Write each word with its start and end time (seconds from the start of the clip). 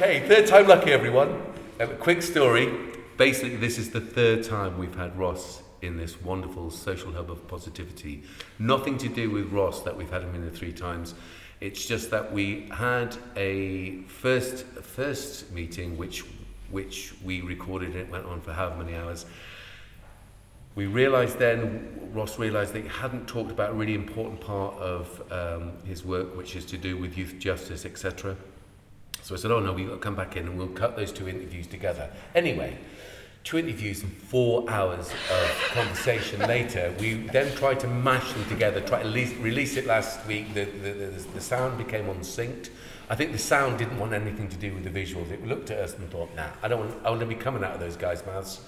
Okay, 0.00 0.20
third 0.28 0.46
time 0.46 0.68
lucky, 0.68 0.92
everyone. 0.92 1.42
A 1.80 1.88
quick 1.88 2.22
story. 2.22 2.72
Basically, 3.16 3.56
this 3.56 3.78
is 3.78 3.90
the 3.90 4.00
third 4.00 4.44
time 4.44 4.78
we've 4.78 4.94
had 4.94 5.18
Ross 5.18 5.60
in 5.82 5.96
this 5.96 6.22
wonderful 6.22 6.70
social 6.70 7.10
hub 7.10 7.32
of 7.32 7.48
positivity. 7.48 8.22
Nothing 8.60 8.96
to 8.98 9.08
do 9.08 9.28
with 9.28 9.50
Ross 9.50 9.82
that 9.82 9.96
we've 9.96 10.08
had 10.08 10.22
him 10.22 10.36
in 10.36 10.44
the 10.44 10.52
three 10.52 10.70
times. 10.70 11.16
It's 11.60 11.84
just 11.84 12.12
that 12.12 12.32
we 12.32 12.68
had 12.70 13.16
a 13.34 14.02
first 14.02 14.66
first 14.66 15.50
meeting 15.50 15.98
which 15.98 16.22
which 16.70 17.12
we 17.24 17.40
recorded 17.40 17.88
and 17.88 17.98
it 17.98 18.08
went 18.08 18.24
on 18.24 18.40
for 18.40 18.52
however 18.52 18.84
many 18.84 18.96
hours. 18.96 19.26
We 20.76 20.86
realised 20.86 21.40
then, 21.40 22.12
Ross 22.12 22.38
realised 22.38 22.72
that 22.74 22.84
he 22.84 22.88
hadn't 22.88 23.26
talked 23.26 23.50
about 23.50 23.70
a 23.70 23.74
really 23.74 23.94
important 23.94 24.40
part 24.40 24.76
of 24.76 25.32
um, 25.32 25.72
his 25.84 26.04
work, 26.04 26.36
which 26.36 26.54
is 26.54 26.64
to 26.66 26.78
do 26.78 26.96
with 26.96 27.18
youth 27.18 27.40
justice, 27.40 27.84
etc. 27.84 28.36
So 29.28 29.34
I 29.34 29.38
said, 29.38 29.50
oh 29.50 29.60
no, 29.60 29.74
we've 29.74 29.86
got 29.86 29.96
to 29.96 30.00
come 30.00 30.14
back 30.14 30.38
in 30.38 30.46
and 30.46 30.56
we'll 30.56 30.68
cut 30.68 30.96
those 30.96 31.12
two 31.12 31.28
interviews 31.28 31.66
together. 31.66 32.08
Anyway, 32.34 32.78
two 33.44 33.58
interviews 33.58 34.02
and 34.02 34.10
four 34.10 34.64
hours 34.70 35.10
of 35.30 35.70
conversation 35.74 36.40
later, 36.48 36.94
we 36.98 37.12
then 37.12 37.54
tried 37.54 37.78
to 37.80 37.86
mash 37.88 38.32
them 38.32 38.46
together, 38.46 38.80
try 38.80 39.02
to 39.02 39.04
release, 39.06 39.34
release 39.34 39.76
it 39.76 39.84
last 39.84 40.26
week. 40.26 40.54
The, 40.54 40.64
the, 40.64 40.92
the, 40.92 41.24
the 41.34 41.40
sound 41.42 41.76
became 41.76 42.08
unsynced. 42.08 42.70
I 43.10 43.16
think 43.16 43.32
the 43.32 43.38
sound 43.38 43.76
didn't 43.78 43.98
want 43.98 44.14
anything 44.14 44.48
to 44.48 44.56
do 44.56 44.72
with 44.72 44.84
the 44.84 45.04
visuals. 45.04 45.30
It 45.30 45.46
looked 45.46 45.70
at 45.70 45.78
us 45.78 45.94
and 45.98 46.10
thought, 46.10 46.34
nah, 46.34 46.48
I 46.62 46.68
don't 46.68 46.80
want, 46.80 46.94
I 47.04 47.10
want 47.10 47.20
to 47.20 47.26
be 47.26 47.34
coming 47.34 47.62
out 47.62 47.74
of 47.74 47.80
those 47.80 47.96
guys' 47.96 48.24
mouths. 48.24 48.62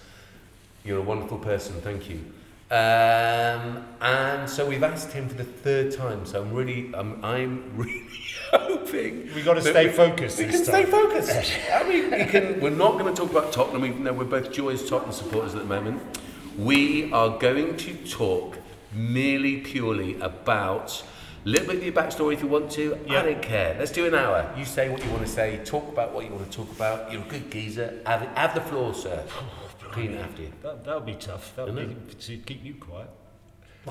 You're 0.85 0.99
a 0.99 1.03
wonderful 1.03 1.39
person, 1.39 1.81
thank 1.81 2.11
you. 2.11 2.23
Um, 2.71 3.85
and 4.01 4.49
so 4.49 4.65
we've 4.65 4.83
asked 4.85 5.11
him 5.11 5.29
for 5.29 5.35
the 5.35 5.45
third 5.45 5.93
time. 5.93 6.25
So 6.25 6.41
I'm 6.41 6.53
really, 6.55 6.93
I'm, 6.95 7.25
I'm 7.25 7.73
really 7.77 8.07
hoping 8.53 9.29
we 9.35 9.43
got 9.43 9.55
to 9.55 9.63
stay 9.63 9.87
we- 9.89 9.93
focused. 9.93 10.39
We 10.39 10.45
can 10.45 10.55
time. 10.55 10.65
stay 10.65 10.85
focused. 10.85 11.53
I 11.75 11.89
mean, 11.89 12.11
we 12.13 12.25
can. 12.27 12.61
We're 12.61 12.71
not 12.71 12.99
going 12.99 13.13
to 13.13 13.21
talk 13.21 13.31
about 13.31 13.53
Tottenham. 13.53 13.85
Even 13.85 14.05
though 14.05 14.13
we're 14.13 14.25
both 14.25 14.53
joyous 14.53 14.89
Tottenham 14.89 15.13
supporters 15.13 15.55
at 15.55 15.63
the 15.63 15.67
moment, 15.67 16.01
we 16.57 17.13
are 17.13 17.37
going 17.39 17.77
to 17.79 17.95
talk 18.07 18.59
merely 18.93 19.59
purely 19.59 20.19
about. 20.21 21.05
A 21.45 21.49
little 21.49 21.69
bit 21.69 21.77
of 21.79 21.85
your 21.85 21.95
backstory 21.95 22.35
if 22.35 22.43
you 22.43 22.49
want 22.49 22.71
to. 22.73 22.99
I 23.09 23.23
don't 23.23 23.41
care. 23.43 23.75
Let's 23.79 23.93
do 23.93 24.07
an 24.07 24.15
hour. 24.15 24.55
You 24.59 24.65
say 24.67 24.91
what 24.91 25.03
you 25.03 25.11
want 25.11 25.23
to 25.23 25.33
say. 25.33 25.59
Talk 25.65 25.89
about 25.89 26.13
what 26.13 26.25
you 26.27 26.31
want 26.31 26.49
to 26.49 26.57
talk 26.57 26.71
about. 26.71 27.11
You're 27.11 27.23
a 27.23 27.25
good 27.25 27.51
geezer. 27.51 27.99
Have, 28.05 28.21
have 28.37 28.55
the 28.55 28.61
floor, 28.61 28.95
sir. 28.95 29.25
Clean 29.93 30.13
it 30.13 30.21
after 30.21 30.43
you. 30.43 30.53
That 30.63 30.85
that 30.85 30.95
would 30.97 31.07
be 31.07 31.15
tough. 31.15 31.55
That 31.57 31.67
would 31.67 31.79
Isn't 31.79 32.09
be 32.09 32.15
to 32.15 32.37
keep 32.39 32.65
you 32.65 32.75
quiet. 32.75 33.09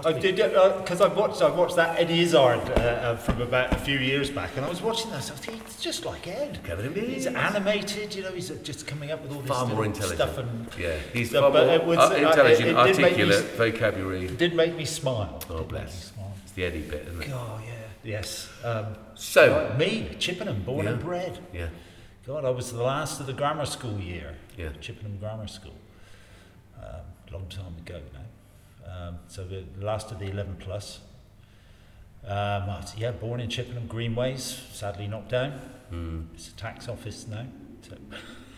I 0.05 0.13
be. 0.13 0.21
did 0.21 0.35
because 0.35 1.01
I 1.01 1.07
watched 1.07 1.41
I 1.41 1.49
watched 1.49 1.75
that 1.77 1.99
Eddie 1.99 2.21
Izzard 2.21 2.59
uh, 2.69 2.73
uh, 2.73 3.15
from 3.17 3.41
about 3.41 3.73
a 3.73 3.77
few 3.77 3.97
years 3.97 4.29
back, 4.29 4.51
and 4.55 4.63
I 4.63 4.69
was 4.69 4.81
watching 4.83 5.09
that. 5.09 5.17
I 5.17 5.21
thought 5.35 5.55
he's 5.55 5.77
just 5.81 6.05
like 6.05 6.27
Ed. 6.27 6.59
Kevin 6.63 6.85
and 6.85 6.95
He's 6.95 7.25
animated, 7.25 8.13
you 8.13 8.21
know. 8.21 8.31
He's 8.31 8.51
uh, 8.51 8.55
just 8.63 8.85
coming 8.85 9.09
up 9.11 9.23
with 9.23 9.31
all 9.33 9.41
this 9.41 9.49
Far 9.49 9.65
more 9.65 9.85
intelligent. 9.85 10.15
stuff, 10.19 10.37
and 10.37 10.67
Yeah, 10.77 10.95
he's 11.11 11.31
Yeah, 11.31 11.39
far 11.41 11.51
but 11.51 11.65
more 11.65 11.75
it 11.75 11.83
was- 11.85 11.97
uh, 11.97 12.01
uh, 12.03 12.11
it- 12.11 12.21
intelligent, 12.23 12.69
it 12.69 12.83
did 12.83 12.97
make 13.01 13.17
me 13.17 13.23
articulate, 13.23 13.45
vocabulary. 13.57 14.25
it 14.25 14.37
did 14.37 14.53
make 14.55 14.75
me 14.75 14.85
smile. 14.85 15.39
Oh, 15.49 15.57
Did 15.57 15.57
make 15.57 15.65
me 15.65 15.79
bless. 15.79 16.03
smile. 16.13 16.33
It's 16.43 16.51
the 16.53 16.65
Eddie 16.65 16.81
bit, 16.81 17.07
isn't 17.07 17.21
it? 17.23 17.29
God, 17.29 17.61
yeah, 17.65 17.73
yes. 18.03 18.47
Um, 18.63 18.85
So, 19.15 19.51
right, 19.69 19.77
me, 19.77 20.15
Chippenham, 20.19 20.61
born 20.63 20.87
and 20.87 20.99
bred. 21.01 21.39
yeah, 21.51 21.69
God, 22.27 22.45
I 22.45 22.51
was 22.51 22.71
the 22.71 22.83
last 22.83 23.19
of 23.19 23.25
the 23.25 23.33
grammar 23.33 23.65
school 23.65 23.99
year. 23.99 24.35
Yeah. 24.55 24.69
Chippenham 24.81 25.17
Grammar 25.19 25.47
School. 25.47 25.73
Um, 26.81 27.01
long 27.31 27.47
time 27.47 27.75
ago 27.77 28.01
now. 28.13 28.89
Um, 29.07 29.19
so 29.27 29.43
the 29.45 29.63
last 29.79 30.11
of 30.11 30.19
the 30.19 30.25
11 30.29 30.55
plus. 30.59 30.99
Um, 32.25 32.67
was- 32.67 32.95
yeah, 32.97 33.11
born 33.11 33.39
in 33.39 33.49
Chippenham 33.49 33.87
Greenways, 33.87 34.61
sadly 34.71 35.07
knocked 35.07 35.29
down. 35.29 35.59
mm, 35.91 36.25
It's 36.33 36.49
a 36.49 36.53
tax 36.53 36.87
office 36.89 37.27
now. 37.27 37.45
So, 37.81 37.97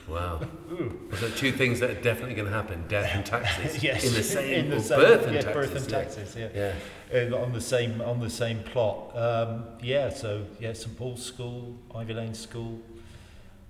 wow. 0.07 0.41
So 1.19 1.29
two 1.31 1.51
things 1.51 1.79
that 1.81 1.89
are 1.91 2.01
definitely 2.01 2.33
going 2.35 2.47
to 2.47 2.53
happen: 2.53 2.83
death 2.87 3.11
and 3.13 3.23
taxes. 3.25 3.83
yes, 3.89 4.03
in 4.05 4.13
the 4.13 4.23
same, 4.23 4.53
in 4.65 4.69
the 4.71 4.79
same- 4.79 4.99
birth 4.99 5.25
and 5.27 5.35
yeah, 5.35 5.41
taxes. 5.41 5.53
birth 5.69 5.75
and 5.75 5.91
yeah. 5.91 5.97
taxes, 5.97 6.35
yeah. 6.35 6.73
Yeah. 7.13 7.31
Uh, 7.33 7.43
on 7.43 7.53
the 7.53 7.61
same 7.61 8.01
on 8.01 8.19
the 8.19 8.29
same 8.29 8.63
plot. 8.63 9.15
Um, 9.15 9.65
yeah, 9.81 10.09
so 10.09 10.45
yeah, 10.59 10.73
St 10.73 10.97
Paul's 10.97 11.23
School, 11.23 11.77
Ivy 11.93 12.13
Lane 12.13 12.33
School, 12.33 12.79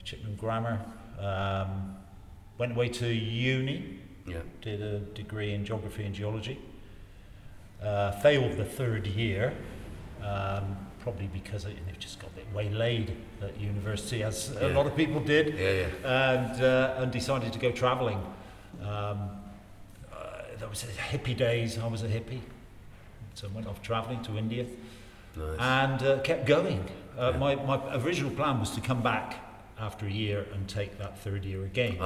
Chippenham 0.03 0.35
Grammar. 0.35 0.79
Um, 1.19 1.97
went 2.57 2.71
away 2.71 2.87
to 2.89 3.07
uni, 3.07 3.99
yeah, 4.27 4.37
did 4.61 4.81
a 4.81 4.99
degree 4.99 5.53
in 5.53 5.65
geography 5.65 6.03
and 6.05 6.13
geology. 6.15 6.59
Uh, 7.81 8.11
failed 8.21 8.57
the 8.57 8.65
third 8.65 9.07
year, 9.07 9.53
um, 10.23 10.77
probably 10.99 11.27
because 11.33 11.65
it, 11.65 11.75
it 11.89 11.99
just 11.99 12.19
got 12.19 12.29
a 12.29 12.33
bit 12.35 12.45
waylaid 12.53 13.15
at 13.41 13.59
university, 13.59 14.21
as 14.23 14.55
a 14.57 14.67
lot 14.69 14.85
of 14.85 14.95
people 14.95 15.19
did, 15.19 15.57
yeah, 15.57 15.87
yeah. 16.03 16.41
and 16.43 16.61
uh, 16.63 16.95
and 17.01 17.11
decided 17.11 17.51
to 17.51 17.57
go 17.59 17.71
travelling. 17.71 18.19
Um, 18.81 18.87
uh, 20.13 20.43
that 20.59 20.69
was 20.69 20.83
hippie 20.83 21.35
days. 21.35 21.79
I 21.79 21.87
was 21.87 22.03
a 22.03 22.07
hippie, 22.07 22.41
so 23.33 23.47
I 23.47 23.55
went 23.55 23.67
off 23.67 23.81
travelling 23.81 24.21
to 24.23 24.37
India 24.37 24.65
Nice. 25.35 25.57
and 25.59 26.03
uh, 26.03 26.19
kept 26.21 26.45
going. 26.45 26.87
Uh, 27.17 27.31
Yeah. 27.33 27.37
my, 27.39 27.55
my 27.55 27.95
original 27.95 28.31
plan 28.31 28.59
was 28.59 28.69
to 28.71 28.81
come 28.81 29.01
back 29.01 29.35
after 29.81 30.05
a 30.05 30.11
year 30.11 30.45
and 30.53 30.67
take 30.67 30.97
that 30.99 31.17
third 31.19 31.43
year 31.43 31.63
again. 31.65 31.93
See. 31.93 31.99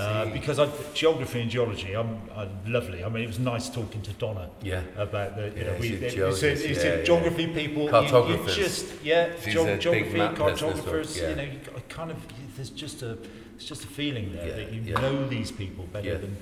Uh, 0.00 0.24
because 0.32 0.58
I, 0.58 0.68
geography 0.94 1.42
and 1.42 1.50
geology, 1.50 1.92
I'm, 1.94 2.18
I'm 2.34 2.50
lovely. 2.66 3.04
I 3.04 3.08
mean, 3.10 3.22
it 3.22 3.26
was 3.26 3.38
nice 3.38 3.68
talking 3.68 4.00
to 4.02 4.12
Donna 4.14 4.48
yeah. 4.62 4.82
about 4.96 5.36
the, 5.36 5.48
you 5.48 5.52
Yeah, 5.56 5.62
know, 5.64 5.76
we, 5.78 5.88
she's 5.90 6.00
a 6.02 6.06
it's, 6.06 6.14
geologist, 6.14 6.42
it's, 6.44 6.62
it's 6.64 6.84
yeah, 6.84 6.94
yeah. 6.96 7.02
geography 7.04 7.46
people. 7.48 7.82
you- 7.82 7.84
You, 7.84 7.90
Cartographers. 7.90 8.56
just, 8.56 8.86
yeah, 9.04 9.32
She's 9.44 9.54
geog- 9.54 9.80
geography, 9.80 10.16
map 10.16 10.34
person 10.34 10.52
as 10.52 10.62
well, 10.62 10.72
cartographers. 10.72 11.16
yeah. 11.20 11.28
You 11.30 11.36
know, 11.36 11.42
you 11.42 11.58
I 11.76 11.80
kind 11.88 12.10
of 12.10 12.16
there's 12.56 12.70
just 12.70 13.02
a 13.02 13.06
there's 13.54 13.64
just 13.68 13.84
a 13.84 13.88
feeling 13.88 14.32
there 14.32 14.48
Yeah, 14.48 14.56
that 14.56 14.72
you 14.72 14.80
yeah. 14.80 15.00
know 15.00 15.28
these 15.28 15.52
people 15.52 15.84
better 15.92 16.08
Yeah. 16.08 16.14
than 16.18 16.36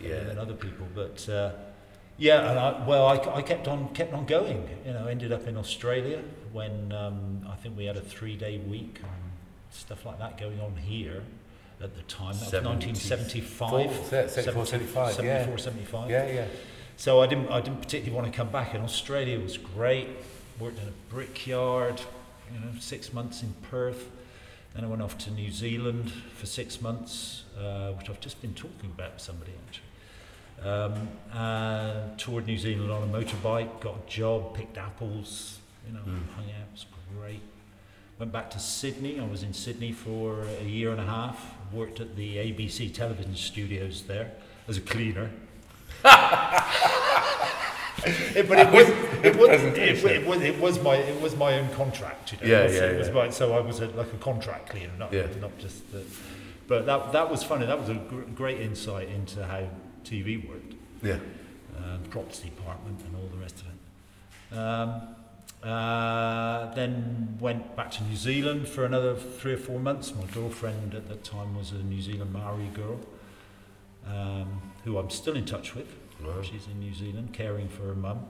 Yeah. 0.00 0.24
than 0.24 0.38
other 0.38 0.54
people. 0.54 0.86
But 0.94 1.28
uh, 1.28 1.50
yeah, 2.16 2.50
and 2.50 2.58
I, 2.58 2.86
well, 2.86 3.06
I, 3.06 3.16
I 3.38 3.42
kept 3.42 3.68
on 3.68 3.88
kept 3.92 4.12
on 4.14 4.24
going. 4.24 4.66
You 4.86 4.92
know, 4.94 5.06
ended 5.06 5.30
up 5.32 5.46
in 5.46 5.56
Australia 5.58 6.20
when 6.52 6.92
um, 6.92 7.46
I 7.52 7.56
think 7.56 7.76
we 7.76 7.84
had 7.84 7.96
a 7.96 8.00
three 8.00 8.36
day 8.36 8.58
week 8.58 9.00
stuff 9.70 10.04
like 10.04 10.18
that 10.18 10.38
going 10.38 10.60
on 10.60 10.76
here 10.76 11.22
at 11.82 11.94
the 11.96 12.02
time. 12.02 12.34
That 12.34 12.52
was 12.64 12.64
1975. 12.64 13.70
Four- 13.70 14.04
se- 14.04 14.28
74, 14.28 14.66
75, 14.66 15.24
yeah. 15.24 15.56
75. 15.56 16.10
Yeah, 16.10 16.26
yeah. 16.30 16.44
So 16.96 17.20
I 17.22 17.26
didn't, 17.26 17.48
I 17.50 17.60
didn't 17.60 17.80
particularly 17.80 18.14
want 18.20 18.30
to 18.32 18.36
come 18.36 18.50
back. 18.50 18.74
And 18.74 18.84
Australia 18.84 19.38
was 19.40 19.56
great. 19.56 20.08
Worked 20.58 20.78
in 20.80 20.88
a 20.88 20.92
brickyard, 21.14 22.00
you 22.52 22.60
know, 22.60 22.72
six 22.78 23.12
months 23.12 23.42
in 23.42 23.54
Perth. 23.70 24.10
Then 24.74 24.84
I 24.84 24.86
went 24.86 25.00
off 25.02 25.16
to 25.18 25.30
New 25.30 25.50
Zealand 25.50 26.12
for 26.36 26.46
six 26.46 26.80
months, 26.82 27.44
uh, 27.58 27.92
which 27.92 28.10
I've 28.10 28.20
just 28.20 28.40
been 28.42 28.54
talking 28.54 28.90
about 28.94 29.14
with 29.14 29.22
somebody 29.22 29.52
actually. 29.66 29.86
Um, 30.70 31.08
uh, 31.32 31.94
toured 32.18 32.46
New 32.46 32.58
Zealand 32.58 32.90
on 32.92 33.02
a 33.02 33.06
motorbike, 33.06 33.80
got 33.80 33.94
a 34.06 34.10
job, 34.10 34.54
picked 34.54 34.76
apples, 34.76 35.58
you 35.86 35.94
know, 35.94 36.00
Mm. 36.00 36.28
hung 36.34 36.44
out. 36.44 36.68
It 36.68 36.72
was 36.72 36.86
great. 37.18 37.40
Went 38.20 38.32
back 38.32 38.50
to 38.50 38.58
Sydney. 38.58 39.18
I 39.18 39.24
was 39.26 39.42
in 39.42 39.54
Sydney 39.54 39.92
for 39.92 40.42
a 40.60 40.64
year 40.64 40.90
and 40.92 41.00
a 41.00 41.06
half. 41.06 41.54
Worked 41.72 42.00
at 42.00 42.16
the 42.16 42.36
ABC 42.36 42.92
television 42.92 43.34
studios 43.34 44.02
there 44.02 44.32
as 44.68 44.76
a 44.76 44.82
cleaner. 44.82 45.30
It- 46.04 46.04
but 48.48 48.58
it 48.58 48.70
was 48.72 48.88
it 49.24 49.36
was, 49.36 49.48
it, 49.62 49.78
it 50.04 50.26
was 50.26 50.42
it 50.42 50.60
was 50.60 50.82
my 50.82 50.96
it 50.96 51.18
was 51.22 51.34
my 51.34 51.58
own 51.58 51.70
contract. 51.70 52.32
You 52.32 52.38
know? 52.46 52.46
Yeah, 52.46 52.60
It 52.60 52.64
was- 52.66 52.74
yeah, 52.74 52.84
it 52.90 52.98
was 52.98 53.08
yeah. 53.08 53.14
my- 53.14 53.30
so 53.30 53.54
I 53.56 53.60
was 53.60 53.80
a, 53.80 53.86
like 53.88 54.12
a 54.12 54.18
contract 54.18 54.68
cleaner, 54.68 54.92
not 54.98 55.14
Yeah. 55.14 55.26
not 55.40 55.56
just. 55.58 55.90
The, 55.90 56.02
but 56.68 56.84
that 56.84 57.12
that 57.12 57.30
was 57.30 57.42
funny. 57.42 57.64
That 57.64 57.80
was 57.80 57.88
a 57.88 57.94
gr- 57.94 58.20
great 58.34 58.60
insight 58.60 59.08
into 59.08 59.46
how 59.46 59.62
TV 60.04 60.46
worked, 60.46 60.74
Yeah. 61.02 61.14
uh, 61.78 61.96
the 62.02 62.08
props 62.10 62.40
department, 62.40 63.00
and 63.02 63.16
all 63.16 63.28
the 63.32 63.38
rest 63.38 63.62
of 63.62 63.66
it. 64.52 64.58
Um, 64.58 65.16
uh, 65.62 66.72
then 66.74 67.36
went 67.40 67.76
back 67.76 67.90
to 67.92 68.04
New 68.04 68.16
Zealand 68.16 68.66
for 68.68 68.84
another 68.84 69.14
three 69.14 69.52
or 69.52 69.58
four 69.58 69.78
months. 69.78 70.14
My 70.14 70.24
girlfriend 70.32 70.94
at 70.94 71.08
that 71.08 71.22
time 71.24 71.54
was 71.56 71.72
a 71.72 71.76
New 71.82 72.00
Zealand 72.00 72.32
Maori 72.32 72.68
girl, 72.74 72.98
um, 74.06 74.62
who 74.84 74.98
I'm 74.98 75.10
still 75.10 75.36
in 75.36 75.44
touch 75.44 75.74
with. 75.74 75.88
Wow. 76.24 76.42
She's 76.42 76.66
in 76.66 76.80
New 76.80 76.94
Zealand 76.94 77.32
caring 77.32 77.68
for 77.68 77.82
her 77.84 77.94
mum. 77.94 78.26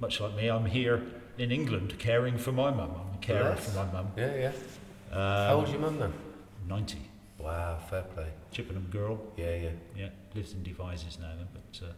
Much 0.00 0.20
like 0.20 0.34
me, 0.34 0.48
I'm 0.48 0.66
here 0.66 1.02
in 1.38 1.50
England 1.52 1.98
caring 1.98 2.38
for 2.38 2.52
my 2.52 2.70
mum. 2.70 2.90
I'm 2.92 3.14
a 3.14 3.20
carer 3.20 3.50
Nice. 3.54 3.68
for 3.68 3.76
my 3.84 3.92
mum. 3.92 4.12
Yeah, 4.16 4.34
yeah. 4.36 4.52
Um, 5.12 5.18
How 5.48 5.54
old's 5.56 5.70
your 5.72 5.80
mum 5.80 5.98
then? 5.98 6.12
90. 6.68 6.98
Wow, 7.38 7.78
fair 7.88 8.02
play. 8.02 8.28
Chippenham 8.52 8.88
girl. 8.90 9.18
Yeah, 9.36 9.54
yeah. 9.56 9.70
Yeah, 9.96 10.08
lives 10.34 10.52
in 10.52 10.62
Devizes 10.62 11.18
now. 11.20 11.32
Then, 11.36 11.48
but 11.52 11.86
uh, 11.86 11.92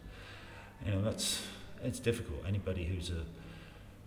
you 0.85 0.91
know 0.93 1.01
that's 1.01 1.43
it's 1.83 1.99
difficult. 1.99 2.39
Anybody 2.47 2.85
who's 2.85 3.09
a 3.09 3.23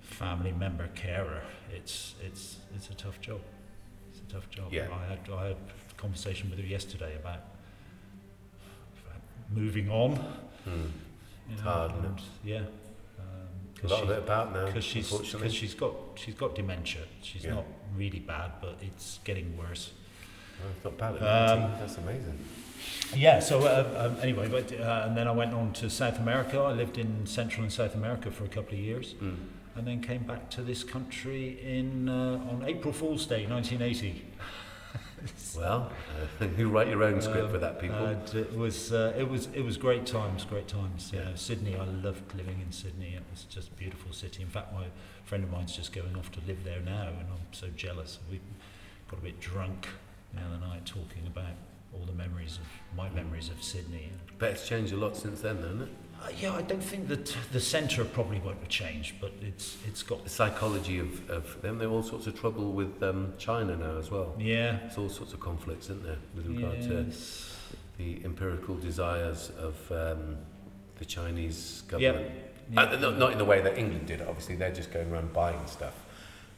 family 0.06 0.52
member 0.52 0.88
carer, 0.94 1.42
it's 1.74 2.14
it's 2.24 2.56
it's 2.74 2.90
a 2.90 2.94
tough 2.94 3.20
job. 3.20 3.40
It's 4.10 4.20
a 4.20 4.32
tough 4.34 4.48
job. 4.50 4.72
Yeah. 4.72 4.88
I 4.92 5.04
had 5.10 5.18
I 5.32 5.48
had 5.48 5.56
a 5.56 5.94
conversation 5.96 6.50
with 6.50 6.58
her 6.58 6.64
yesterday 6.66 7.14
about 7.16 7.40
about 9.04 9.20
moving 9.52 9.90
on. 9.90 10.16
Hmm. 10.64 10.70
You 10.70 11.54
It's 11.54 11.62
know, 11.64 11.70
hard, 11.70 11.92
and, 11.92 12.20
Yeah. 12.44 12.62
A 13.84 13.88
lot 13.88 14.02
of 14.04 14.10
it 14.10 14.18
about 14.18 14.54
now, 14.54 14.64
because 14.66 14.84
she's 14.84 15.12
because 15.12 15.52
she's 15.54 15.74
got 15.74 15.92
she's 16.16 16.34
got 16.34 16.54
dementia. 16.54 17.02
She's 17.22 17.44
Yeah. 17.44 17.54
not 17.56 17.64
really 17.94 18.18
bad, 18.20 18.52
but 18.60 18.78
it's 18.80 19.20
getting 19.22 19.56
worse. 19.56 19.92
Oh, 20.64 20.68
it's 20.74 20.84
not 20.84 20.96
bad. 20.96 21.12
Um, 21.16 21.70
that's 21.78 21.98
amazing. 21.98 22.38
Yeah, 23.14 23.38
so 23.40 23.60
uh, 23.60 24.06
um, 24.06 24.20
anyway, 24.22 24.48
but, 24.48 24.72
uh, 24.72 25.04
and 25.06 25.14
then 25.16 25.28
I 25.28 25.30
went 25.30 25.52
on 25.52 25.72
to 25.74 25.90
South 25.90 26.18
America. 26.18 26.58
I 26.58 26.72
lived 26.72 26.96
in 26.96 27.26
Central 27.26 27.62
and 27.64 27.72
South 27.72 27.94
America 27.94 28.30
for 28.30 28.44
a 28.44 28.48
couple 28.48 28.72
of 28.72 28.80
years, 28.80 29.14
Mm. 29.20 29.36
And 29.76 29.87
then 29.87 30.00
came 30.00 30.23
back 30.23 30.49
to 30.50 30.62
this 30.62 30.82
country 30.82 31.58
in 31.62 32.08
uh, 32.08 32.40
on 32.50 32.64
April 32.67 32.93
Fool's 32.93 33.26
Day, 33.26 33.46
1980. 33.46 34.25
Well, 35.56 35.90
uh, 36.40 36.46
you 36.56 36.69
write 36.69 36.88
your 36.88 37.02
own 37.02 37.20
script 37.20 37.46
Um, 37.46 37.50
for 37.50 37.58
that, 37.58 37.81
people. 37.81 38.06
It 38.06 38.56
was 38.56 38.93
uh, 38.93 39.12
it 39.19 39.28
was 39.28 39.49
it 39.55 39.62
was 39.62 39.76
great 39.76 40.06
times, 40.06 40.44
great 40.44 40.69
times. 40.69 41.11
Yeah. 41.12 41.34
Sydney, 41.34 41.75
I 41.75 41.84
loved 41.84 42.32
living 42.37 42.61
in 42.61 42.70
Sydney. 42.70 43.14
It 43.17 43.23
was 43.31 43.44
just 43.44 43.69
a 43.69 43.73
beautiful 43.73 44.12
city. 44.12 44.43
In 44.43 44.49
fact, 44.49 44.73
my 44.73 44.84
friend 45.25 45.43
of 45.43 45.50
mine's 45.50 45.75
just 45.75 45.93
going 45.93 46.14
off 46.17 46.31
to 46.32 46.40
live 46.46 46.62
there 46.64 46.81
now, 46.81 47.08
and 47.08 47.26
I'm 47.32 47.52
so 47.52 47.69
jealous. 47.75 48.19
We 48.31 48.40
got 49.11 49.19
a 49.19 49.23
bit 49.23 49.40
drunk 49.40 49.88
the 50.32 50.43
other 50.43 50.58
night 50.64 50.87
talking 50.87 51.26
about 51.26 51.56
all 51.93 52.05
the 52.05 52.12
memories 52.12 52.58
of 52.58 52.96
my 52.96 53.08
memories 53.11 53.49
of 53.49 53.62
Sydney. 53.62 54.11
Bet 54.38 54.52
it's 54.52 54.69
changed 54.69 54.93
a 54.93 54.96
lot 54.96 55.17
since 55.17 55.40
then, 55.40 55.56
hasn't 55.56 55.82
it? 55.82 55.88
Uh, 56.22 56.28
yeah, 56.40 56.52
I 56.54 56.62
don't 56.62 56.82
think 56.82 57.08
that 57.08 57.36
the 57.52 57.60
centre 57.60 58.04
probably 58.04 58.40
won't 58.40 58.58
have 58.58 58.68
changed, 58.68 59.14
but 59.20 59.32
it's 59.42 59.76
it's 59.86 60.02
got 60.02 60.24
The 60.24 60.30
psychology 60.30 60.98
of, 60.98 61.28
of 61.30 61.60
them, 61.62 61.78
they're 61.78 61.88
all 61.90 62.02
sorts 62.02 62.26
of 62.26 62.38
trouble 62.38 62.72
with 62.72 63.02
um, 63.02 63.32
China 63.38 63.76
now 63.76 63.96
as 63.98 64.10
well. 64.10 64.34
yeah. 64.38 64.78
There's 64.82 64.98
all 64.98 65.08
sorts 65.08 65.32
of 65.34 65.40
conflicts, 65.40 65.86
isn't 65.86 66.02
there, 66.04 66.16
with 66.34 66.46
regard 66.46 66.80
to 66.82 67.06
the 67.98 68.20
empirical 68.24 68.76
desires 68.76 69.50
of 69.58 69.74
um, 69.92 70.36
the 70.98 71.04
Chinese 71.04 71.82
Yep. 71.98 72.14
government. 72.14 72.34
Yeah. 72.72 72.80
Uh, 72.82 72.96
not, 72.98 73.18
not 73.18 73.32
in 73.32 73.38
the 73.38 73.44
way 73.44 73.60
that 73.60 73.78
England 73.78 74.06
did, 74.06 74.20
obviously, 74.22 74.56
they're 74.56 74.72
just 74.74 74.92
going 74.92 75.10
around 75.12 75.32
buying 75.32 75.64
stuff, 75.66 75.94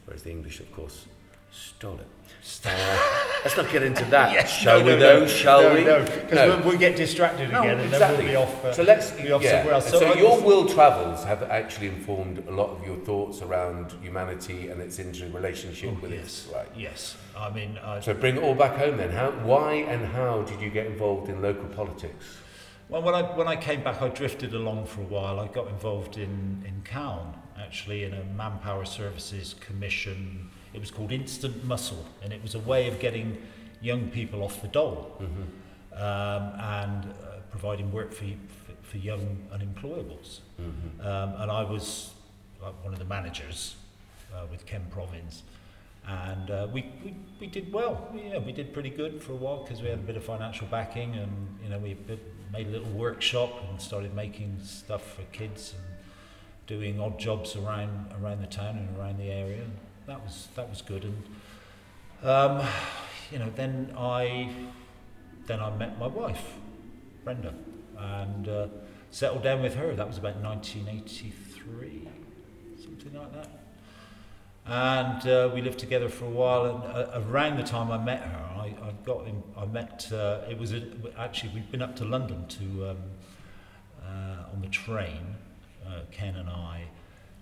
whereas 0.05 0.23
the 0.23 0.31
English, 0.31 0.59
of 0.59 0.71
course, 0.73 1.05
stole 1.51 1.99
it. 1.99 2.07
Uh, 2.65 3.25
let's 3.43 3.55
not 3.55 3.69
get 3.69 3.83
into 3.83 4.03
that, 4.05 4.31
Yes, 4.33 4.49
shall 4.51 4.79
no, 4.79 4.85
we, 4.85 4.91
no, 4.91 4.99
though? 4.99 5.19
no, 5.19 5.27
Shall 5.27 5.73
we? 5.73 5.83
No, 5.83 6.03
because 6.03 6.65
we'll 6.65 6.77
get 6.77 6.95
distracted 6.95 7.49
again, 7.49 7.79
and 7.79 7.91
then 7.91 8.17
we'll 8.17 8.27
be 8.27 8.35
off. 8.35 8.65
Uh, 8.65 8.73
so 8.73 8.83
let's 8.83 9.11
be 9.11 9.31
off 9.31 9.43
yeah. 9.43 9.59
somewhere 9.59 9.73
else. 9.75 9.89
So, 9.89 10.05
I 10.05 10.17
your 10.17 10.41
world 10.41 10.71
travels 10.71 11.23
have 11.25 11.43
actually 11.43 11.87
informed 11.87 12.39
a 12.47 12.51
lot 12.51 12.69
of 12.69 12.85
your 12.85 12.97
thoughts 12.97 13.41
around 13.41 13.91
humanity 14.01 14.69
and 14.69 14.81
its 14.81 14.99
interrelationship 14.99 15.91
Oh, 15.97 16.01
with 16.01 16.11
yes. 16.11 16.21
its 16.23 16.47
right. 16.53 16.67
Yes, 16.75 17.17
I 17.37 17.49
mean, 17.51 17.77
I, 17.83 17.99
So 17.99 18.13
bring 18.13 18.37
it 18.37 18.43
all 18.43 18.55
back 18.55 18.77
home 18.77 18.97
then. 18.97 19.11
How, 19.11 19.31
why 19.31 19.73
and 19.73 20.05
how 20.05 20.41
did 20.41 20.59
you 20.59 20.69
get 20.69 20.87
involved 20.87 21.29
in 21.29 21.41
local 21.41 21.67
politics? 21.69 22.25
well, 22.89 23.01
when 23.03 23.13
I 23.15 23.21
when 23.21 23.47
I 23.47 23.55
came 23.55 23.83
back, 23.83 24.01
I 24.01 24.07
drifted 24.09 24.53
along 24.53 24.85
for 24.87 25.01
a 25.01 25.05
while. 25.05 25.39
I 25.39 25.47
got 25.47 25.67
involved 25.67 26.17
in 26.17 26.63
in 26.67 26.81
Calne, 26.83 27.33
actually, 27.59 28.05
in 28.05 28.13
a 28.13 28.23
manpower 28.23 28.85
services 28.85 29.55
commission. 29.59 30.49
It 30.73 30.79
was 30.79 30.91
called 30.91 31.11
Instant 31.11 31.63
Muscle, 31.63 32.05
and 32.23 32.31
it 32.31 32.41
was 32.41 32.55
a 32.55 32.59
way 32.59 32.87
of 32.87 32.99
getting 32.99 33.37
young 33.81 34.09
people 34.09 34.43
off 34.43 34.61
the 34.61 34.67
dole 34.67 35.15
Mm-hmm. 35.19 35.93
um, 35.93 36.59
and 36.59 37.05
uh, 37.05 37.39
providing 37.49 37.91
work 37.91 38.13
for, 38.13 38.25
for 38.83 38.97
young 38.97 39.37
unemployables. 39.53 40.39
Mm-hmm. 40.61 41.01
Um, 41.01 41.33
and 41.41 41.51
I 41.51 41.63
was 41.63 42.11
like 42.61 42.75
one 42.83 42.93
of 42.93 42.99
the 42.99 43.05
managers 43.05 43.75
uh, 44.33 44.45
with 44.51 44.65
Ken 44.65 44.85
Province. 44.91 45.43
And 46.07 46.49
uh, 46.49 46.67
we, 46.71 46.85
we, 47.03 47.15
we 47.39 47.47
did 47.47 47.71
well. 47.71 48.07
Yeah, 48.15 48.39
we 48.39 48.51
did 48.51 48.73
pretty 48.73 48.89
good 48.89 49.21
for 49.21 49.33
a 49.33 49.35
while 49.35 49.63
because 49.63 49.81
we 49.81 49.89
had 49.89 49.99
a 49.99 50.01
bit 50.01 50.17
of 50.17 50.23
financial 50.23 50.67
backing 50.67 51.15
and, 51.15 51.59
you 51.63 51.69
know, 51.69 51.77
we 51.77 51.95
made 52.51 52.67
a 52.67 52.69
little 52.69 52.89
workshop 52.91 53.51
and 53.69 53.79
started 53.79 54.15
making 54.15 54.57
stuff 54.63 55.15
for 55.15 55.21
kids 55.31 55.73
and 55.77 55.83
doing 56.65 56.99
odd 56.99 57.19
jobs 57.19 57.55
around, 57.55 58.11
around 58.21 58.41
the 58.41 58.47
town 58.47 58.77
and 58.77 58.97
around 58.97 59.17
the 59.19 59.31
area. 59.31 59.63
That 60.07 60.23
was, 60.23 60.47
that 60.55 60.69
was 60.69 60.81
good. 60.81 61.05
And, 61.05 61.23
um, 62.23 62.65
you 63.31 63.39
know, 63.39 63.51
then 63.55 63.93
I, 63.97 64.51
then 65.45 65.59
I 65.59 65.75
met 65.75 65.99
my 65.99 66.07
wife, 66.07 66.53
Brenda, 67.23 67.53
and 67.97 68.47
uh, 68.47 68.67
settled 69.11 69.43
down 69.43 69.61
with 69.61 69.75
her. 69.75 69.93
That 69.93 70.07
was 70.07 70.17
about 70.17 70.37
1983, 70.37 72.07
something 72.83 73.13
like 73.13 73.33
that. 73.33 73.49
And 74.65 75.27
uh, 75.27 75.49
we 75.53 75.61
lived 75.61 75.79
together 75.79 76.09
for 76.09 76.25
a 76.25 76.29
while. 76.29 76.65
And 76.65 76.83
uh, 76.83 77.21
around 77.27 77.57
the 77.57 77.63
time 77.63 77.91
I 77.91 77.97
met 77.97 78.21
her, 78.21 78.49
I, 78.55 78.75
I 78.81 78.91
got 79.03 79.27
in, 79.27 79.41
I 79.57 79.65
met. 79.65 80.11
Uh, 80.11 80.41
it 80.49 80.57
was 80.57 80.73
a, 80.73 80.83
actually 81.17 81.51
we've 81.55 81.71
been 81.71 81.81
up 81.81 81.95
to 81.97 82.05
London 82.05 82.47
to 82.47 82.89
um, 82.89 82.97
uh, 84.03 84.53
on 84.53 84.61
the 84.61 84.67
train, 84.67 85.35
uh, 85.87 86.01
Ken 86.11 86.35
and 86.35 86.49
I, 86.49 86.83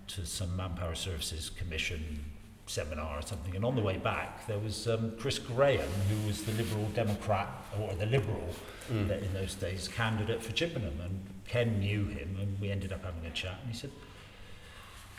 to 0.08 0.24
some 0.24 0.56
Manpower 0.56 0.94
Services 0.94 1.50
Commission 1.50 2.24
seminar 2.68 3.18
or 3.18 3.22
something. 3.22 3.56
And 3.56 3.64
on 3.64 3.74
the 3.76 3.82
way 3.82 3.96
back, 3.96 4.46
there 4.46 4.58
was 4.58 4.86
um, 4.88 5.12
Chris 5.18 5.38
Graham, 5.38 5.88
who 6.08 6.26
was 6.26 6.42
the 6.44 6.52
Liberal 6.52 6.86
Democrat 6.94 7.48
or 7.80 7.94
the 7.94 8.06
Liberal 8.06 8.48
Mm. 8.90 9.22
in 9.22 9.34
those 9.34 9.54
days 9.54 9.86
candidate 9.86 10.42
for 10.42 10.50
Chippenham 10.52 10.98
and 11.02 11.20
Ken 11.46 11.78
knew 11.78 12.06
him 12.06 12.38
and 12.40 12.58
we 12.58 12.70
ended 12.70 12.90
up 12.90 13.04
having 13.04 13.26
a 13.26 13.30
chat 13.34 13.58
and 13.62 13.70
he 13.70 13.76
said 13.78 13.90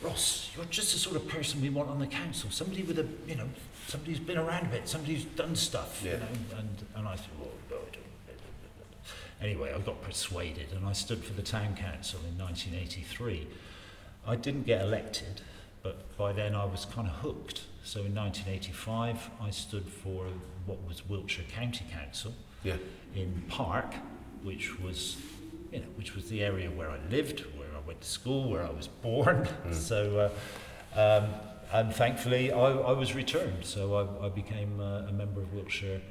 Ross 0.01 0.49
you're 0.55 0.65
just 0.65 0.91
the 0.93 0.97
sort 0.97 1.15
of 1.15 1.27
person 1.27 1.61
we 1.61 1.69
want 1.69 1.87
on 1.87 1.99
the 1.99 2.07
council 2.07 2.49
somebody 2.49 2.81
with 2.81 2.97
a 2.97 3.05
you 3.27 3.35
know 3.35 3.47
somebody 3.87 4.13
who's 4.13 4.19
been 4.19 4.39
around 4.39 4.65
a 4.65 4.69
bit 4.69 4.87
somebody 4.89 5.13
who's 5.13 5.25
done 5.25 5.55
stuff 5.55 6.01
Yeah. 6.03 6.13
you 6.13 6.17
know 6.17 6.57
and, 6.57 6.85
and 6.95 7.07
I 7.07 7.15
said 7.15 7.27
well, 7.39 7.51
no, 7.69 7.75
I 7.75 7.79
don't. 7.91 9.47
anyway 9.47 9.71
I 9.71 9.77
got 9.79 10.01
persuaded 10.01 10.71
and 10.75 10.87
I 10.87 10.93
stood 10.93 11.23
for 11.23 11.33
the 11.33 11.43
town 11.43 11.75
council 11.75 12.21
in 12.27 12.39
1983 12.39 13.45
I 14.25 14.35
didn't 14.35 14.63
get 14.65 14.81
elected 14.81 15.41
but 15.89 16.17
by 16.17 16.31
then 16.33 16.53
I 16.53 16.65
was 16.65 16.85
kind 16.85 17.07
of 17.07 17.13
hooked 17.15 17.63
so 17.83 18.01
in 18.01 18.13
1985 18.13 19.29
I 19.41 19.49
stood 19.49 19.87
for 19.87 20.25
what 20.67 20.77
was 20.87 21.07
Wiltshire 21.09 21.45
County 21.51 21.85
Council 21.91 22.33
Yeah. 22.63 22.75
in 23.15 23.43
Park, 23.47 23.95
which 24.43 24.79
was, 24.79 25.17
you 25.71 25.79
know, 25.79 25.85
which 25.95 26.13
was 26.15 26.29
the 26.29 26.43
area 26.43 26.69
where 26.69 26.91
I 26.91 26.99
lived, 27.09 27.39
where 27.57 27.69
I 27.75 27.79
went 27.87 28.01
to 28.01 28.07
school, 28.07 28.51
where 28.51 28.63
I 28.63 28.69
was 28.69 28.87
born. 28.87 29.47
Mm. 29.67 29.73
So, 29.89 30.29
uh, 30.95 30.99
um, 30.99 31.25
and 31.71 31.95
thankfully, 31.95 32.51
I, 32.51 32.65
I 32.91 32.91
was 32.91 33.15
returned. 33.15 33.63
So 33.65 33.81
I, 33.95 34.25
I 34.27 34.29
became 34.29 34.79
uh, 34.79 35.07
a 35.07 35.11
member 35.11 35.41
of 35.41 35.51
Wiltshire 35.53 36.01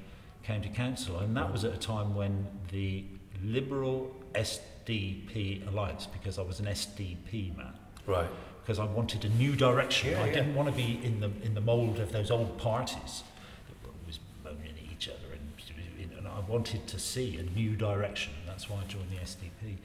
County 0.43 0.71
Council, 0.71 1.19
and 1.21 1.37
that 1.37 1.53
was 1.53 1.63
at 1.65 1.73
a 1.73 1.79
time 1.79 2.15
when 2.17 2.47
the 2.73 3.05
Liberal 3.45 4.11
SDP 4.35 5.69
alliance, 5.69 6.07
because 6.07 6.39
I 6.39 6.43
was 6.43 6.59
an 6.61 6.67
SDP 6.67 7.57
man, 7.57 7.75
Right. 8.07 8.29
Because 8.69 8.79
I 8.79 8.85
wanted 8.85 9.25
a 9.25 9.31
new 9.31 9.57
direction. 9.57 10.11
Yeah, 10.11 10.23
I 10.23 10.27
yeah. 10.27 10.35
didn't 10.35 10.55
want 10.55 10.69
to 10.69 10.75
be 10.75 11.01
in 11.03 11.21
the 11.21 11.31
in 11.43 11.55
the 11.55 11.61
mould 11.63 11.99
of 12.01 12.13
those 12.13 12.31
old 12.31 12.59
parties 12.59 13.23
that 13.67 13.83
were 13.83 13.95
always 13.99 14.21
moaning 14.45 14.75
at 14.77 14.93
each 14.93 15.09
other, 15.09 15.33
and, 15.33 16.13
and 16.19 16.29
I 16.29 16.41
wanted 16.41 16.87
to 16.87 16.99
see 16.99 17.39
a 17.39 17.45
new 17.45 17.77
direction. 17.77 18.35
And 18.41 18.47
that's 18.51 18.69
why 18.69 18.81
I 18.81 18.85
joined 18.85 19.11
the 19.11 19.25
SDP. 19.25 19.79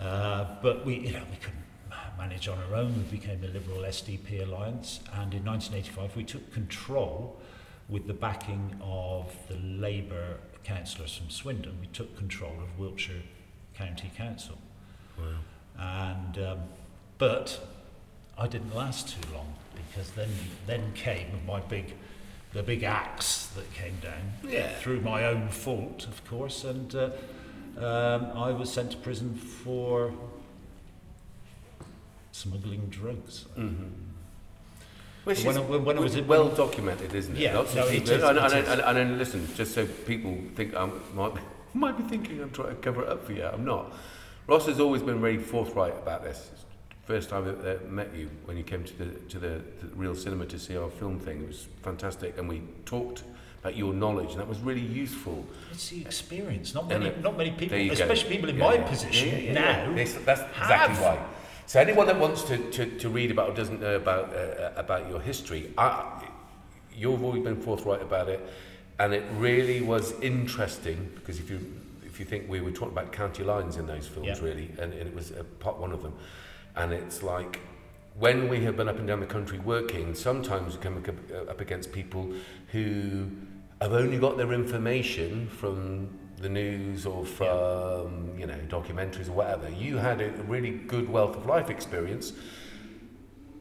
Uh, 0.00 0.46
but 0.62 0.86
we, 0.86 0.94
you 0.94 1.12
know, 1.12 1.24
we 1.28 1.38
couldn't 1.38 1.64
manage 2.16 2.46
on 2.46 2.58
our 2.70 2.76
own. 2.76 2.94
We 3.10 3.18
became 3.18 3.40
the 3.40 3.48
Liberal 3.48 3.78
SDP 3.78 4.46
alliance, 4.46 5.00
and 5.14 5.34
in 5.34 5.44
1985 5.44 6.14
we 6.14 6.22
took 6.22 6.52
control 6.52 7.36
with 7.88 8.06
the 8.06 8.14
backing 8.14 8.80
of 8.80 9.34
the 9.48 9.56
Labour 9.56 10.36
councillors 10.62 11.16
from 11.16 11.30
Swindon. 11.30 11.76
We 11.80 11.88
took 11.88 12.16
control 12.16 12.54
of 12.62 12.78
Wiltshire 12.78 13.24
County 13.74 14.12
Council. 14.16 14.56
Wow. 15.18 15.24
And 15.76 16.38
um, 16.38 16.58
but 17.18 17.60
I 18.38 18.46
didn't 18.46 18.74
last 18.74 19.08
too 19.08 19.28
long 19.34 19.52
because 19.74 20.10
then 20.12 20.28
then 20.66 20.92
came 20.94 21.26
my 21.46 21.60
big 21.60 21.94
the 22.52 22.62
big 22.62 22.82
axe 22.82 23.46
that 23.56 23.70
came 23.74 23.96
down 24.00 24.32
Yeah. 24.50 24.68
through 24.78 25.00
my 25.00 25.24
own 25.26 25.48
fault, 25.48 26.06
of 26.06 26.24
course, 26.26 26.64
and 26.64 26.94
uh, 26.94 27.10
um, 27.76 28.30
I 28.34 28.52
was 28.52 28.72
sent 28.72 28.92
to 28.92 28.96
prison 28.96 29.34
for 29.34 30.12
smuggling 32.32 32.86
drugs. 32.88 33.44
Mm-hmm. 33.58 33.84
Which 35.24 35.44
When 35.44 35.50
is 35.50 35.56
I- 35.58 35.60
when- 35.60 35.84
when 35.84 36.00
was 36.00 36.16
well 36.22 36.48
documented, 36.48 37.14
isn't 37.14 37.36
it? 37.36 37.40
Yeah, 37.40 37.56
Lots 37.58 37.74
no, 37.74 37.86
it 37.86 37.90
people- 37.90 38.10
is, 38.14 38.22
And, 38.22 38.38
it 38.38 38.42
and, 38.44 38.52
and, 38.68 38.80
and, 38.80 38.98
and 38.98 39.18
listen, 39.18 39.46
just 39.54 39.74
so 39.74 39.84
people 39.86 40.38
think 40.54 40.74
I 40.74 40.88
might 41.14 41.34
be, 41.34 41.40
might 41.74 41.96
be 41.98 42.04
thinking 42.04 42.40
I'm 42.40 42.50
trying 42.50 42.70
to 42.70 42.74
cover 42.76 43.02
it 43.02 43.08
up 43.08 43.24
for 43.26 43.32
you. 43.32 43.44
I'm 43.44 43.64
not. 43.64 43.92
Ross 44.46 44.64
has 44.66 44.80
always 44.80 45.02
been 45.02 45.20
very 45.20 45.36
forthright 45.36 45.94
about 45.98 46.22
this. 46.22 46.50
First 47.08 47.30
time 47.30 47.46
I 47.46 47.70
uh, 47.70 47.78
met 47.88 48.14
you 48.14 48.28
when 48.44 48.58
you 48.58 48.62
came 48.62 48.84
to 48.84 48.98
the 48.98 49.06
to 49.30 49.38
the, 49.38 49.62
the 49.80 49.86
real 49.96 50.14
cinema 50.14 50.44
to 50.44 50.58
see 50.58 50.76
our 50.76 50.90
film 50.90 51.18
thing, 51.18 51.40
it 51.40 51.46
was 51.48 51.66
fantastic, 51.82 52.36
and 52.36 52.46
we 52.46 52.60
talked 52.84 53.22
about 53.62 53.78
your 53.78 53.94
knowledge, 53.94 54.32
and 54.32 54.40
that 54.40 54.46
was 54.46 54.58
really 54.58 54.82
useful. 54.82 55.42
It's 55.72 55.88
the 55.88 56.02
experience. 56.02 56.74
Not 56.74 56.86
many, 56.86 57.06
it- 57.06 57.22
not 57.22 57.38
many 57.38 57.52
people, 57.52 57.78
you 57.78 57.86
go. 57.86 57.92
especially 57.94 58.28
people 58.28 58.50
in 58.50 58.58
Yeah, 58.58 58.66
my 58.66 58.74
yeah. 58.74 58.86
position 58.90 59.42
Yeah, 59.42 59.52
now. 59.54 59.94
That's 59.94 60.16
exactly 60.16 61.02
right. 61.02 61.18
So 61.64 61.80
anyone 61.80 62.06
that 62.08 62.20
wants 62.20 62.42
to, 62.42 62.58
to, 62.72 62.98
to 62.98 63.08
read 63.08 63.30
about 63.30 63.48
or 63.48 63.54
doesn't 63.54 63.80
know 63.80 63.96
about 63.96 64.34
uh, 64.34 64.72
about 64.76 65.08
your 65.08 65.20
history, 65.22 65.72
I, 65.78 66.28
you've 66.94 67.24
always 67.24 67.42
been 67.42 67.56
forthright 67.58 68.02
about 68.02 68.28
it, 68.28 68.40
and 68.98 69.14
it 69.14 69.24
really 69.38 69.80
was 69.80 70.12
interesting 70.20 71.08
because 71.14 71.38
if 71.38 71.48
you 71.48 71.58
if 72.04 72.20
you 72.20 72.26
think 72.26 72.50
we 72.50 72.60
were 72.60 72.70
talking 72.70 72.92
about 72.92 73.12
county 73.12 73.44
lines 73.44 73.78
in 73.78 73.86
those 73.86 74.06
films, 74.06 74.42
really, 74.42 74.68
and, 74.78 74.92
and 74.92 75.08
it 75.08 75.14
was 75.14 75.30
a 75.30 75.44
part 75.64 75.78
one 75.78 75.92
of 75.92 76.02
them, 76.02 76.12
and 76.76 76.92
it's 76.92 77.22
like 77.22 77.60
when 78.18 78.48
we 78.48 78.64
have 78.64 78.76
been 78.76 78.88
up 78.88 78.98
and 78.98 79.06
down 79.06 79.20
the 79.20 79.26
country 79.26 79.58
working, 79.60 80.14
sometimes 80.14 80.76
we 80.76 80.82
come 80.82 80.96
up- 80.98 81.30
uh, 81.32 81.50
up 81.50 81.60
against 81.60 81.92
people 81.92 82.32
who 82.72 83.28
have 83.80 83.92
only 83.92 84.18
got 84.18 84.36
their 84.36 84.52
information 84.52 85.46
from 85.48 86.08
the 86.38 86.48
news 86.48 87.04
or 87.06 87.24
from 87.24 88.36
you 88.38 88.46
know 88.46 88.58
documentaries 88.68 89.28
or 89.28 89.32
whatever. 89.32 89.68
You 89.70 89.96
had 89.98 90.20
a 90.20 90.30
really 90.46 90.70
good 90.70 91.08
wealth 91.08 91.36
of 91.36 91.46
life 91.46 91.70
experience. 91.70 92.32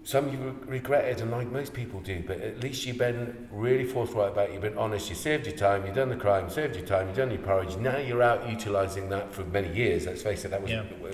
Some 0.04 0.32
you 0.32 0.38
re- 0.38 0.78
regret 0.78 1.20
and 1.20 1.32
like 1.32 1.52
most 1.52 1.74
people 1.74 2.00
do, 2.00 2.24
but 2.26 2.40
at 2.40 2.62
least 2.64 2.86
you've 2.86 2.98
been 2.98 3.48
really 3.52 3.84
forthright 3.84 4.32
about 4.32 4.50
it. 4.50 4.54
You've 4.54 4.62
been 4.62 4.78
honest. 4.78 5.10
You 5.10 5.16
saved 5.16 5.46
your 5.48 5.56
time. 5.58 5.86
You've 5.86 5.96
done 5.96 6.10
the 6.10 6.16
crime. 6.16 6.50
Saved 6.50 6.78
your 6.78 6.86
time. 6.86 7.08
You've 7.08 7.18
done 7.18 7.30
your 7.30 7.42
porridge. 7.42 7.76
Now 7.76 7.98
you're 7.98 8.24
out 8.24 8.48
utilising 8.50 9.10
that 9.10 9.34
for 9.34 9.44
many 9.44 9.72
years. 9.76 10.06
Let's 10.06 10.22
face 10.24 10.46
it, 10.46 10.52
that 10.52 10.62
was 10.62 10.72
Yeah. 10.72 10.84
a 10.84 11.14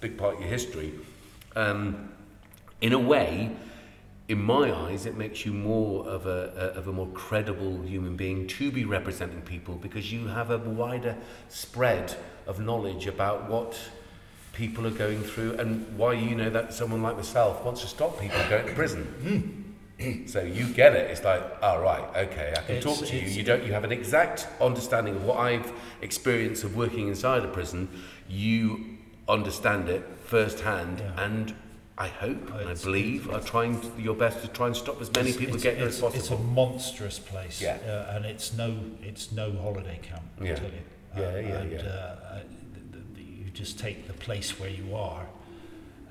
big 0.00 0.18
part 0.18 0.34
of 0.34 0.40
your 0.40 0.50
history. 0.50 0.92
Um, 1.56 2.10
in 2.80 2.92
a 2.92 2.98
way, 2.98 3.50
in 4.28 4.42
my 4.42 4.72
eyes, 4.72 5.06
it 5.06 5.16
makes 5.16 5.44
you 5.44 5.52
more 5.52 6.06
of 6.06 6.26
a, 6.26 6.52
a 6.74 6.78
of 6.78 6.88
a 6.88 6.92
more 6.92 7.08
credible 7.08 7.82
human 7.82 8.16
being 8.16 8.46
to 8.46 8.70
be 8.70 8.84
representing 8.84 9.42
people 9.42 9.74
because 9.76 10.12
you 10.12 10.26
have 10.28 10.50
a 10.50 10.58
wider 10.58 11.16
spread 11.48 12.16
of 12.46 12.58
knowledge 12.60 13.06
about 13.06 13.48
what 13.48 13.78
people 14.52 14.86
are 14.86 14.90
going 14.90 15.22
through 15.22 15.52
and 15.54 15.86
why 15.98 16.12
you 16.12 16.34
know 16.34 16.48
that 16.48 16.72
someone 16.72 17.02
like 17.02 17.16
myself 17.16 17.64
wants 17.64 17.80
to 17.82 17.86
stop 17.86 18.18
people 18.20 18.38
going 18.48 18.66
to 18.66 18.72
prison. 18.72 19.74
so 20.26 20.40
you 20.42 20.66
get 20.68 20.94
it. 20.94 21.10
It's 21.10 21.22
like, 21.22 21.42
all 21.62 21.80
right, 21.80 22.04
okay, 22.28 22.52
I 22.56 22.60
can 22.62 22.76
It's- 22.76 22.82
talk 22.82 23.06
to 23.08 23.16
you. 23.16 23.26
You 23.28 23.42
don't. 23.42 23.62
You 23.64 23.72
have 23.72 23.84
an 23.84 23.92
exact 23.92 24.48
understanding 24.60 25.16
of 25.16 25.24
what 25.24 25.38
I've 25.38 25.70
experienced 26.02 26.64
of 26.64 26.76
working 26.76 27.08
inside 27.08 27.44
a 27.44 27.48
prison. 27.48 27.88
You 28.28 28.93
understand 29.28 29.88
it 29.88 30.02
firsthand, 30.24 31.00
Yeah. 31.00 31.24
and 31.24 31.54
I 31.96 32.08
hope 32.08 32.50
and 32.60 32.68
I 32.70 32.74
believe 32.74 33.30
are 33.30 33.40
trying 33.40 33.80
to, 33.80 34.02
your 34.02 34.14
best 34.16 34.42
to 34.42 34.48
try 34.48 34.66
and 34.66 34.76
stop 34.76 35.00
as 35.00 35.12
many 35.12 35.32
people 35.32 35.58
getting 35.58 35.78
there 35.80 35.88
as 35.88 36.02
It's 36.02 36.30
a 36.30 36.38
monstrous 36.38 37.18
place, 37.18 37.60
Yeah. 37.60 37.78
uh, 37.86 38.14
and 38.16 38.24
it's 38.26 38.52
no 38.52 38.76
it's 39.02 39.30
no 39.32 39.52
holiday 39.52 39.98
camp. 40.02 40.24
I 40.40 40.44
Yeah. 40.44 40.54
tell 40.56 40.70
you. 40.70 40.82
Yeah, 41.16 41.20
yeah, 41.38 41.60
and, 41.60 41.70
yeah. 41.72 41.78
Uh, 41.78 41.82
uh, 41.84 42.40
the, 42.90 42.98
the, 43.16 43.22
you 43.22 43.50
just 43.52 43.78
take 43.78 44.08
the 44.08 44.12
place 44.14 44.58
where 44.58 44.70
you 44.70 44.96
are, 44.96 45.26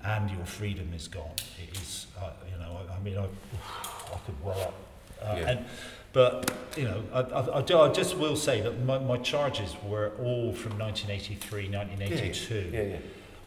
and 0.03 0.31
your 0.31 0.45
freedom 0.45 0.93
is 0.93 1.09
gone. 1.09 1.35
It 1.61 1.77
is, 1.77 2.07
uh, 2.17 2.31
you 2.49 2.57
know, 2.57 2.79
I, 2.89 2.95
I 2.95 2.99
mean, 3.01 3.17
I, 3.17 3.23
I 3.25 4.17
could 4.25 4.41
well 4.43 4.61
up, 4.61 4.73
uh, 5.21 5.35
Yeah. 5.37 5.49
and. 5.49 5.65
But 6.13 6.51
you 6.77 6.83
know, 6.85 7.03
I, 7.11 7.19
I, 7.21 7.57
I, 7.57 7.61
do- 7.63 7.79
I 7.79 7.89
just 7.91 8.17
will 8.17 8.35
say 8.35 8.61
that 8.61 8.83
my, 8.85 8.99
my 8.99 9.17
charges 9.17 9.75
were 9.83 10.11
all 10.19 10.53
from 10.53 10.77
1983, 10.79 11.69
1982. 11.69 12.69
Yeah, 12.71 12.81
yeah. 12.83 12.97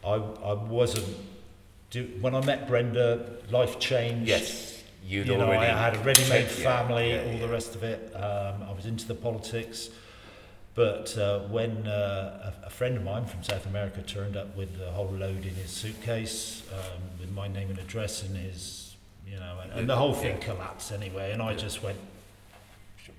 I, 0.05 0.15
I 0.15 0.53
wasn't. 0.53 1.07
Do, 1.91 2.05
when 2.21 2.35
I 2.35 2.45
met 2.45 2.67
Brenda, 2.69 3.39
life 3.51 3.79
changed. 3.79 4.29
Yes, 4.29 4.83
you'd 5.07 5.29
you 5.29 5.37
know. 5.39 5.51
I 5.51 5.65
had 5.67 5.95
a 5.95 5.99
ready-made 6.01 6.47
checked- 6.49 6.59
yeah, 6.59 6.65
family, 6.79 7.11
yeah, 7.13 7.23
all 7.23 7.33
yeah. 7.35 7.39
the 7.47 7.49
rest 7.49 7.77
of 7.77 7.85
it. 7.85 8.13
Um, 8.15 8.65
I 8.69 8.73
was 8.73 8.87
into 8.87 9.07
the 9.07 9.15
politics. 9.15 9.89
But 10.75 11.17
uh, 11.17 11.41
when 11.49 11.87
uh, 11.87 12.53
a, 12.63 12.67
a 12.67 12.71
friend 12.71 12.99
of 12.99 13.03
mine 13.03 13.25
from 13.25 13.43
South 13.43 13.65
America 13.65 14.03
turned 14.03 14.37
up 14.37 14.55
with 14.55 14.79
a 14.87 14.91
whole 14.91 15.09
load 15.11 15.47
in 15.47 15.55
his 15.55 15.71
suitcase, 15.71 16.63
um, 16.71 17.01
with 17.19 17.31
my 17.33 17.49
name 17.49 17.71
and 17.71 17.79
address 17.79 18.23
in 18.23 18.35
his, 18.35 18.95
you 19.27 19.37
know, 19.41 19.57
and, 19.63 19.73
and 19.73 19.89
the 19.89 19.97
whole 19.97 20.13
thing 20.13 20.37
Yeah. 20.39 20.45
collapsed 20.45 20.93
anyway. 20.93 21.33
And 21.33 21.41
I 21.41 21.53
Yeah. 21.53 21.57
just 21.57 21.83
went, 21.83 21.97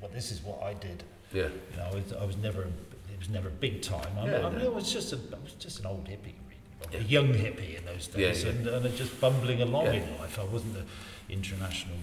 well, 0.01 0.09
this 0.13 0.31
is 0.31 0.41
what 0.41 0.61
I 0.63 0.73
did. 0.73 1.03
Yeah, 1.33 1.43
You 1.71 1.77
know, 1.77 1.83
I 1.91 1.95
was, 1.95 2.13
I 2.13 2.25
was 2.25 2.37
never, 2.37 2.61
it 2.63 3.19
was 3.19 3.29
never 3.29 3.49
big 3.49 3.81
time. 3.81 4.07
I, 4.19 4.25
Yeah, 4.29 4.45
I 4.45 4.49
mean, 4.49 4.59
no. 4.59 4.71
I 4.71 4.75
was 4.75 4.91
just 4.91 5.11
a, 5.13 5.17
I 5.17 5.39
was 5.43 5.53
just 5.59 5.79
an 5.79 5.85
old 5.87 6.05
hippie, 6.05 6.35
really. 6.47 6.93
Yeah. 6.93 6.99
a 6.99 7.03
young 7.03 7.27
hippie 7.33 7.77
in 7.77 7.85
those 7.85 8.07
days, 8.07 8.43
yeah. 8.43 8.51
and, 8.51 8.67
and 8.67 8.95
just 8.95 9.19
bumbling 9.19 9.61
along 9.61 9.85
Yeah. 9.87 9.93
in 9.93 10.17
life. 10.19 10.39
I 10.39 10.43
wasn't 10.45 10.75
the 10.75 10.83
international. 11.33 11.97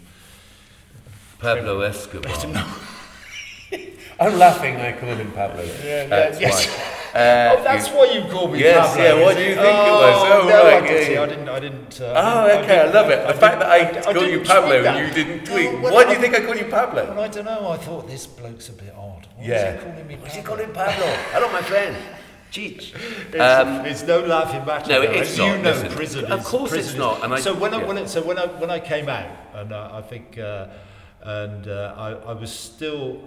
Pablo 1.39 1.81
Escobar. 1.81 2.33
No. 2.53 2.67
I'm 4.21 4.39
laughing. 4.39 4.77
I 4.77 4.93
call 4.93 5.15
him 5.17 5.33
Pablo. 5.33 5.65
Yeah, 5.83 6.07
That's 6.07 6.41
yes. 6.41 6.69
why. 6.69 7.21
Uh, 7.21 7.57
oh, 7.59 7.65
that's 7.65 7.89
you- 7.89 7.95
why 7.97 8.05
you 8.13 8.23
call 8.31 8.47
me 8.49 8.61
Yes, 8.61 8.87
Pablo. 8.89 9.03
yeah, 9.05 9.25
what 9.25 9.37
do 9.37 9.43
you 9.43 9.55
think 9.55 9.59
it 9.59 9.63
was? 9.65 10.15
Oh, 10.17 10.29
no, 10.29 10.39
right, 10.39 10.44
I, 10.77 10.81
did, 10.87 10.91
yeah, 11.01 11.07
see, 11.07 11.13
yeah. 11.15 11.23
I 11.23 11.27
didn't. 11.27 11.49
I 11.49 11.61
didn't. 11.61 12.01
Uh, 12.01 12.05
Oh, 12.05 12.41
I 12.45 12.47
didn't- 12.49 12.65
okay, 12.65 12.81
I 12.81 12.85
love 12.93 13.11
it. 13.11 13.21
The 13.21 13.27
didn't- 13.27 13.41
fact 13.41 13.59
that 13.61 13.71
I, 13.71 14.11
I 14.11 14.13
call 14.15 14.27
you 14.29 14.41
Pablo 14.41 14.85
and 14.85 15.09
you 15.09 15.15
didn't 15.15 15.45
No, 15.49 15.53
tweet. 15.55 15.81
well, 15.81 15.93
Why 15.95 16.05
do 16.05 16.13
you 16.13 16.19
think 16.19 16.35
I 16.35 16.41
call 16.45 16.57
you 16.57 16.65
Pablo? 16.67 17.05
Well, 17.11 17.21
I 17.21 17.29
don't 17.29 17.45
know. 17.45 17.69
I 17.69 17.77
thought 17.77 18.09
this 18.09 18.27
bloke's 18.27 18.69
a 18.69 18.73
bit 18.73 18.95
odd. 18.97 19.27
Why 19.37 19.45
Yeah. 19.47 19.55
is 19.75 19.83
he 19.83 19.89
calling 19.91 20.07
me 20.07 20.15
Why 20.17 20.27
is 20.27 20.35
he 20.35 20.41
Pablo? 20.43 20.57
calling 20.57 20.73
Pablo? 20.75 21.07
Hello, 21.33 21.53
my 21.53 21.63
friend. 21.63 21.97
Cheech. 22.53 22.95
It's, 23.33 23.41
Um, 23.41 23.85
it's 23.85 24.03
no 24.05 24.21
laughing 24.21 24.65
matter. 24.65 24.89
no, 24.93 25.03
it's 25.03 25.37
not, 25.37 25.57
You 25.57 25.63
know, 25.63 25.71
listen. 25.71 25.89
prison 25.91 26.25
Of 26.27 26.45
course 26.45 26.71
it's 26.73 26.73
prison 26.73 26.93
is- 26.95 26.99
not, 26.99 27.25
and 27.25 27.35
I- 27.35 27.41
so 27.41 27.53
when 27.55 27.75
I, 27.75 27.79
when 27.79 27.99
I, 27.99 28.05
so 28.07 28.23
when 28.23 28.39
I 28.39 28.47
when 28.47 28.71
I 28.71 28.79
came 28.79 29.09
out, 29.09 29.27
and 29.55 29.73
uh, 29.73 29.91
I 29.93 30.03
think, 30.03 30.39
uh, 30.39 30.67
and 31.23 31.67
uh, 31.67 31.95
I, 31.97 32.11
I 32.31 32.33
was 32.35 32.53
still 32.53 33.19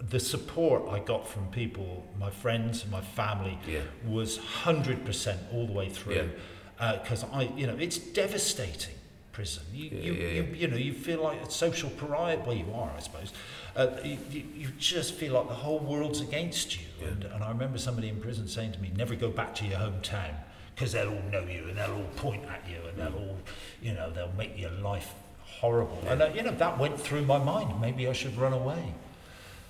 the 0.00 0.18
support 0.20 0.84
I 0.90 1.00
got 1.00 1.28
from 1.28 1.48
people, 1.48 2.04
my 2.18 2.30
friends, 2.30 2.86
my 2.90 3.00
family, 3.02 3.58
Yeah. 3.68 3.80
was 4.06 4.38
hundred 4.38 5.04
percent 5.04 5.40
all 5.52 5.66
the 5.66 5.72
way 5.74 5.88
through. 5.90 6.30
Because 6.78 7.24
I, 7.32 7.50
you 7.56 7.66
know, 7.66 7.76
it's 7.76 7.98
devastating. 7.98 8.94
Prison. 9.32 9.62
You, 9.72 9.90
Yeah, 9.92 10.00
you, 10.00 10.12
yeah, 10.14 10.28
you, 10.30 10.42
you 10.52 10.66
know, 10.66 10.76
you 10.76 10.92
feel 10.92 11.22
like 11.22 11.40
a 11.40 11.48
social 11.48 11.90
pariah. 11.90 12.40
Well, 12.44 12.56
you 12.56 12.66
are, 12.74 12.90
I 12.96 12.98
suppose. 12.98 13.32
Uh, 13.76 13.90
you, 14.02 14.18
you, 14.32 14.68
just 14.78 15.14
feel 15.14 15.34
like 15.34 15.46
the 15.46 15.54
whole 15.54 15.78
world's 15.78 16.20
against 16.20 16.76
you. 16.76 16.86
Yeah. 17.00 17.08
And, 17.08 17.22
and 17.22 17.44
I 17.44 17.48
remember 17.50 17.78
somebody 17.78 18.08
in 18.08 18.20
prison 18.20 18.48
saying 18.48 18.72
to 18.72 18.80
me, 18.80 18.90
"Never 18.96 19.14
go 19.14 19.30
back 19.30 19.54
to 19.56 19.64
your 19.64 19.78
hometown 19.78 20.34
because 20.74 20.90
they'll 20.90 21.10
all 21.10 21.22
know 21.30 21.42
you 21.42 21.68
and 21.68 21.78
they'll 21.78 21.92
all 21.92 22.10
point 22.16 22.44
at 22.46 22.62
you 22.68 22.78
and 22.88 22.98
they'll 22.98 23.14
all, 23.14 23.38
you 23.80 23.92
know, 23.92 24.10
they'll 24.10 24.32
make 24.36 24.58
your 24.58 24.72
life 24.72 25.14
horrible." 25.60 26.02
And 26.08 26.20
uh, 26.20 26.30
you 26.34 26.42
know 26.42 26.50
that 26.50 26.76
went 26.76 27.00
through 27.00 27.22
my 27.22 27.38
mind. 27.38 27.80
Maybe 27.80 28.08
I 28.08 28.12
should 28.12 28.36
run 28.36 28.52
away, 28.52 28.92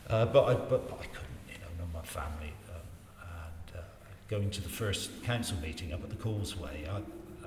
uh, 0.09 0.25
but 0.25 0.45
I, 0.45 0.55
but 0.55 0.85
I 0.91 1.05
couldn't. 1.05 1.39
You 1.53 1.59
know, 1.59 1.85
know 1.85 1.91
my 1.93 2.03
family. 2.03 2.38
Going 4.29 4.51
to 4.51 4.61
the 4.61 4.69
first 4.69 5.23
council 5.25 5.57
meeting 5.63 5.93
up 5.93 6.03
at 6.03 6.11
the 6.11 6.17
Causeway, 6.17 6.87
I, 6.87 6.97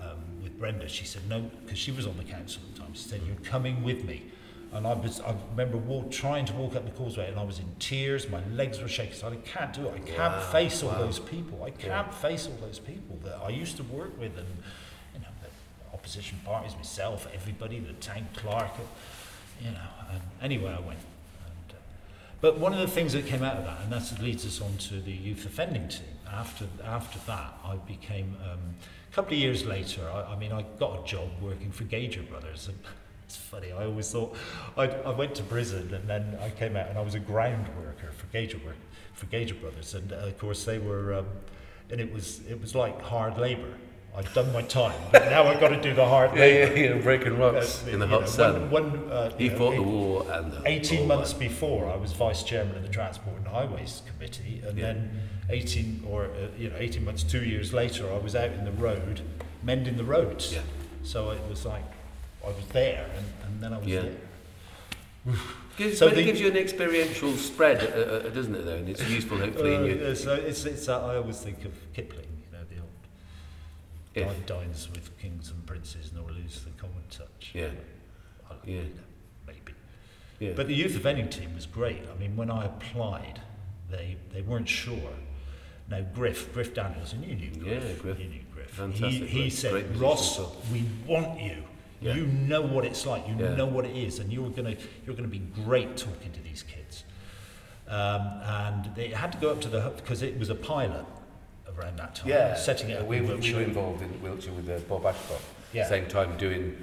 um, 0.01 0.17
with 0.41 0.57
Brenda, 0.57 0.88
she 0.88 1.05
said 1.05 1.21
no 1.29 1.41
because 1.63 1.77
she 1.77 1.91
was 1.91 2.07
on 2.07 2.17
the 2.17 2.23
council 2.23 2.63
at 2.67 2.73
the 2.75 2.81
time. 2.81 2.93
She 2.93 3.03
said, 3.03 3.21
"You're 3.27 3.35
coming 3.38 3.83
with 3.83 4.03
me." 4.03 4.23
And 4.73 4.88
I 4.88 4.93
was, 4.93 5.19
I 5.19 5.35
remember 5.51 5.77
walk, 5.77 6.11
trying 6.11 6.45
to 6.45 6.53
walk 6.53 6.75
up 6.77 6.85
the 6.85 6.91
causeway 6.91 7.27
and 7.29 7.38
I 7.38 7.43
was 7.43 7.59
in 7.59 7.65
tears, 7.77 8.29
my 8.29 8.41
legs 8.53 8.79
were 8.81 8.88
shaking, 8.88 9.13
so 9.15 9.27
I 9.27 9.35
can't 9.35 9.73
do 9.73 9.85
it. 9.88 9.93
I 9.95 10.00
can't 10.00 10.17
Wow, 10.33 10.51
face 10.51 10.81
all 10.81 10.89
wow. 10.89 10.97
those 11.00 11.19
people. 11.19 11.61
I 11.63 11.71
can't 11.71 12.11
face 12.13 12.47
all 12.47 12.55
those 12.65 12.79
people 12.79 13.19
that 13.25 13.38
I 13.43 13.50
used 13.50 13.75
to 13.77 13.83
work 13.83 14.17
with 14.17 14.38
and, 14.38 14.47
you 15.13 15.19
know, 15.19 15.27
the 15.43 15.93
opposition 15.93 16.39
parties, 16.45 16.73
myself, 16.77 17.27
everybody, 17.33 17.79
the 17.79 17.91
tank 17.93 18.25
clerk, 18.38 18.71
you 19.61 19.71
know. 19.71 19.89
And 20.13 20.21
anyway, 20.41 20.71
I 20.71 20.79
went. 20.79 21.00
And, 21.00 21.71
uh, 21.71 21.75
but 22.39 22.57
one 22.57 22.71
of 22.71 22.79
the 22.79 22.88
things 22.88 23.11
that 23.11 23.25
came 23.27 23.43
out 23.43 23.57
of 23.57 23.65
that, 23.65 23.81
and 23.81 23.91
that 23.91 24.21
leads 24.23 24.45
us 24.45 24.61
on 24.61 24.77
to 24.88 25.01
the 25.01 25.11
youth 25.11 25.45
offending 25.45 25.89
team. 25.89 26.07
After 26.31 26.65
after 26.83 27.19
that, 27.27 27.53
I 27.63 27.75
became 27.75 28.38
um, 28.50 28.59
a 29.11 29.15
couple 29.15 29.33
of 29.33 29.39
years 29.39 29.65
later. 29.65 30.09
I, 30.09 30.33
I 30.33 30.35
mean, 30.38 30.51
I 30.51 30.63
got 30.79 31.03
a 31.03 31.05
job 31.05 31.29
working 31.41 31.71
for 31.71 31.83
Gager 31.85 32.23
Brothers. 32.23 32.69
It's 33.25 33.38
funny. 33.38 33.71
I 33.71 33.85
always 33.85 34.11
thought 34.11 34.35
I, 34.75 34.89
I 34.89 35.11
went 35.11 35.35
to 35.35 35.43
prison, 35.43 35.93
and 35.93 36.05
then 36.05 36.38
I 36.41 36.50
came 36.50 36.75
out, 36.75 36.89
and 36.89 36.97
I 36.97 37.01
was 37.01 37.15
a 37.15 37.19
ground 37.19 37.65
worker 37.77 38.11
for 38.11 38.25
Gager 38.25 38.57
work 38.57 38.75
for 39.13 39.25
Gager 39.27 39.55
Brothers, 39.55 39.93
and 39.93 40.11
uh, 40.11 40.17
of 40.17 40.38
course 40.38 40.65
they 40.65 40.79
were, 40.79 41.13
um, 41.13 41.27
and 41.89 42.01
it 42.01 42.11
was 42.11 42.41
it 42.50 42.59
was 42.59 42.75
like 42.75 43.01
hard 43.01 43.38
labour. 43.38 43.73
I'd 44.15 44.34
done 44.34 44.51
my 44.51 44.62
time, 44.63 45.00
but 45.13 45.25
now 45.30 45.48
I've 45.48 45.62
got 45.62 45.70
to 45.70 45.82
do 45.82 45.94
the 45.94 46.06
hard 46.06 46.32
Yeah, 46.36 46.41
labour. 46.41 46.77
yeah, 46.77 46.96
yeah, 46.96 47.01
breaking 47.01 47.38
rocks 47.38 47.84
Uh, 47.88 47.91
in 47.91 48.00
the 48.00 48.08
hot 48.08 48.22
know, 48.22 48.27
sun. 48.27 48.70
One, 48.70 48.91
one, 48.91 49.12
uh, 49.12 49.32
he 49.38 49.48
know, 49.48 49.58
fought 49.58 49.74
it- 49.74 49.75
the 49.77 49.84
war 49.84 50.25
and 50.32 50.51
the 50.51 50.62
18 50.65 50.98
whole 51.00 51.08
months 51.08 51.34
before, 51.34 51.89
I 51.89 51.96
was 51.96 52.12
vice 52.12 52.44
chairman 52.44 52.75
of 52.75 52.82
the 52.84 52.89
Transport 52.89 53.38
and 53.38 53.48
Highways 53.48 54.01
Committee, 54.06 54.62
and 54.68 54.77
Yeah. 54.77 54.88
then 54.88 55.22
18 55.50 56.03
or 56.10 56.25
uh, 56.25 56.30
you 56.58 56.70
know 56.70 56.75
18 56.77 57.06
months, 57.06 57.24
two 57.24 57.44
years 57.46 57.72
later, 57.74 58.12
I 58.12 58.18
was 58.18 58.36
out 58.36 58.51
in 58.51 58.65
the 58.65 58.72
road 58.74 59.22
mending 59.63 59.96
the 59.96 60.03
roads. 60.03 60.51
Yeah. 60.53 60.60
So 61.03 61.30
it 61.32 61.39
was 61.50 61.65
like 61.65 61.84
I 62.44 62.48
was 62.48 62.65
there, 62.74 63.06
and, 63.15 63.25
and 63.46 63.63
then 63.63 63.74
I 63.74 63.77
was 63.77 63.88
Yeah. 63.88 64.01
there. 65.25 65.36
Gives, 65.77 66.00
So 66.00 66.08
but 66.08 66.15
the- 66.15 66.22
it 66.22 66.25
gives 66.25 66.41
you 66.41 66.48
an 66.50 66.58
experiential 66.58 67.32
spread, 67.38 67.77
uh, 67.82 68.27
uh, 68.27 68.30
doesn't 68.30 68.53
it? 68.56 68.65
Though, 68.65 68.75
and 68.75 68.89
it's 68.89 69.08
useful, 69.10 69.38
hopefully. 69.38 69.74
in 69.75 69.82
Uh, 69.82 69.86
your, 69.86 70.08
uh, 70.12 70.15
so 70.15 70.34
it's, 70.34 70.65
it's 70.65 70.89
uh, 70.89 71.08
I 71.08 71.15
always 71.15 71.39
think 71.39 71.63
of 71.63 71.72
Kipling, 71.94 72.27
you 72.46 72.51
know, 72.58 72.63
the 72.70 72.82
old 72.82 72.89
If. 74.13 74.46
Dines 74.46 74.89
with 74.91 75.18
kings 75.20 75.50
and 75.51 75.65
princes, 75.65 76.12
nor 76.13 76.30
lose 76.32 76.62
the 76.62 76.72
common 76.72 77.03
touch." 77.10 77.51
Yeah. 77.53 77.70
I- 78.50 78.56
Yeah. 78.70 78.82
maybe. 79.48 79.74
yeah. 80.39 80.51
But 80.56 80.68
the 80.68 80.75
youth 80.75 80.96
offending 80.96 81.30
team 81.30 81.56
was 81.56 81.65
great. 81.65 82.01
I 82.13 82.18
mean, 82.20 82.36
when 82.36 82.51
I 82.51 82.65
applied, 82.65 83.41
they 83.89 84.18
they 84.34 84.41
weren't 84.41 84.68
sure. 84.70 85.13
Now 85.88 86.01
Griff, 86.13 86.53
Griff 86.53 86.74
Daniels, 86.74 87.13
and 87.13 87.24
you 87.25 87.36
knew 87.36 87.51
Griff. 87.51 87.84
Yeah, 87.84 87.94
Griff. 88.01 88.20
You 88.20 88.27
knew 88.30 88.44
Griff. 88.53 88.70
Fantastic 88.72 89.24
He, 89.30 89.44
he 89.44 89.50
said, 89.50 89.96
Ross, 89.98 90.39
we 90.72 90.86
want 91.06 91.39
you. 91.41 91.63
Yeah. 92.00 92.15
You 92.15 92.25
know 92.27 92.62
what 92.62 92.86
it's 92.86 93.06
like. 93.06 93.27
You 93.27 93.36
Yeah. 93.38 93.56
know 93.56 93.65
what 93.65 93.86
it 93.86 93.96
is, 93.96 94.20
and 94.20 94.32
you're 94.32 94.50
gonna 94.50 94.75
you're 95.06 95.15
gonna 95.15 95.27
be 95.27 95.39
great 95.63 95.98
talking 95.98 96.32
to 96.32 96.41
these 96.41 96.63
kids. 96.63 97.03
Um, 97.88 98.22
and 98.44 98.96
they 98.96 99.10
had 99.10 99.32
to 99.34 99.38
go 99.38 99.51
up 99.51 99.60
to 99.62 99.68
the 99.70 99.91
because 99.98 100.22
it 100.22 100.39
was 100.39 100.50
a 100.50 100.56
pilot 100.56 101.06
around 101.81 101.97
that 101.97 102.15
time. 102.15 102.29
yeah, 102.29 102.55
setting 102.55 102.89
it 102.89 103.00
up. 103.01 103.07
We, 103.07 103.17
in 103.17 103.27
we 103.39 103.53
were 103.53 103.61
involved 103.61 104.01
in 104.01 104.21
Wiltshire 104.21 104.53
with 104.53 104.69
uh, 104.69 104.79
Bob 104.88 105.05
Ashcroft. 105.05 105.43
Yeah. 105.73 105.88
Same 105.88 106.07
time 106.07 106.38
doing 106.38 106.77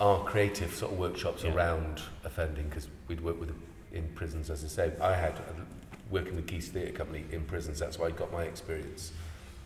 our 0.00 0.22
creative 0.24 0.74
sort 0.74 0.92
of 0.92 0.98
workshops 0.98 1.42
Yeah. 1.44 1.54
around 1.54 2.02
offending 2.24 2.68
because 2.68 2.88
we'd 3.08 3.20
worked 3.20 3.40
with 3.40 3.52
in 3.92 4.08
prisons, 4.14 4.50
as 4.50 4.64
I 4.64 4.68
say. 4.68 4.92
I 5.00 5.14
had 5.14 5.32
uh, 5.32 5.62
working 6.10 6.36
with 6.36 6.46
Geese 6.46 6.68
Theatre 6.68 6.92
Company 6.92 7.24
in 7.32 7.42
prisons. 7.44 7.78
That's 7.78 7.98
where 7.98 8.08
I 8.08 8.12
got 8.12 8.30
my 8.32 8.42
experience, 8.42 9.12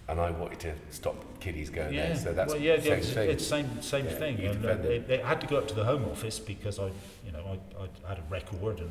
and 0.08 0.20
I 0.20 0.30
wanted 0.30 0.60
to 0.60 0.74
stop 0.90 1.16
kiddies 1.40 1.70
going 1.70 1.92
Yeah, 1.92 2.08
there. 2.08 2.16
So 2.16 2.32
that's 2.32 2.52
well, 2.52 2.62
yeah, 2.62 2.76
the 2.76 2.82
yeah, 2.82 2.88
same 2.90 2.98
it's, 2.98 3.12
thing. 3.12 3.30
it's 3.30 3.46
same 3.46 3.82
same 3.82 4.04
Yeah, 4.06 4.10
thing. 4.12 4.40
And, 4.46 4.64
uh, 4.64 4.68
it. 4.68 5.08
they 5.08 5.18
had 5.18 5.40
to 5.40 5.46
go 5.46 5.56
up 5.58 5.68
to 5.68 5.74
the 5.74 5.84
Home 5.84 6.04
Office 6.04 6.38
because 6.38 6.78
I, 6.78 6.86
you 7.26 7.32
know, 7.32 7.58
I, 7.78 7.82
I 8.06 8.08
had 8.08 8.18
a 8.18 8.24
record 8.30 8.78
and 8.78 8.90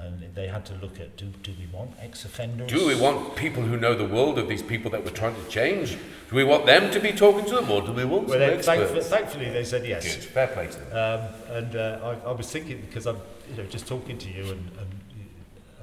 and 0.00 0.34
they 0.34 0.46
had 0.46 0.64
to 0.66 0.74
look 0.74 1.00
at 1.00 1.16
do 1.16 1.26
do 1.42 1.52
we 1.58 1.66
want 1.76 1.90
ex-offenders? 2.00 2.70
Do 2.70 2.86
we 2.86 2.94
want 2.94 3.34
people 3.36 3.62
who 3.62 3.76
know 3.76 3.94
the 3.94 4.06
world 4.06 4.38
of 4.38 4.48
these 4.48 4.62
people 4.62 4.90
that 4.92 5.04
we're 5.04 5.10
trying 5.10 5.34
to 5.34 5.48
change? 5.50 5.96
Do 6.30 6.36
we 6.36 6.44
want 6.44 6.66
them 6.66 6.90
to 6.90 7.00
be 7.00 7.12
talking 7.12 7.44
to 7.46 7.54
them, 7.56 7.70
or 7.70 7.82
do 7.82 7.92
we 7.92 8.04
want 8.04 8.24
Well, 8.28 8.32
some 8.32 8.40
they, 8.40 8.46
experts? 8.54 8.66
thankfully, 8.66 9.02
thankfully, 9.02 9.50
they 9.50 9.64
said 9.64 9.86
yes. 9.86 10.16
Good, 10.16 10.24
fair 10.24 10.48
play 10.48 10.66
to 10.66 10.78
them. 10.78 11.20
Um, 11.20 11.54
and 11.56 11.76
uh, 11.76 12.16
I, 12.24 12.28
I 12.30 12.32
was 12.32 12.50
thinking 12.50 12.80
because 12.80 13.06
I'm, 13.06 13.18
you 13.50 13.56
know, 13.56 13.64
just 13.68 13.86
talking 13.86 14.18
to 14.18 14.28
you 14.28 14.42
and, 14.42 14.70
and, 14.80 15.00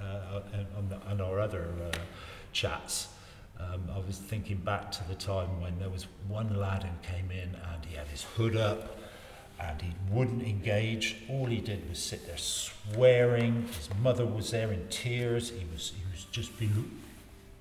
uh, 0.01 0.41
and- 0.53 0.67
and 1.09 1.21
our 1.21 1.39
other 1.39 1.67
uh, 1.91 1.97
chats. 2.51 3.07
Um, 3.59 3.83
I 3.93 3.99
was 3.99 4.17
thinking 4.17 4.57
back 4.57 4.91
to 4.93 5.07
the 5.07 5.15
time 5.15 5.61
when 5.61 5.77
there 5.79 5.89
was 5.89 6.07
one 6.27 6.57
lad 6.59 6.83
who 6.83 6.89
came 7.15 7.29
in 7.31 7.49
and 7.55 7.85
he 7.87 7.95
had 7.95 8.07
his 8.07 8.23
hood 8.23 8.55
up 8.57 8.97
and 9.59 9.81
he 9.81 9.91
wouldn't 10.09 10.43
engage. 10.43 11.17
All 11.29 11.45
he 11.45 11.59
did 11.59 11.89
was 11.89 11.99
sit 11.99 12.25
there 12.27 12.37
swearing. 12.37 13.67
His 13.67 13.89
mother 14.01 14.25
was 14.25 14.51
there 14.51 14.71
in 14.71 14.87
tears. 14.89 15.49
He 15.49 15.65
was 15.71 15.93
he 15.97 16.03
was 16.11 16.25
just 16.25 16.57
being, 16.59 17.01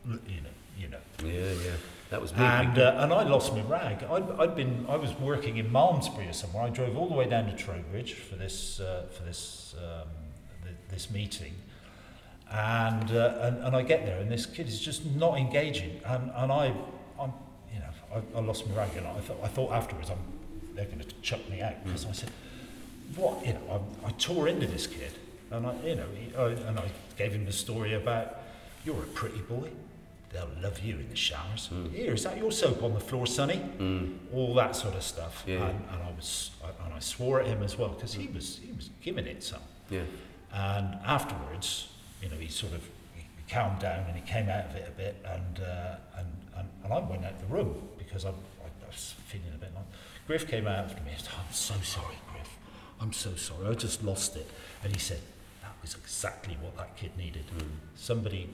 you 0.06 0.40
know, 0.40 0.50
you 0.78 0.88
know. 0.88 0.98
Yeah, 1.24 1.52
yeah. 1.52 1.76
That 2.12 2.20
was 2.20 2.36
me. 2.36 2.44
And, 2.44 2.78
uh, 2.78 2.96
and 2.98 3.10
I 3.10 3.22
lost 3.22 3.54
my 3.54 3.62
rag. 3.62 4.04
I'd, 4.04 4.30
I'd 4.32 4.54
been, 4.54 4.84
I 4.86 4.96
was 4.96 5.14
working 5.14 5.56
in 5.56 5.72
Malmesbury 5.72 6.28
or 6.28 6.34
somewhere. 6.34 6.64
I 6.64 6.68
drove 6.68 6.94
all 6.94 7.08
the 7.08 7.14
way 7.14 7.26
down 7.26 7.46
to 7.46 7.56
Trowbridge 7.56 8.12
for 8.12 8.36
this, 8.36 8.80
uh, 8.80 9.06
for 9.10 9.22
this, 9.22 9.74
um, 9.78 10.08
th- 10.62 10.76
this 10.90 11.10
meeting. 11.10 11.54
And, 12.50 13.10
uh, 13.12 13.38
and, 13.40 13.64
and 13.64 13.74
I 13.74 13.80
get 13.80 14.04
there 14.04 14.18
and 14.20 14.30
this 14.30 14.44
kid 14.44 14.68
is 14.68 14.78
just 14.78 15.06
not 15.06 15.38
engaging. 15.38 16.02
And, 16.04 16.30
and 16.34 16.52
I, 16.52 16.74
I'm, 17.18 17.32
you 17.72 17.80
know, 17.80 17.88
I, 18.14 18.38
I 18.38 18.40
lost 18.42 18.68
my 18.68 18.76
rag 18.76 18.90
and 18.94 19.06
I 19.06 19.20
thought, 19.20 19.38
I 19.42 19.48
thought 19.48 19.72
afterwards 19.72 20.10
I'm, 20.10 20.18
they're 20.74 20.86
going 20.86 21.00
to 21.00 21.14
chuck 21.22 21.48
me 21.50 21.60
out 21.60 21.82
because 21.84 22.06
I 22.06 22.12
said, 22.12 22.30
what, 23.16 23.44
you 23.46 23.52
know, 23.54 23.82
I, 24.04 24.08
I 24.08 24.10
tore 24.12 24.48
into 24.48 24.66
this 24.66 24.86
kid 24.86 25.12
and 25.50 25.66
I, 25.66 25.74
you 25.84 25.94
know, 25.96 26.06
he, 26.14 26.34
I, 26.36 26.46
and 26.68 26.78
I 26.78 26.86
gave 27.16 27.32
him 27.32 27.44
the 27.44 27.52
story 27.52 27.94
about, 27.94 28.38
you're 28.84 29.02
a 29.02 29.06
pretty 29.06 29.40
boy. 29.40 29.70
They'll 30.32 30.48
love 30.62 30.80
you 30.80 30.94
in 30.94 31.10
the 31.10 31.16
showers. 31.16 31.68
Here, 31.92 32.14
is 32.14 32.24
that 32.24 32.38
your 32.38 32.50
soap 32.50 32.82
on 32.82 32.94
the 32.94 33.00
floor, 33.00 33.26
Sonny? 33.26 33.60
Mm. 33.78 34.16
All 34.32 34.54
that 34.54 34.74
sort 34.74 34.94
of 34.94 35.02
stuff. 35.02 35.44
Yeah. 35.46 35.56
And, 35.56 35.84
and 35.92 36.02
I 36.02 36.10
was, 36.16 36.52
I, 36.64 36.86
and 36.86 36.94
I 36.94 37.00
swore 37.00 37.40
at 37.40 37.46
him 37.46 37.62
as 37.62 37.76
well 37.76 37.90
because 37.90 38.14
he 38.14 38.28
was, 38.28 38.58
he 38.64 38.72
was 38.72 38.88
giving 39.02 39.26
it 39.26 39.42
some. 39.42 39.60
Yeah. 39.90 40.04
And 40.54 40.94
afterwards, 41.04 41.88
you 42.22 42.28
know, 42.28 42.36
he 42.36 42.48
sort 42.48 42.72
of 42.74 42.82
he 43.14 43.24
calmed 43.52 43.80
down 43.80 44.04
and 44.06 44.16
he 44.16 44.22
came 44.22 44.48
out 44.48 44.66
of 44.66 44.76
it 44.76 44.86
a 44.88 44.90
bit, 44.92 45.16
and 45.24 45.60
uh, 45.60 45.96
and, 46.18 46.28
and 46.56 46.68
and 46.84 46.92
I 46.92 46.98
went 46.98 47.24
out 47.24 47.38
the 47.40 47.46
room 47.46 47.74
because 47.98 48.24
I, 48.24 48.28
I, 48.28 48.32
I 48.32 48.86
was 48.86 49.14
feeling 49.26 49.48
a 49.54 49.58
bit. 49.58 49.71
Griff 50.26 50.46
came 50.48 50.66
out 50.66 50.84
after 50.84 51.02
me 51.02 51.10
and 51.12 51.20
said, 51.20 51.32
"I'm 51.38 51.52
so 51.52 51.74
sorry, 51.82 52.16
Griff. 52.30 52.58
I'm 53.00 53.12
so 53.12 53.34
sorry. 53.34 53.66
I 53.68 53.74
just 53.74 54.02
lost 54.02 54.36
it." 54.36 54.48
And 54.82 54.92
he 54.92 54.98
said, 54.98 55.20
"That 55.62 55.74
was 55.82 55.94
exactly 55.94 56.56
what 56.60 56.76
that 56.76 56.96
kid 56.96 57.16
needed. 57.16 57.46
Mm. 57.56 57.70
Somebody." 57.96 58.48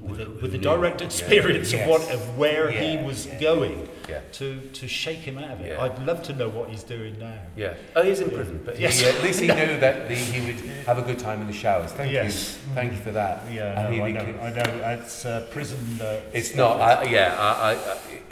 With, 0.00 0.20
a, 0.20 0.26
with 0.30 0.52
the 0.52 0.58
knew. 0.58 0.62
direct 0.62 1.00
Yeah. 1.00 1.06
experience 1.06 1.72
Yes. 1.72 1.82
of 1.82 1.88
what 1.88 2.14
of 2.14 2.38
where 2.38 2.70
he 2.70 2.96
was 2.98 3.26
yeah, 3.26 3.40
going 3.40 3.88
Yeah. 4.08 4.20
to 4.32 4.60
to 4.60 4.86
shake 4.86 5.18
him 5.18 5.38
out 5.38 5.50
of 5.50 5.60
it. 5.60 5.68
Yeah. 5.72 5.82
I'd 5.82 5.98
love 6.06 6.22
to 6.24 6.32
know 6.34 6.48
what 6.48 6.68
he's 6.68 6.84
doing 6.84 7.18
now. 7.18 7.34
Yeah. 7.56 7.74
Oh, 7.96 8.02
he's 8.02 8.20
in 8.20 8.30
prison, 8.30 8.60
but 8.64 8.78
Yes. 8.78 9.00
he, 9.00 9.06
uh, 9.06 9.10
at 9.10 9.22
least 9.24 9.40
he 9.40 9.46
knew 9.58 9.78
that 9.80 10.06
the, 10.08 10.14
he 10.14 10.40
would 10.46 10.60
have 10.86 10.98
a 10.98 11.02
good 11.02 11.18
time 11.18 11.40
in 11.40 11.46
the 11.48 11.52
showers. 11.52 11.90
Thank 11.92 12.12
Yes. 12.12 12.58
you. 12.68 12.74
Thank 12.74 12.92
you 12.92 12.98
for 12.98 13.10
that. 13.10 13.42
Yeah, 13.52 13.74
no, 13.90 14.04
I 14.04 14.10
know. 14.12 14.24
became- 14.24 14.40
I 14.40 14.50
know. 14.50 14.98
It's 15.02 15.24
uh, 15.26 15.46
prison. 15.50 15.78
Uh, 16.00 16.20
It's 16.32 16.54
not. 16.54 16.80
I, 16.80 17.02
yeah, 17.10 17.34
I, 17.36 17.74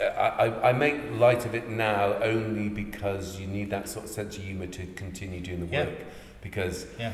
I, 0.05 0.45
I, 0.47 0.69
I, 0.69 0.73
make 0.73 0.95
light 1.19 1.45
of 1.45 1.53
it 1.53 1.67
now 1.69 2.13
only 2.23 2.69
because 2.69 3.37
you 3.39 3.47
need 3.47 3.69
that 3.71 3.89
sort 3.89 4.05
of 4.05 4.11
sense 4.11 4.37
of 4.37 4.43
humour 4.43 4.67
to 4.67 4.85
continue 4.95 5.41
doing 5.41 5.59
the 5.67 5.71
Yeah. 5.75 5.85
work. 5.85 5.97
Because 6.41 6.85
Yeah. 6.97 7.11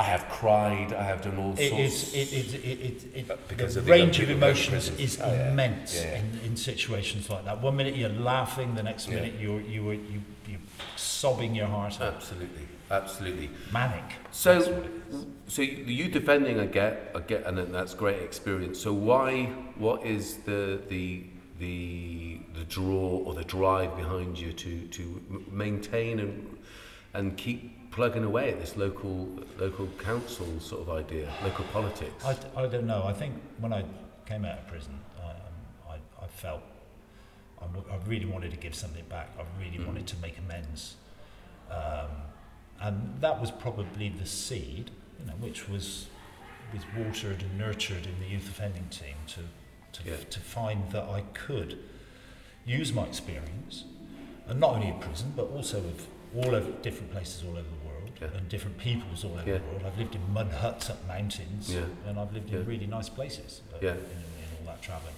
I 0.00 0.04
have 0.04 0.26
cried, 0.30 0.94
I 0.94 1.02
have 1.02 1.20
done 1.20 1.36
all 1.36 1.52
It 1.58 1.68
sorts. 1.68 2.14
is. 2.14 2.14
It, 2.14 2.32
it, 2.32 2.54
it, 2.54 3.04
it, 3.14 3.16
it, 3.30 3.48
Because 3.48 3.74
the 3.74 3.80
of 3.80 3.86
the 3.86 3.92
range 3.92 4.18
of 4.18 4.28
people 4.28 4.40
going 4.40 4.54
to 4.54 4.68
emotions 4.68 4.88
is 4.98 5.20
Oh, 5.20 5.30
yeah. 5.30 5.50
immense 5.52 5.94
Yeah. 6.02 6.20
in, 6.20 6.40
in 6.46 6.56
situations 6.56 7.28
like 7.28 7.44
that. 7.44 7.60
One 7.60 7.76
minute 7.76 7.96
you're 7.96 8.08
laughing, 8.08 8.74
the 8.74 8.82
next 8.82 9.08
Yeah. 9.08 9.16
minute 9.16 9.34
you're 9.38 9.60
you 9.60 9.84
were 9.84 9.92
you 9.94 10.22
you're 10.48 10.58
sobbing 10.96 11.54
your 11.54 11.66
heart 11.66 12.00
out. 12.00 12.14
Absolutely, 12.14 12.66
absolutely. 12.90 13.50
Manic. 13.70 14.04
So, 14.30 14.54
That's 14.54 14.68
what 14.70 14.86
so 15.48 15.60
the 15.60 15.94
youth 16.00 16.12
defending, 16.12 16.58
I 16.58 16.64
get, 16.64 17.12
I 17.14 17.20
get, 17.20 17.44
and 17.46 17.58
that's 17.74 17.92
great 17.92 18.22
experience. 18.22 18.80
So 18.80 18.94
why, 18.94 19.44
what 19.76 20.06
is 20.06 20.38
the 20.46 20.80
the 20.88 21.24
the 21.58 22.38
the 22.54 22.64
draw 22.64 23.18
or 23.26 23.34
the 23.34 23.44
drive 23.44 23.94
behind 23.98 24.38
you 24.38 24.54
to 24.54 24.86
to 24.96 25.02
maintain 25.50 26.20
and 26.20 26.56
and 27.12 27.36
keep 27.36 27.76
plugging 27.90 28.24
away 28.24 28.50
at 28.52 28.60
this 28.60 28.76
local 28.76 29.28
local 29.58 29.86
council 29.98 30.46
sort 30.60 30.82
of 30.82 30.90
idea, 30.90 31.28
local 31.42 31.64
politics? 31.72 32.24
I, 32.24 32.36
I 32.56 32.66
don't 32.66 32.86
know. 32.86 33.04
I 33.04 33.12
think 33.12 33.34
when 33.58 33.72
I 33.72 33.84
came 34.26 34.44
out 34.44 34.58
of 34.58 34.66
prison, 34.68 34.98
I, 35.22 35.30
um, 35.30 35.36
I, 36.20 36.24
I 36.24 36.26
felt 36.28 36.62
I, 37.60 37.66
w- 37.66 37.84
I 37.90 37.96
really 38.08 38.26
wanted 38.26 38.50
to 38.52 38.56
give 38.56 38.74
something 38.74 39.04
back. 39.08 39.28
I 39.38 39.42
really 39.62 39.78
Mm. 39.78 39.86
wanted 39.86 40.06
to 40.08 40.16
make 40.18 40.38
amends. 40.38 40.96
Um, 41.70 42.10
and 42.80 43.20
that 43.20 43.40
was 43.40 43.50
probably 43.50 44.08
the 44.08 44.24
seed, 44.26 44.90
you 45.20 45.26
know, 45.26 45.34
which 45.34 45.68
was, 45.68 46.06
was 46.72 46.82
watered 46.96 47.42
and 47.42 47.58
nurtured 47.58 48.06
in 48.06 48.18
the 48.20 48.26
youth 48.26 48.48
offending 48.48 48.88
team 48.88 49.14
to, 49.28 49.40
to, 50.00 50.08
Yeah. 50.10 50.16
to 50.30 50.40
find 50.40 50.90
that 50.92 51.04
I 51.04 51.20
could 51.34 51.78
use 52.64 52.92
my 52.92 53.04
experience, 53.04 53.84
and 54.48 54.58
not 54.60 54.74
only 54.74 54.88
in 54.88 54.98
prison, 54.98 55.32
but 55.36 55.50
also 55.50 55.80
with 55.80 56.06
all 56.36 56.54
over 56.54 56.70
different 56.82 57.10
places 57.12 57.42
all 57.44 57.50
over 57.50 57.62
the 57.62 57.68
world 57.68 57.79
Yeah. 58.20 58.28
and 58.36 58.48
different 58.48 58.76
peoples 58.78 59.24
all 59.24 59.32
over 59.32 59.48
Yeah. 59.48 59.58
the 59.58 59.64
world. 59.64 59.82
I've 59.86 59.98
lived 59.98 60.14
in 60.14 60.32
mud 60.32 60.52
huts 60.52 60.90
up 60.90 61.06
mountains, 61.08 61.72
Yeah. 61.72 61.84
and 62.06 62.18
I've 62.18 62.32
lived 62.32 62.52
in 62.52 62.64
really 62.66 62.86
nice 62.86 63.08
places 63.08 63.62
uh, 63.74 63.78
in, 63.78 63.86
in 63.88 63.96
all 64.58 64.66
that 64.66 64.82
travelling. 64.82 65.14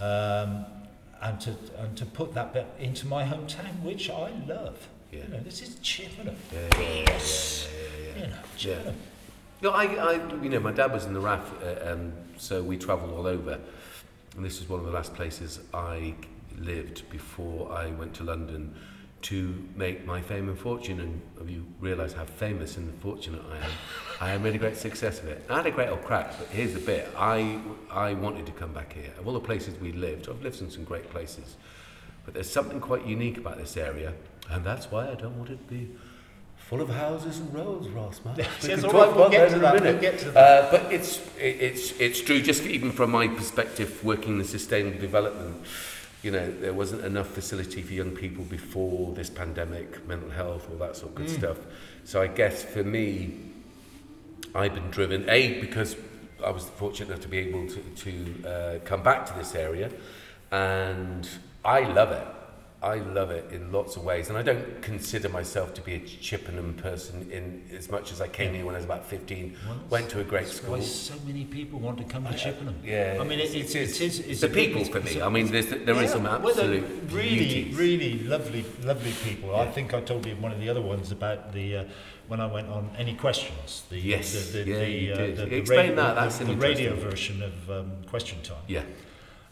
Um, 0.00 0.66
and 1.22 1.40
to 1.42 1.54
and 1.78 1.96
to 1.98 2.06
put 2.06 2.32
that 2.34 2.52
bit 2.54 2.66
into 2.78 3.06
my 3.06 3.24
hometown, 3.24 3.82
which 3.82 4.08
I 4.10 4.30
love. 4.46 4.88
You 5.12 5.24
know, 5.28 5.40
this 5.40 5.60
is 5.60 5.74
Chippenham. 5.82 6.36
Yes. 6.52 7.68
You 8.16 8.26
know, 8.28 8.36
Chippenham. 8.56 8.96
No, 9.62 9.70
I, 9.72 9.84
I, 9.84 10.12
you 10.42 10.48
know, 10.48 10.60
my 10.60 10.72
dad 10.72 10.92
was 10.92 11.04
in 11.04 11.12
the 11.12 11.20
RAF, 11.20 11.52
uh, 11.62 11.90
um, 11.92 12.12
so 12.38 12.62
we 12.62 12.78
travelled 12.78 13.12
all 13.12 13.26
over. 13.26 13.58
And 14.36 14.44
this 14.44 14.58
was 14.60 14.68
one 14.68 14.80
of 14.80 14.86
the 14.86 14.92
last 14.92 15.12
places 15.14 15.58
I 15.74 16.14
lived 16.58 17.08
before 17.10 17.70
I 17.72 17.90
went 17.90 18.14
to 18.14 18.24
London 18.24 18.74
to 19.22 19.68
make 19.76 20.06
my 20.06 20.20
fame 20.20 20.48
and 20.48 20.58
fortune. 20.58 21.00
And 21.00 21.50
you 21.50 21.66
realise 21.78 22.12
how 22.12 22.24
famous 22.24 22.76
and 22.76 22.92
fortunate 23.02 23.42
I 23.50 23.56
am? 23.56 23.70
I 24.20 24.28
had 24.30 24.54
a 24.54 24.58
great 24.58 24.76
success 24.76 25.20
of 25.20 25.26
it. 25.26 25.44
I 25.48 25.56
had 25.56 25.66
a 25.66 25.70
great 25.70 25.88
old 25.88 26.02
crack, 26.04 26.34
but 26.38 26.48
here's 26.48 26.72
the 26.74 26.80
bit. 26.80 27.08
I, 27.16 27.58
I 27.90 28.14
wanted 28.14 28.46
to 28.46 28.52
come 28.52 28.72
back 28.72 28.92
here. 28.92 29.10
Of 29.18 29.26
all 29.26 29.34
the 29.34 29.40
places 29.40 29.78
we 29.80 29.92
lived, 29.92 30.28
I've 30.28 30.42
lived 30.42 30.60
in 30.60 30.70
some 30.70 30.84
great 30.84 31.10
places. 31.10 31.56
But 32.24 32.34
there's 32.34 32.50
something 32.50 32.80
quite 32.80 33.06
unique 33.06 33.38
about 33.38 33.56
this 33.56 33.76
area, 33.76 34.12
and 34.50 34.64
that's 34.64 34.90
why 34.90 35.08
I 35.10 35.14
don't 35.14 35.38
want 35.38 35.50
it 35.50 35.56
to 35.66 35.74
be 35.74 35.88
full 36.56 36.82
of 36.82 36.90
houses 36.90 37.38
and 37.38 37.52
roads, 37.54 37.88
Ross, 37.88 38.20
man. 38.24 38.36
We 38.38 38.42
Yes, 38.42 38.66
can 38.66 38.84
all 38.84 38.90
talk 38.92 39.06
right, 39.06 39.16
we'll 39.16 39.30
get 39.30 39.48
that 39.48 39.48
to 39.48 39.54
in 39.54 39.58
a 39.58 39.62
that, 39.62 39.74
minute. 39.74 39.92
we'll 39.94 40.00
get 40.02 40.18
to 40.20 40.30
that. 40.32 40.64
Uh, 40.64 40.70
but 40.70 40.92
it's, 40.92 41.16
it, 41.38 41.42
it's, 41.60 41.92
it's 41.98 42.20
true, 42.20 42.40
just 42.42 42.64
even 42.64 42.92
from 42.92 43.10
my 43.10 43.26
perspective, 43.26 44.04
working 44.04 44.38
in 44.38 44.44
sustainable 44.44 45.00
development, 45.00 45.64
you 46.22 46.30
know, 46.30 46.50
there 46.60 46.74
wasn't 46.74 47.04
enough 47.04 47.28
facility 47.28 47.82
for 47.82 47.92
young 47.94 48.10
people 48.10 48.44
before 48.44 49.14
this 49.14 49.30
pandemic, 49.30 50.06
mental 50.06 50.30
health, 50.30 50.68
all 50.70 50.76
that 50.78 50.96
sort 50.96 51.10
of 51.12 51.14
good 51.16 51.26
Mm. 51.28 51.38
stuff. 51.38 51.56
So 52.04 52.20
I 52.20 52.26
guess 52.26 52.62
for 52.62 52.84
me, 52.84 53.38
I've 54.54 54.74
been 54.74 54.90
driven, 54.90 55.28
A, 55.30 55.60
because 55.60 55.96
I 56.44 56.50
was 56.50 56.64
fortunate 56.64 57.08
enough 57.08 57.20
to 57.22 57.28
be 57.28 57.38
able 57.38 57.66
to, 57.68 57.80
to 58.04 58.48
uh, 58.48 58.78
come 58.84 59.02
back 59.02 59.26
to 59.26 59.34
this 59.34 59.54
area, 59.54 59.90
and 60.50 61.28
I 61.64 61.80
love 61.80 62.10
it. 62.12 62.26
I 62.82 62.94
love 62.96 63.30
it 63.30 63.52
in 63.52 63.70
lots 63.72 63.96
of 63.96 64.04
ways, 64.04 64.30
and 64.30 64.38
I 64.38 64.42
don't 64.42 64.80
consider 64.80 65.28
myself 65.28 65.74
to 65.74 65.82
be 65.82 65.96
a 65.96 65.98
Chippenham 66.00 66.72
person 66.74 67.30
in 67.30 67.62
as 67.76 67.90
much 67.90 68.10
as 68.10 68.22
I 68.22 68.28
came 68.28 68.54
here 68.54 68.64
when 68.64 68.74
I 68.74 68.78
was 68.78 68.86
about 68.86 69.04
15, 69.04 69.54
Well, 69.66 69.80
went 69.90 70.08
to 70.10 70.20
a 70.20 70.24
great 70.24 70.46
school. 70.48 70.72
why 70.72 70.80
so 70.80 71.12
many 71.26 71.44
people 71.44 71.78
want 71.78 71.98
to 71.98 72.04
come 72.04 72.24
to 72.24 72.32
Chippenham. 72.34 72.76
Yeah, 72.82 73.18
I 73.20 73.24
mean, 73.24 73.38
it, 73.38 73.54
it, 73.54 73.74
it's, 73.74 73.74
it 73.74 74.00
is. 74.00 74.20
It's 74.20 74.40
the 74.40 74.48
people 74.48 74.82
for 74.86 75.00
me. 75.02 75.20
I 75.20 75.28
mean, 75.28 75.52
there's, 75.52 75.68
there 75.68 75.90
is 75.96 76.02
Yeah, 76.02 76.06
some 76.06 76.22
well, 76.22 76.48
absolute 76.48 76.84
really, 77.10 77.36
beauties. 77.36 77.76
really 77.76 78.18
lovely, 78.20 78.64
lovely 78.82 79.12
people. 79.24 79.54
I 79.56 79.70
think 79.70 79.92
I 79.92 80.00
told 80.00 80.24
you 80.24 80.32
in 80.32 80.40
one 80.40 80.52
of 80.52 80.58
the 80.58 80.70
other 80.70 80.80
ones 80.82 81.12
about 81.12 81.52
the 81.52 81.76
uh, 81.76 81.84
when 82.28 82.40
I 82.40 82.46
went 82.46 82.68
on 82.70 82.88
any 82.96 83.14
questions. 83.14 83.82
The, 83.90 83.98
Yes, 84.00 84.52
the, 84.52 84.62
the, 84.64 84.70
yeah, 84.70 84.78
the, 84.78 84.90
you 84.90 85.12
uh, 85.12 85.16
did. 85.16 85.36
the, 85.36 85.46
the 85.46 85.56
Explain 85.56 85.78
radio, 85.90 85.96
that, 85.96 86.14
that's 86.14 86.38
the, 86.38 86.44
the 86.46 86.56
radio 86.56 86.94
version 86.94 87.42
of 87.42 87.70
um, 87.70 87.92
Question 88.08 88.40
Time, 88.42 88.62
Yeah. 88.68 88.84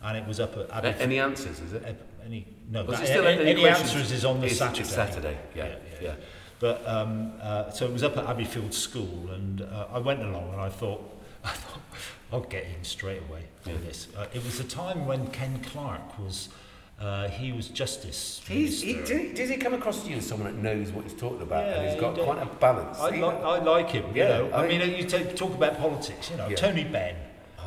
and 0.02 0.16
it 0.16 0.26
was 0.26 0.40
up 0.40 0.56
at 0.56 0.70
A- 0.70 0.74
Abbey. 0.76 0.94
any 0.98 1.18
answers? 1.18 1.60
Is 1.60 1.74
it? 1.74 1.84
Any 2.28 2.46
no, 2.70 2.82
that- 2.84 3.00
any, 3.10 3.50
any 3.50 3.66
answers 3.68 4.12
is 4.12 4.24
on 4.24 4.40
the 4.40 4.46
It's- 4.46 4.58
Saturday. 4.58 4.80
it's 4.82 4.90
Saturday. 4.94 5.38
Yeah, 5.54 5.64
Yeah, 5.64 5.72
yeah. 5.72 5.98
yeah. 6.08 6.14
But 6.60 6.86
um, 6.86 7.32
uh, 7.40 7.70
so 7.70 7.86
it 7.86 7.92
was 7.92 8.02
up 8.02 8.16
at 8.18 8.26
Abbeyfield 8.26 8.74
School, 8.74 9.30
and 9.32 9.62
uh, 9.62 9.86
I 9.92 9.98
went 9.98 10.20
along, 10.20 10.50
and 10.52 10.60
I 10.60 10.68
thought, 10.68 11.00
I 11.44 11.48
thought, 11.50 11.80
I'll 12.32 12.40
get 12.40 12.64
in 12.64 12.84
straight 12.84 13.22
away 13.28 13.44
for 13.62 13.70
Yeah. 13.70 13.76
this. 13.86 14.08
Uh, 14.16 14.26
it 14.34 14.44
was 14.44 14.60
a 14.60 14.64
time 14.64 15.06
when 15.06 15.28
Ken 15.28 15.60
Clarke 15.70 16.18
was, 16.18 16.50
uh, 17.00 17.28
he 17.28 17.52
was 17.52 17.68
Justice 17.68 18.42
He's, 18.46 18.82
he, 18.82 18.94
did, 18.94 19.34
does 19.34 19.48
he 19.48 19.56
come 19.56 19.72
across 19.72 20.02
to 20.02 20.10
you 20.10 20.16
as 20.16 20.26
someone 20.26 20.52
that 20.52 20.60
knows 20.60 20.90
what 20.90 21.04
he's 21.04 21.14
talking 21.14 21.42
about 21.42 21.64
and 21.64 21.84
Yeah, 21.84 21.92
he's 21.92 22.00
got 22.00 22.16
he 22.18 22.22
quite 22.24 22.42
a 22.42 22.46
balance? 22.46 22.98
I, 22.98 23.10
li- 23.10 23.22
I 23.22 23.58
like 23.60 23.90
him. 23.90 24.04
Yeah, 24.14 24.42
you 24.42 24.48
know, 24.50 24.56
I, 24.56 24.66
mean, 24.66 24.80
you 24.96 25.04
ta- 25.04 25.30
talk 25.36 25.54
about 25.54 25.78
politics. 25.78 26.28
You 26.30 26.36
know, 26.38 26.48
Yeah. 26.48 26.56
Tony 26.56 26.84
Benn, 26.84 27.14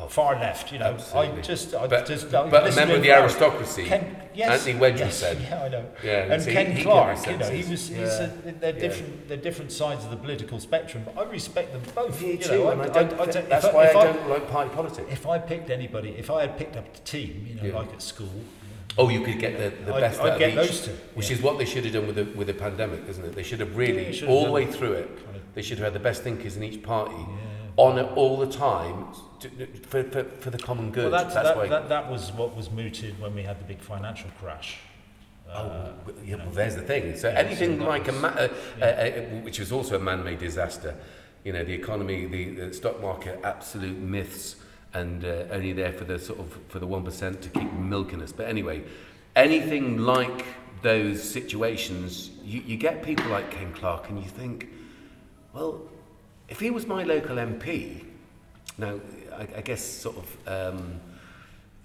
Oh, 0.04 0.08
far 0.08 0.34
left. 0.40 0.72
You 0.72 0.80
know, 0.80 0.86
absolutely. 0.86 1.38
I 1.40 1.42
just, 1.42 1.76
I 1.76 1.86
But- 1.88 2.08
just, 2.08 2.34
I 2.34 2.50
but 2.50 2.72
a 2.72 2.76
member 2.76 2.96
of 2.96 3.04
the 3.04 3.12
aristocracy, 3.12 3.86
Ken, 3.86 4.16
yes, 4.34 4.50
Anthony 4.50 4.80
Wedgwood 4.80 5.00
yes, 5.02 5.18
said. 5.18 5.38
Yeah, 5.40 5.64
I 5.64 5.68
know. 5.70 5.86
Yeah, 6.04 6.34
and 6.34 6.42
see, 6.42 6.52
Ken 6.54 6.72
he- 6.72 6.82
Clarke, 6.82 7.28
you 7.28 7.38
know, 7.38 7.50
he 7.50 7.58
was, 7.70 7.88
he's 7.88 7.92
Yeah. 7.92 8.24
a, 8.24 8.52
they're 8.52 8.74
Yeah. 8.74 8.80
different, 8.80 9.28
they're 9.28 9.38
different 9.38 9.72
sides 9.72 10.04
of 10.04 10.10
the 10.10 10.18
political 10.18 10.60
spectrum. 10.60 11.04
But 11.06 11.18
I 11.24 11.30
respect 11.30 11.72
them 11.74 11.84
both. 11.94 12.20
Me 12.20 12.32
you 12.32 12.38
too, 12.38 12.52
know, 12.64 12.70
and 12.72 12.82
I 12.82 12.86
I, 12.86 12.88
don't, 12.88 13.14
I, 13.20 13.26
don't, 13.28 13.48
that's 13.50 13.66
if 13.66 13.74
why 13.74 13.86
if 13.86 13.96
I 13.96 14.04
don't 14.06 14.28
like 14.30 14.50
party 14.50 14.72
politics. 14.74 15.08
If 15.12 15.28
I 15.28 15.38
picked 15.38 15.70
anybody, 15.70 16.16
if 16.18 16.32
I 16.32 16.42
had 16.42 16.58
picked 16.58 16.78
up 16.78 16.92
the 16.94 17.00
team, 17.02 17.46
you 17.48 17.56
know, 17.56 17.68
Yeah. 17.68 17.76
like 17.80 17.94
at 17.94 18.02
school, 18.02 18.28
Oh, 18.98 19.08
you 19.08 19.22
could 19.22 19.40
get 19.40 19.58
the, 19.58 19.70
the 19.86 19.94
I'd- 19.94 20.02
best 20.02 20.20
I'd 20.20 20.32
out 20.32 20.40
get 20.40 20.58
of 20.58 20.66
each, 20.66 20.72
those 20.72 20.86
two, 20.88 20.92
which 21.14 21.30
is 21.32 21.42
what 21.42 21.58
they 21.58 21.64
should 21.66 21.86
have 21.86 21.94
done 21.94 22.08
with 22.08 22.16
the 22.18 22.26
with 22.38 22.48
the 22.48 22.54
pandemic, 22.54 23.02
isn't 23.08 23.24
it? 23.24 23.36
They 23.36 23.44
should 23.44 23.60
have 23.62 23.74
really 23.78 24.08
you 24.08 24.14
should 24.14 24.28
have 24.28 24.36
all 24.36 24.46
the 24.46 24.52
way 24.52 24.66
through 24.66 24.94
it. 24.94 25.10
They 25.54 25.62
should 25.62 25.78
have 25.78 25.86
had 25.86 25.94
the 25.94 26.00
best 26.04 26.24
thinkers 26.24 26.58
in 26.58 26.64
each 26.64 26.82
party 26.84 27.16
on 27.78 27.98
it 28.00 28.10
all 28.16 28.36
the 28.38 28.48
time 28.52 29.06
for, 29.88 30.04
for, 30.04 30.24
for 30.24 30.50
the 30.50 30.58
common 30.58 30.92
good. 30.92 31.12
Well, 31.12 31.24
that's, 31.24 31.34
that's 31.34 31.48
that, 31.50 31.58
why. 31.58 31.68
that, 31.68 31.90
that 31.90 32.10
was 32.10 32.32
what 32.34 32.56
was 32.56 32.70
mooted 32.72 33.20
when 33.20 33.34
we 33.36 33.44
had 33.44 33.60
the 33.60 33.64
big 33.66 33.80
financial 33.80 34.30
crash. 34.40 34.78
Oh, 35.50 35.54
Uh, 35.54 35.94
you 36.08 36.14
yeah, 36.32 36.36
know. 36.38 36.46
well, 36.46 36.54
there's 36.54 36.76
the 36.76 36.82
thing. 36.82 37.16
So 37.18 37.30
Yeah, 37.30 37.40
anything 37.40 37.80
so 37.80 37.86
like 37.88 38.08
a, 38.08 38.12
was- 38.12 38.22
ma- 38.22 38.28
uh, 38.30 38.48
yeah. 38.80 38.86
uh, 38.86 38.90
uh, 38.90 39.22
which 39.42 39.60
was 39.60 39.72
also 39.72 39.96
a 39.96 40.00
man-made 40.00 40.40
disaster, 40.40 40.96
you 41.44 41.52
know, 41.54 41.64
the 41.64 41.74
economy, 41.74 42.26
the, 42.26 42.50
the 42.56 42.74
stock 42.74 43.02
market, 43.02 43.40
absolute 43.44 43.98
myths, 43.98 44.56
and 44.94 45.26
uh, 45.26 45.44
only 45.52 45.74
there 45.74 45.92
for 45.94 46.04
the 46.06 46.20
sort 46.20 46.40
of 46.40 46.58
for 46.70 46.80
the 46.80 46.88
one 46.88 47.04
percent 47.04 47.42
to 47.42 47.50
keep 47.50 47.72
milking 47.74 48.22
us. 48.22 48.32
But 48.32 48.48
anyway, 48.48 48.84
anything 49.36 49.98
like 50.00 50.46
those 50.82 51.22
situations, 51.24 52.32
you, 52.44 52.62
you 52.62 52.78
get 52.78 53.04
people 53.04 53.30
like 53.30 53.52
Ken 53.52 53.72
Clarke, 53.74 54.10
and 54.10 54.20
you 54.24 54.30
think, 54.30 54.68
well, 55.54 55.82
if 56.50 56.60
he 56.60 56.70
was 56.72 56.88
my 56.88 57.04
local 57.04 57.36
MP, 57.38 58.04
now 58.78 59.00
I, 59.38 59.48
I 59.58 59.62
guess 59.62 59.84
sort 59.84 60.18
of. 60.18 60.48
Um, 60.48 61.00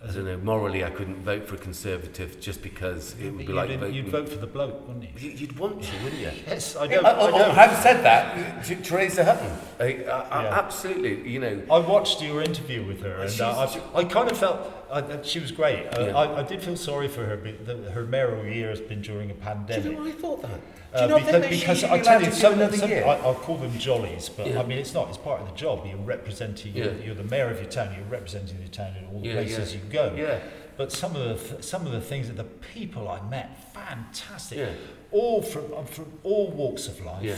I 0.06 0.12
don't 0.12 0.26
know. 0.26 0.36
Morally, 0.36 0.84
I 0.84 0.90
couldn't 0.90 1.24
vote 1.24 1.48
for 1.48 1.54
a 1.54 1.58
Conservative 1.58 2.38
just 2.38 2.62
because 2.62 3.14
it 3.18 3.24
would 3.30 3.38
be 3.38 3.44
you'd, 3.44 3.54
like 3.54 3.70
you'd, 3.70 3.80
voting. 3.80 4.10
vote 4.10 4.28
for 4.28 4.36
the 4.36 4.46
bloke, 4.46 4.86
wouldn't 4.86 5.04
you? 5.20 5.30
You- 5.30 5.36
You'd 5.36 5.58
want 5.58 5.82
to, 5.82 5.92
wouldn't 6.04 6.20
you? 6.20 6.30
Yes, 6.46 6.76
I 6.76 6.86
don't. 6.86 7.04
oh, 7.04 7.08
I 7.08 7.30
oh, 7.30 7.38
know. 7.38 7.50
having 7.52 7.78
said 7.78 8.02
that, 8.04 8.64
T- 8.64 8.76
Teresa 8.76 9.24
Hutton, 9.24 9.50
I, 9.80 9.84
I, 9.84 10.20
I, 10.20 10.42
Yeah. 10.44 10.58
absolutely, 10.58 11.28
you 11.28 11.40
know, 11.40 11.62
I 11.70 11.78
watched 11.78 12.22
your 12.22 12.42
interview 12.42 12.84
with 12.86 13.00
her, 13.02 13.16
and 13.22 13.40
uh, 13.40 13.68
I, 13.94 14.00
I 14.00 14.04
kind 14.04 14.30
of 14.30 14.36
felt 14.38 15.24
she 15.26 15.40
was 15.40 15.50
great. 15.50 15.86
Uh, 15.86 16.06
Yeah. 16.06 16.16
I, 16.16 16.40
I 16.40 16.42
did 16.42 16.62
feel 16.62 16.76
sorry 16.76 17.08
for 17.08 17.24
her. 17.24 17.36
But 17.38 17.64
the, 17.66 17.90
her 17.90 18.04
mayoral 18.04 18.44
year 18.44 18.68
has 18.68 18.82
been 18.82 19.00
during 19.00 19.30
a 19.30 19.34
pandemic. 19.34 19.82
do 19.82 19.90
you 19.90 19.96
know 19.96 20.06
I 20.06 20.12
thought 20.12 20.42
that? 20.42 20.60
Do 20.92 20.98
Uh, 20.98 21.02
you 21.02 21.08
not 21.08 21.18
because 21.18 21.30
think 21.32 21.42
that 21.42 21.50
because 21.50 21.78
she 21.78 21.86
should 21.86 21.90
I 21.90 22.00
tell 22.00 22.20
you, 22.20 22.26
to 22.26 22.32
some, 22.32 22.52
another 22.54 22.76
some, 22.76 22.88
year? 22.90 23.04
I, 23.04 23.16
I'll 23.16 23.34
call 23.34 23.56
them 23.56 23.76
jollies, 23.78 24.28
but 24.28 24.46
Yeah. 24.46 24.60
I 24.60 24.66
mean 24.66 24.78
it's 24.78 24.94
not. 24.94 25.08
It's 25.08 25.18
part 25.18 25.40
of 25.42 25.48
the 25.50 25.54
job. 25.56 25.84
You're 25.86 25.96
representing. 25.98 26.74
You're, 26.76 26.94
you're 26.94 27.14
the 27.14 27.24
mayor 27.24 27.50
of 27.50 27.60
your 27.60 27.70
town. 27.70 27.94
You're 27.96 28.04
representing 28.06 28.58
your 28.60 28.68
town 28.68 28.94
in 28.96 29.04
all 29.06 29.20
the 29.20 29.28
Yeah, 29.28 29.34
places 29.34 29.74
yeah. 29.74 29.80
you 29.80 29.92
go. 29.92 30.14
yeah, 30.16 30.38
But 30.76 30.92
some 30.92 31.14
of 31.16 31.22
the 31.28 31.34
th- 31.48 31.64
some 31.64 31.86
of 31.86 31.92
the 31.92 32.00
things 32.00 32.28
that 32.28 32.36
the 32.36 32.44
people 32.44 33.08
I 33.08 33.20
met, 33.28 33.48
fantastic. 33.74 34.58
yeah, 34.58 34.70
all 35.10 35.42
from 35.42 35.64
uh, 35.74 35.82
from 35.84 36.12
all 36.22 36.50
walks 36.50 36.86
of 36.88 37.00
life. 37.04 37.22
Yeah. 37.22 37.36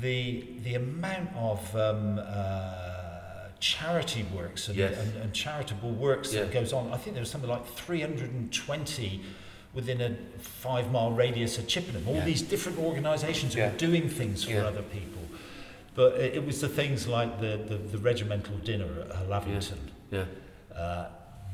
The 0.00 0.44
the 0.62 0.74
amount 0.74 1.30
of 1.36 1.74
um, 1.76 2.18
uh, 2.18 3.48
charity 3.60 4.26
works 4.34 4.68
and, 4.68 4.76
Yes. 4.76 4.98
and, 4.98 5.16
and 5.22 5.32
charitable 5.32 5.92
works 5.92 6.32
that 6.32 6.52
goes 6.52 6.72
on. 6.72 6.92
I 6.92 6.96
think 6.98 7.14
there 7.14 7.22
was 7.22 7.30
something 7.30 7.48
like 7.50 7.64
320 7.66 9.22
within 9.74 10.00
a 10.00 10.14
five 10.40 10.90
mile 10.90 11.10
radius 11.12 11.58
of 11.58 11.66
Chippenham. 11.66 12.06
All 12.08 12.14
Yeah. 12.14 12.24
these 12.24 12.42
different 12.42 12.78
organisations 12.78 13.54
Yeah. 13.54 13.70
were 13.70 13.76
doing 13.76 14.08
things 14.08 14.44
for 14.44 14.52
Yeah. 14.52 14.66
other 14.66 14.82
people. 14.82 15.22
But 15.94 16.14
it, 16.20 16.34
it 16.36 16.46
was 16.46 16.60
the 16.60 16.68
things 16.68 17.06
like 17.06 17.40
the, 17.40 17.56
the, 17.68 17.76
the 17.76 17.98
regimental 17.98 18.56
dinner 18.58 19.06
at 19.14 19.28
Lavington. 19.28 19.78
yeah. 20.10 20.24
Uh, 20.74 21.06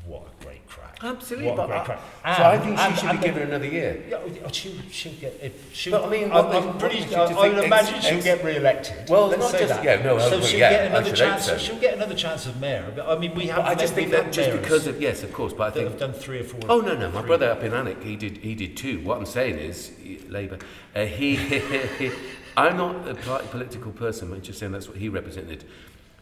what 0.05 0.23
a 0.39 0.43
great 0.43 0.67
crack. 0.67 0.97
Absolutely, 1.03 1.47
What 1.49 1.53
a 1.53 1.57
but 1.57 1.67
great 1.67 1.79
I- 1.79 1.83
crack. 1.85 1.99
So 2.37 2.43
I 2.43 2.57
think 2.59 2.77
she 2.77 2.83
and- 2.85 2.95
should 2.97 3.09
and 3.09 3.19
be 3.21 3.27
the- 3.27 3.33
given 3.33 3.47
another 3.49 3.65
year. 3.67 4.03
yeah, 4.09 4.17
oh, 4.45 4.51
she'll, 4.51 4.73
she'll 4.91 5.13
get 5.13 5.33
it. 5.41 5.53
She'll, 5.73 5.91
But 5.99 6.05
I 6.05 6.09
mean, 6.09 6.31
I'm, 6.31 6.45
I'm 6.47 6.77
pretty. 6.77 7.01
what 7.01 7.09
makes 7.09 7.11
you 7.11 7.17
I, 7.17 7.23
I 7.23 7.27
think 7.27 7.39
would 7.39 7.57
ex- 7.57 7.65
imagine 7.65 8.01
she'll 8.01 8.15
ex- 8.17 8.23
get 8.25 8.43
re-elected. 8.43 9.09
Well, 9.09 9.27
Let's 9.27 9.41
not 9.41 9.51
say 9.51 9.59
just- 9.59 9.69
that. 9.73 9.83
yeah, 9.83 10.03
no, 10.03 10.19
So 10.19 10.29
well, 10.29 10.41
she'll 10.41 10.59
yeah, 10.59 10.69
get 10.69 10.85
another 10.87 11.11
chance. 11.15 11.45
so. 11.45 11.57
She'll 11.57 11.79
get 11.79 11.93
another 11.95 12.15
chance 12.15 12.45
of 12.45 12.59
mayor. 12.59 12.91
But 12.95 13.07
I 13.09 13.17
mean, 13.17 13.33
we 13.35 13.47
have. 13.47 13.59
I 13.65 13.75
just 13.75 13.93
think 13.93 14.11
that 14.11 14.31
just 14.31 14.51
because 14.59 14.85
of 14.87 15.01
yes, 15.01 15.23
of 15.23 15.33
course. 15.33 15.53
But 15.53 15.63
I 15.63 15.69
that 15.69 15.75
think 15.75 15.89
have 15.89 15.99
done 15.99 16.13
three 16.13 16.39
or 16.39 16.43
four. 16.43 16.59
Oh 16.69 16.81
no, 16.81 16.95
no, 16.95 17.09
my 17.11 17.21
brother 17.21 17.49
up 17.49 17.63
in 17.63 17.71
Alnwick, 17.71 18.03
he 18.03 18.15
did 18.15 18.37
he 18.37 18.53
did 18.55 18.77
too. 18.77 18.99
What 19.01 19.17
I'm 19.17 19.25
saying 19.25 19.57
is, 19.57 19.91
Labour, 20.29 20.59
uh, 20.95 21.05
he, 21.05 22.11
I'm 22.57 22.77
not 22.77 23.07
a 23.07 23.15
political 23.15 23.91
person. 23.91 24.31
I'm 24.33 24.41
just 24.41 24.59
saying 24.59 24.71
that's 24.71 24.87
what 24.87 24.97
he 24.97 25.09
represented. 25.09 25.63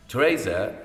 Theresa 0.07 0.75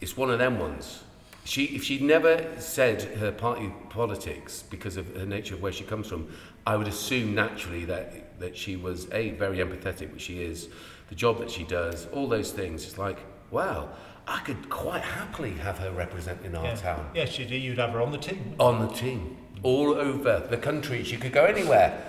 is 0.00 0.16
one 0.16 0.30
of 0.30 0.38
them 0.38 0.58
ones. 0.58 1.02
She, 1.44 1.64
if 1.66 1.82
she'd 1.84 2.02
never 2.02 2.44
said 2.58 3.02
her 3.18 3.32
party 3.32 3.72
politics 3.90 4.62
because 4.70 4.96
of 4.96 5.16
her 5.16 5.26
nature 5.26 5.54
of 5.54 5.62
where 5.62 5.72
she 5.72 5.82
comes 5.84 6.06
from, 6.06 6.32
I 6.66 6.76
would 6.76 6.86
assume 6.88 7.34
naturally 7.34 7.84
that 7.86 8.38
that 8.38 8.56
she 8.56 8.76
was 8.76 9.08
a 9.12 9.30
very 9.30 9.58
empathetic, 9.58 10.12
which 10.12 10.22
she 10.22 10.42
is. 10.42 10.68
The 11.08 11.14
job 11.14 11.38
that 11.40 11.50
she 11.50 11.64
does, 11.64 12.06
all 12.12 12.26
those 12.28 12.52
things. 12.52 12.84
It's 12.84 12.96
like, 12.98 13.18
wow, 13.50 13.88
I 14.26 14.38
could 14.40 14.70
quite 14.70 15.02
happily 15.02 15.52
have 15.54 15.78
her 15.78 15.90
representing 15.90 16.54
our 16.56 16.64
Yeah. 16.64 16.74
town 16.76 17.10
Yeah, 17.14 17.26
she'd, 17.26 17.50
you'd 17.50 17.78
have 17.78 17.90
her 17.90 18.00
on 18.00 18.12
the 18.12 18.18
team. 18.18 18.54
on 18.58 18.86
the 18.86 18.92
team, 18.94 19.36
all 19.62 19.94
over 19.94 20.46
the 20.48 20.56
country. 20.56 21.04
She 21.04 21.16
could 21.18 21.32
go 21.32 21.44
anywhere. 21.44 22.02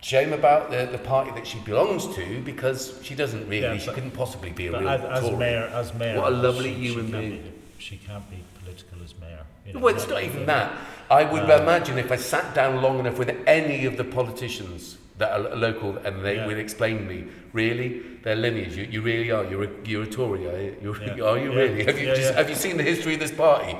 Shame 0.00 0.32
about 0.34 0.70
the, 0.70 0.86
the 0.92 0.98
party 0.98 1.30
that 1.32 1.46
she 1.46 1.58
belongs 1.60 2.06
to 2.14 2.40
because 2.42 3.00
she 3.02 3.14
doesn't 3.14 3.48
really, 3.48 3.62
Yeah, 3.62 3.78
she 3.78 3.90
couldn't 3.90 4.10
possibly 4.12 4.50
be 4.52 4.66
a 4.68 4.72
real 4.78 4.86
as, 4.88 5.00
as 5.02 5.20
Tory. 5.24 5.36
mayor, 5.38 5.70
as 5.72 5.94
mayor, 5.94 6.20
What 6.20 6.32
a 6.32 6.36
lovely 6.36 6.74
she, 6.74 6.92
human 6.92 7.10
being. 7.10 7.52
Be, 7.90 7.96
she 7.98 8.06
can't 8.06 8.28
be 8.30 8.42
political 8.62 8.98
as 9.04 9.14
mayor. 9.20 9.44
you 9.66 9.74
know. 9.74 9.80
Well, 9.80 9.94
it's 9.94 10.08
not 10.08 10.22
even 10.22 10.46
that. 10.46 10.72
I 11.10 11.24
would 11.24 11.50
Um, 11.50 11.62
imagine 11.62 11.98
if 11.98 12.10
I 12.10 12.16
sat 12.16 12.54
down 12.54 12.82
long 12.82 12.98
enough 12.98 13.18
with 13.18 13.34
any 13.46 13.86
of 13.86 13.96
the 13.96 14.04
politicians 14.04 14.98
that 15.18 15.30
are 15.32 15.56
local 15.56 15.96
and 15.98 16.24
they 16.24 16.36
Yeah. 16.36 16.46
would 16.46 16.58
explain 16.58 16.98
to 16.98 17.04
me, 17.04 17.24
really, 17.52 18.00
their 18.22 18.36
lineage, 18.36 18.76
you, 18.76 18.84
you 18.84 19.00
really 19.02 19.30
are, 19.30 19.44
you're 19.44 19.64
a, 19.64 19.70
you're 19.84 20.02
a 20.04 20.06
Tory, 20.06 20.46
are 20.48 20.60
you? 20.60 20.76
You're, 20.82 21.02
Yeah. 21.02 21.22
Are 21.30 21.38
you 21.38 21.52
Yeah. 21.52 21.58
really? 21.60 21.84
Have 21.84 21.98
you, 22.00 22.08
Yeah, 22.08 22.14
just, 22.14 22.30
yeah. 22.32 22.36
have 22.38 22.48
you 22.50 22.56
seen 22.56 22.76
the 22.76 22.82
history 22.82 23.14
of 23.14 23.20
this 23.20 23.32
party? 23.32 23.76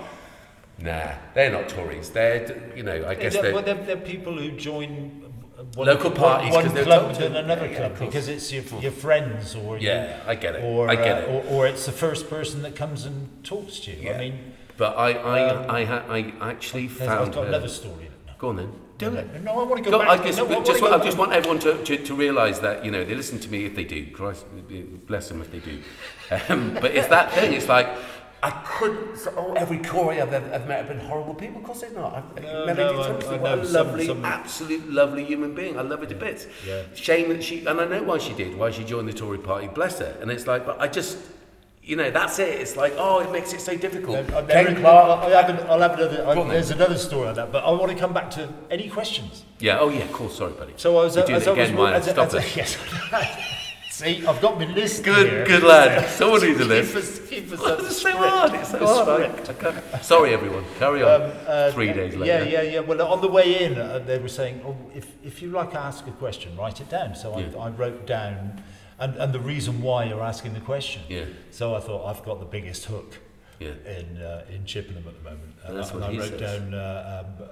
Nah, 0.79 1.13
they're 1.35 1.51
not 1.53 1.69
Tories. 1.69 2.11
They're, 2.11 2.73
you 2.77 2.83
know, 2.83 3.07
I 3.07 3.15
guess 3.15 3.33
they're, 3.33 3.43
they're... 3.43 3.55
well, 3.55 3.63
they're, 3.63 3.75
they're 3.75 3.97
people 3.97 4.37
who 4.37 4.51
join 4.53 5.24
one, 5.75 5.87
Local 5.89 6.11
parties, 6.11 6.53
one, 6.53 6.73
they're 6.75 6.85
club 6.85 7.15
to. 7.15 7.21
than 7.21 7.37
another 7.37 7.67
Yeah, 7.67 7.77
club 7.89 7.99
because 7.99 8.29
it's 8.29 8.53
your, 8.53 8.63
your 8.81 8.93
friends 8.93 9.55
or 9.55 9.79
Yeah, 9.79 10.21
I 10.27 10.35
get 10.37 10.55
it. 10.55 10.63
or, 10.65 10.89
I 10.89 10.95
get 10.97 11.25
uh, 11.25 11.27
it. 11.27 11.29
Or, 11.29 11.53
or 11.53 11.67
it's 11.67 11.85
the 11.87 11.93
first 11.93 12.31
person 12.31 12.63
that 12.63 12.77
comes 12.77 13.05
and 13.05 13.43
talks 13.45 13.81
to 13.81 13.91
you. 13.91 13.99
Yeah. 14.03 14.13
I 14.15 14.19
mean, 14.19 14.39
But 14.77 14.97
I, 14.97 15.13
I, 15.13 15.49
Um, 15.51 15.71
I, 15.71 15.85
ha- 15.85 16.05
I 16.09 16.33
actually 16.41 16.89
found 16.89 17.11
I've 17.11 17.33
got 17.35 17.47
another 17.49 17.69
story. 17.69 18.09
Go 18.39 18.49
on 18.51 18.57
then. 18.57 18.73
Do 18.99 19.11
no, 19.11 19.19
it. 19.19 19.43
No, 19.43 19.53
I 19.61 19.65
want 19.65 19.85
to 19.85 19.91
Go, 19.91 19.99
go 19.99 20.05
I 20.05 20.17
back. 20.17 20.27
just, 20.27 20.39
no, 20.39 20.47
I 20.47 20.63
just, 20.63 20.83
I 20.83 20.99
just 20.99 21.11
back. 21.11 21.19
want 21.19 21.33
everyone 21.33 21.59
to, 21.61 21.83
to, 21.83 21.97
to 21.97 22.15
realise 22.15 22.61
that, 22.61 22.85
you 22.85 22.93
know, 22.93 23.05
they 23.05 23.15
listen 23.17 23.41
to 23.41 23.49
me 23.51 23.65
if 23.65 23.75
they 23.75 23.83
do. 23.85 24.07
Christ, 24.13 24.45
bless 25.07 25.29
them 25.29 25.41
if 25.41 25.51
they 25.51 25.59
do. 25.59 25.81
Um, 26.49 26.73
but 26.81 26.93
it's 26.93 27.09
that 27.09 27.33
thing. 27.33 27.53
It's 27.53 27.69
like, 27.69 27.87
I 28.45 28.51
couldn't. 28.67 29.17
So, 29.17 29.33
oh, 29.39 29.55
every 29.55 29.79
Tory 29.79 30.21
I've, 30.21 30.31
ever- 30.35 30.55
I've 30.55 30.69
met 30.69 30.79
have 30.85 30.89
been 30.89 30.99
horrible 31.01 31.33
people. 31.35 31.61
Of 31.61 31.65
course 31.67 31.81
they're 31.81 31.91
not. 31.93 32.15
I've, 32.15 32.43
No, 32.43 32.67
Melody 32.67 32.95
no, 32.97 33.03
I- 33.03 33.07
Thompson, 33.09 33.35
I 33.35 33.37
what 33.39 33.59
a 33.59 33.65
some- 33.67 33.87
lovely, 33.87 34.07
some- 34.07 34.25
absolute 34.25 34.91
lovely 34.91 35.25
human 35.25 35.55
being. 35.55 35.79
I 35.79 35.83
love 35.83 36.01
her 36.01 36.07
to 36.07 36.15
bits. 36.15 36.47
Yeah. 36.67 36.83
Shame 36.95 37.31
that 37.31 37.43
she, 37.43 37.65
and 37.65 37.81
I 37.81 37.87
know 37.87 38.03
why 38.03 38.19
she 38.19 38.35
did, 38.35 38.55
why 38.59 38.71
she 38.71 38.85
joined 38.85 39.09
the 39.09 39.15
Tory 39.15 39.39
party, 39.39 39.69
bless 39.69 39.99
her. 40.01 40.15
And 40.21 40.31
it's 40.31 40.47
like, 40.47 40.67
but 40.67 40.79
I 40.79 40.89
just, 40.89 41.17
you 41.83 41.97
know, 41.97 42.11
that's 42.11 42.39
it. 42.39 42.61
It's 42.61 42.77
like, 42.77 42.93
oh, 42.99 43.21
it 43.21 43.33
makes 43.33 43.55
it 43.55 43.63
so 43.63 43.79
difficult. 43.79 44.29
No, 44.29 44.45
Ken 44.45 44.77
Clarke. 44.77 45.21
I'll 45.25 45.31
have, 45.31 45.49
an, 45.49 45.67
I'll 45.71 45.81
have 45.81 45.99
another. 45.99 46.27
I, 46.27 46.31
on 46.33 46.37
then. 46.37 46.49
there's 46.49 46.71
another 46.71 46.99
story 46.99 47.29
on 47.29 47.37
that, 47.37 47.51
but 47.51 47.65
I 47.65 47.71
want 47.71 47.93
to 47.93 47.99
come 47.99 48.13
back 48.13 48.31
to 48.33 48.47
any 48.71 48.91
questions. 48.91 49.45
Yeah, 49.59 49.79
oh 49.81 49.89
yeah, 49.89 50.07
cool, 50.13 50.29
sorry, 50.29 50.53
buddy. 50.53 50.75
So 50.77 50.99
I 50.99 51.05
was. 51.05 51.17
Uh, 51.17 51.25
do 51.25 51.33
as 51.33 51.45
that 51.47 51.57
I 51.57 51.61
was 51.61 51.71
again, 51.71 51.95
as, 51.95 52.05
stop 52.11 52.27
as, 52.27 52.35
it. 52.35 52.57
Yes. 52.57 53.61
See, 53.95 54.27
I've 54.27 54.41
got 54.41 54.59
my 54.59 54.65
list 54.67 55.05
Good, 55.05 55.29
here. 55.29 55.47
good 55.47 55.63
lad. 55.63 56.11
Someone 56.11 56.43
needs 56.43 56.59
a 56.59 56.65
list. 56.65 56.95
Keep 56.95 57.03
us, 57.05 57.29
keep 57.29 57.53
us 57.53 57.61
Oh, 57.63 57.87
it's 57.87 58.03
so 58.03 58.11
hard. 58.11 58.55
It's 58.55 58.71
so 58.73 58.79
The 58.81 58.87
hard. 58.87 59.31
script. 59.47 59.51
I 59.51 59.71
can't- 59.71 60.05
Sorry, 60.05 60.35
everyone. 60.35 60.65
Carry 60.81 61.05
on. 61.05 61.23
Um, 61.23 61.33
uh, 61.47 61.71
Three 61.71 61.93
days 61.93 62.13
Yeah, 62.15 62.19
later. 62.19 62.45
yeah, 62.45 62.63
yeah. 62.63 62.71
Yeah. 62.73 62.81
Well, 62.81 63.01
on 63.03 63.21
the 63.21 63.29
way 63.29 63.63
in, 63.65 63.79
uh, 63.79 64.01
they 64.01 64.19
were 64.19 64.27
saying, 64.29 64.63
oh, 64.67 64.77
if, 64.97 65.07
if 65.23 65.41
you 65.41 65.51
like 65.51 65.71
to 65.73 65.79
ask 65.79 66.05
a 66.09 66.11
question, 66.11 66.57
write 66.57 66.81
it 66.81 66.89
down. 66.91 67.15
So 67.15 67.39
Yeah. 67.39 67.47
I, 67.57 67.67
I 67.67 67.71
wrote 67.71 68.05
down, 68.05 68.61
and, 68.99 69.15
and 69.15 69.33
the 69.33 69.39
reason 69.39 69.81
why 69.81 70.07
you're 70.07 70.25
asking 70.25 70.55
the 70.55 70.61
question. 70.61 71.03
Yeah, 71.09 71.27
So 71.53 71.77
I 71.77 71.79
thought, 71.79 72.05
I've 72.05 72.25
got 72.25 72.41
the 72.41 72.47
biggest 72.47 72.87
hook 72.87 73.19
yeah. 73.61 73.75
in, 73.87 74.21
uh, 74.21 74.45
in 74.53 74.65
Chippenham 74.67 75.05
at 75.07 75.15
the 75.23 75.23
moment. 75.31 75.53
And, 75.65 75.77
That's 75.79 75.93
I, 75.93 75.95
what 75.95 76.03
and 76.03 76.13
he 76.15 76.19
I 76.19 76.23
wrote 76.23 76.41
says. 76.41 76.61
down, 76.61 76.75
uh, 76.75 77.25
um, 77.41 77.49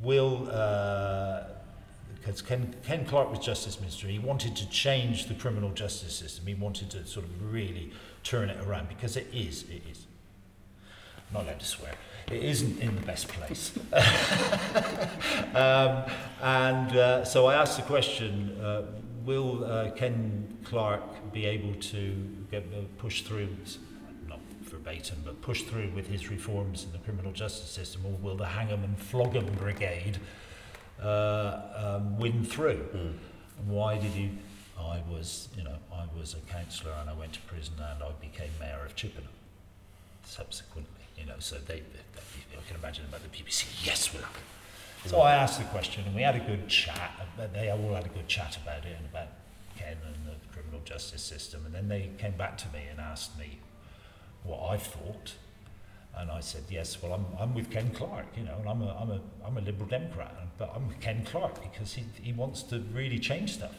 will, 0.00 0.48
uh, 0.50 1.42
because 2.20 2.42
Ken, 2.42 2.74
Ken 2.84 3.04
Clarke 3.06 3.30
was 3.30 3.38
Justice 3.38 3.80
Minister. 3.80 4.06
He 4.06 4.18
wanted 4.18 4.54
to 4.56 4.68
change 4.68 5.26
the 5.26 5.34
criminal 5.34 5.70
justice 5.70 6.14
system. 6.14 6.46
He 6.46 6.54
wanted 6.54 6.90
to 6.90 7.06
sort 7.06 7.24
of 7.24 7.52
really 7.52 7.92
turn 8.22 8.50
it 8.50 8.60
around 8.66 8.88
because 8.88 9.16
it 9.16 9.26
is, 9.32 9.62
it 9.64 9.82
is. 9.90 10.06
I'm 11.16 11.34
not 11.34 11.44
allowed 11.44 11.60
to 11.60 11.66
swear. 11.66 11.94
It 12.30 12.44
isn't 12.44 12.78
in 12.78 12.94
the 12.94 13.02
best 13.02 13.28
place. 13.28 13.72
um, 15.54 16.04
and 16.42 16.96
uh, 16.96 17.24
so 17.24 17.46
I 17.46 17.54
asked 17.54 17.76
the 17.76 17.82
question 17.84 18.60
uh, 18.60 18.82
Will 19.24 19.64
uh, 19.64 19.90
Ken 19.92 20.58
Clarke 20.64 21.32
be 21.32 21.46
able 21.46 21.74
to 21.74 22.14
get, 22.50 22.64
uh, 22.64 22.82
push 22.98 23.22
through, 23.22 23.48
not 24.28 24.40
verbatim, 24.62 25.22
but 25.24 25.40
push 25.40 25.62
through 25.62 25.90
with 25.94 26.08
his 26.08 26.30
reforms 26.30 26.84
in 26.84 26.92
the 26.92 26.98
criminal 26.98 27.32
justice 27.32 27.70
system, 27.70 28.02
or 28.04 28.12
will 28.12 28.36
the 28.36 28.44
Hang'em 28.44 28.84
and 28.84 28.98
Flog'em 28.98 29.56
Brigade 29.56 30.18
uh, 31.02 31.98
um, 32.00 32.18
win 32.18 32.44
through? 32.44 32.86
Mm. 32.94 33.14
Why 33.66 33.98
did 33.98 34.12
he? 34.12 34.30
I 34.78 35.02
was, 35.10 35.48
you 35.56 35.62
know, 35.62 35.76
I 35.92 36.06
was 36.18 36.34
a 36.34 36.52
councillor 36.52 36.92
and 37.00 37.10
I 37.10 37.12
went 37.12 37.34
to 37.34 37.40
prison 37.42 37.74
and 37.76 38.02
I 38.02 38.10
became 38.20 38.50
mayor 38.58 38.82
of 38.84 38.96
Chippenham 38.96 39.28
subsequently. 40.24 41.04
You 41.18 41.26
know, 41.26 41.34
so 41.38 41.56
they, 41.56 41.80
they, 41.80 42.20
I 42.56 42.66
can 42.66 42.76
imagine 42.76 43.04
about 43.04 43.20
the 43.22 43.28
BBC. 43.28 43.66
Yes, 43.84 44.12
we'll 44.12 44.22
have 44.22 44.34
it. 44.34 45.08
So 45.08 45.20
I 45.20 45.34
asked 45.34 45.58
the 45.58 45.64
question, 45.66 46.04
and 46.04 46.14
we 46.14 46.22
had 46.22 46.36
a 46.36 46.40
good 46.40 46.68
chat. 46.68 47.12
They 47.54 47.70
all 47.70 47.94
had 47.94 48.04
a 48.04 48.10
good 48.10 48.28
chat 48.28 48.58
about 48.58 48.84
it 48.84 48.96
and 48.96 49.06
about 49.06 49.28
Ken 49.76 49.96
and 50.04 50.14
the 50.26 50.36
criminal 50.52 50.80
justice 50.84 51.22
system. 51.22 51.64
And 51.64 51.74
then 51.74 51.88
they 51.88 52.10
came 52.18 52.36
back 52.36 52.58
to 52.58 52.68
me 52.68 52.82
and 52.90 53.00
asked 53.00 53.38
me 53.38 53.58
what 54.44 54.60
I 54.62 54.76
thought. 54.76 55.34
And 56.16 56.30
I 56.30 56.40
said, 56.40 56.64
yes, 56.68 57.02
well, 57.02 57.12
I'm, 57.12 57.26
I'm 57.38 57.54
with 57.54 57.70
Ken 57.70 57.90
Clarke, 57.90 58.26
you 58.36 58.42
know, 58.42 58.56
and 58.58 58.68
I'm 58.68 58.82
a, 58.82 58.96
I'm 59.00 59.10
a, 59.10 59.20
I'm 59.46 59.56
a 59.56 59.60
Liberal 59.60 59.88
Democrat, 59.88 60.34
but 60.58 60.72
I'm 60.74 60.88
with 60.88 61.00
Ken 61.00 61.24
Clarke 61.24 61.62
because 61.62 61.94
he, 61.94 62.04
he 62.20 62.32
wants 62.32 62.62
to 62.64 62.80
really 62.92 63.18
change 63.18 63.54
stuff. 63.54 63.74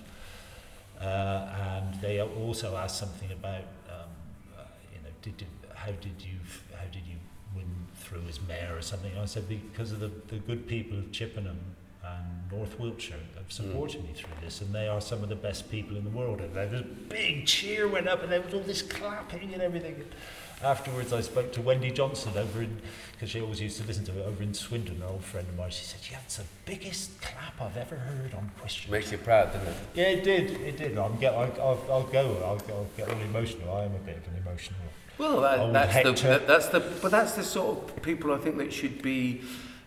Uh, 0.99 1.49
and 1.83 2.01
they 2.01 2.21
also 2.21 2.77
asked 2.77 2.97
something 2.97 3.31
about, 3.31 3.63
um, 3.89 4.09
uh, 4.57 4.63
you 4.93 4.99
know, 5.03 5.09
did, 5.21 5.37
did, 5.37 5.47
how 5.73 5.91
did 5.91 6.15
you 6.19 6.37
how 6.77 6.85
did 6.85 7.05
you 7.07 7.17
win 7.55 7.67
through 7.95 8.21
as 8.29 8.39
mayor 8.47 8.75
or 8.77 8.81
something? 8.81 9.11
And 9.11 9.21
I 9.21 9.25
said 9.25 9.49
because 9.49 9.91
of 9.91 9.99
the, 9.99 10.11
the 10.27 10.37
good 10.37 10.67
people 10.67 10.99
of 10.99 11.11
Chippenham 11.11 11.59
and 12.03 12.51
North 12.51 12.79
Wiltshire 12.79 13.17
have 13.37 13.51
supported 13.51 14.01
mm. 14.01 14.07
me 14.07 14.13
through 14.13 14.33
this, 14.41 14.61
and 14.61 14.73
they 14.73 14.87
are 14.87 15.01
some 15.01 15.23
of 15.23 15.29
the 15.29 15.35
best 15.35 15.69
people 15.69 15.97
in 15.97 16.03
the 16.03 16.09
world. 16.09 16.41
And 16.41 16.53
there 16.53 16.67
was 16.67 16.81
a 16.81 16.83
big 16.83 17.45
cheer 17.45 17.87
went 17.87 18.07
up, 18.07 18.23
and 18.23 18.31
there 18.31 18.41
was 18.41 18.53
all 18.53 18.61
this 18.61 18.81
clapping 18.81 19.53
and 19.53 19.61
everything. 19.61 19.95
And 19.95 20.15
afterwards, 20.63 21.13
I 21.13 21.21
spoke 21.21 21.51
to 21.53 21.61
Wendy 21.61 21.91
Johnson 21.91 22.33
over 22.35 22.61
in 22.63 22.81
because 23.13 23.29
she 23.29 23.41
always 23.41 23.61
used 23.61 23.79
to 23.79 23.87
listen 23.87 24.03
to 24.05 24.19
it 24.19 24.25
over 24.25 24.41
in 24.41 24.53
Swindon, 24.53 24.95
an 24.95 25.03
old 25.03 25.23
friend 25.23 25.47
of 25.47 25.55
mine. 25.55 25.69
She 25.69 25.85
said, 25.85 25.99
"Yeah, 26.11 26.17
it's 26.23 26.37
the 26.37 26.43
biggest 26.65 27.21
clap 27.21 27.61
I've 27.61 27.77
ever 27.77 27.95
heard 27.95 28.33
on 28.33 28.51
question." 28.59 28.91
Makes 28.91 29.11
you 29.11 29.19
proud, 29.19 29.53
doesn't 29.53 29.67
it? 29.67 29.75
Yeah, 29.93 30.05
it 30.05 30.23
did. 30.23 30.51
It 30.61 30.77
did. 30.77 30.97
I'm 30.97 31.17
get. 31.17 31.33
I, 31.33 31.43
I'll, 31.59 31.85
I'll 31.89 32.03
go. 32.03 32.37
I'll, 32.43 32.75
I'll 32.75 32.87
get 32.97 33.09
all 33.09 33.21
emotional. 33.21 33.75
I 33.75 33.83
am 33.83 33.95
a 33.95 33.99
bit 33.99 34.17
of 34.17 34.27
an 34.27 34.41
emotional. 34.41 34.79
Well, 35.17 35.41
that, 35.41 35.71
that's 35.71 35.93
Hector. 35.93 36.11
the 36.13 36.27
that, 36.27 36.47
that's 36.47 36.67
the 36.69 36.79
but 36.79 37.11
that's 37.11 37.33
the 37.33 37.43
sort 37.43 37.77
of 37.77 38.01
people 38.01 38.33
I 38.33 38.37
think 38.37 38.57
that 38.57 38.73
should 38.73 39.03
be, 39.03 39.41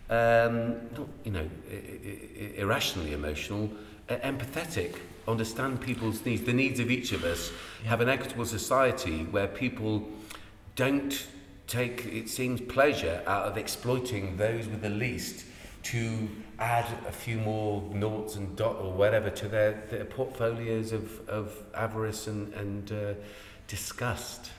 um, 0.09 0.73
not 0.97 1.07
you 1.23 1.31
know, 1.31 1.49
irrationally 2.55 3.13
emotional, 3.13 3.69
uh, 4.09 4.15
empathetic, 4.17 4.97
understand 5.27 5.81
people's 5.81 6.23
needs, 6.25 6.43
the 6.43 6.53
needs 6.53 6.79
of 6.79 6.91
each 6.91 7.11
of 7.11 7.23
us, 7.23 7.51
yeah. 7.83 7.89
have 7.89 8.01
an 8.01 8.09
equitable 8.09 8.45
society 8.45 9.23
where 9.23 9.47
people 9.47 10.07
don't 10.75 11.27
take, 11.67 12.05
it 12.05 12.29
seems, 12.29 12.61
pleasure 12.61 13.23
out 13.25 13.45
of 13.45 13.57
exploiting 13.57 14.37
those 14.37 14.67
with 14.67 14.81
the 14.81 14.89
least 14.89 15.45
to 15.83 16.27
add 16.57 16.85
a 17.07 17.11
few 17.11 17.37
more 17.37 17.81
noughts 17.93 18.35
and 18.35 18.55
dot 18.55 18.75
or 18.77 18.91
whatever 18.91 19.29
to 19.29 19.47
their, 19.47 19.83
their 19.89 20.05
portfolios 20.05 20.91
of, 20.91 21.27
of 21.29 21.55
avarice 21.75 22.27
and, 22.27 22.53
and 22.53 22.91
uh, 22.91 23.13
disgust. 23.67 24.51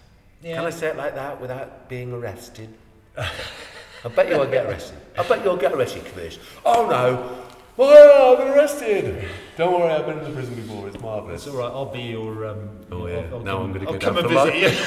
Yeah. 0.43 0.57
Can 0.57 0.67
I 0.67 0.71
say 0.71 0.89
it 0.89 0.97
like 0.97 1.15
that 1.15 1.41
without 1.41 1.89
being 1.89 2.13
arrested? 2.13 2.69
I 4.05 4.09
bet 4.09 4.29
you 4.29 4.37
I'll 4.37 4.51
get 4.51 4.67
arrested. 4.67 4.99
I 5.19 5.27
bet 5.27 5.45
you'll 5.45 5.57
get 5.57 5.73
arrested, 5.73 6.05
Kamish. 6.05 6.39
Oh 6.65 6.89
no! 6.89 7.43
Oh, 7.79 8.33
I've 8.33 8.39
been 8.39 8.57
arrested! 8.57 9.29
Don't 9.57 9.73
worry, 9.79 9.93
I've 9.93 10.07
been 10.07 10.19
in 10.19 10.25
the 10.25 10.31
prison 10.31 10.55
before. 10.55 10.89
It's 10.89 10.99
marvellous. 11.01 11.47
It's 11.47 11.55
all 11.55 11.61
right. 11.61 11.73
I'll 11.73 11.93
be 11.93 12.01
your. 12.01 12.47
Um, 12.47 12.71
oh 12.91 13.07
yeah. 13.07 13.17
I'll, 13.17 13.35
I'll 13.35 13.41
now 13.41 13.63
I'm 13.63 13.73
going 13.73 13.87
to 13.87 13.93
go 13.93 13.99
come 13.99 14.19
and 14.19 14.29
visit 14.29 14.55
you. 14.57 14.87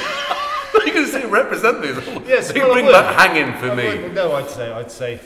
You're 0.86 0.94
going 0.94 1.06
to 1.06 1.12
say 1.12 1.26
represent 1.26 1.82
these. 1.82 1.98
Yes, 2.28 2.54
well, 2.54 2.74
bring 2.74 2.86
back 2.86 3.16
hanging 3.16 3.54
for 3.60 3.72
I 3.72 3.76
me. 3.76 4.04
would, 4.04 4.14
no, 4.16 4.34
I'd 4.36 4.50
say, 4.50 4.72
I'd 4.72 4.92
say, 4.92 5.20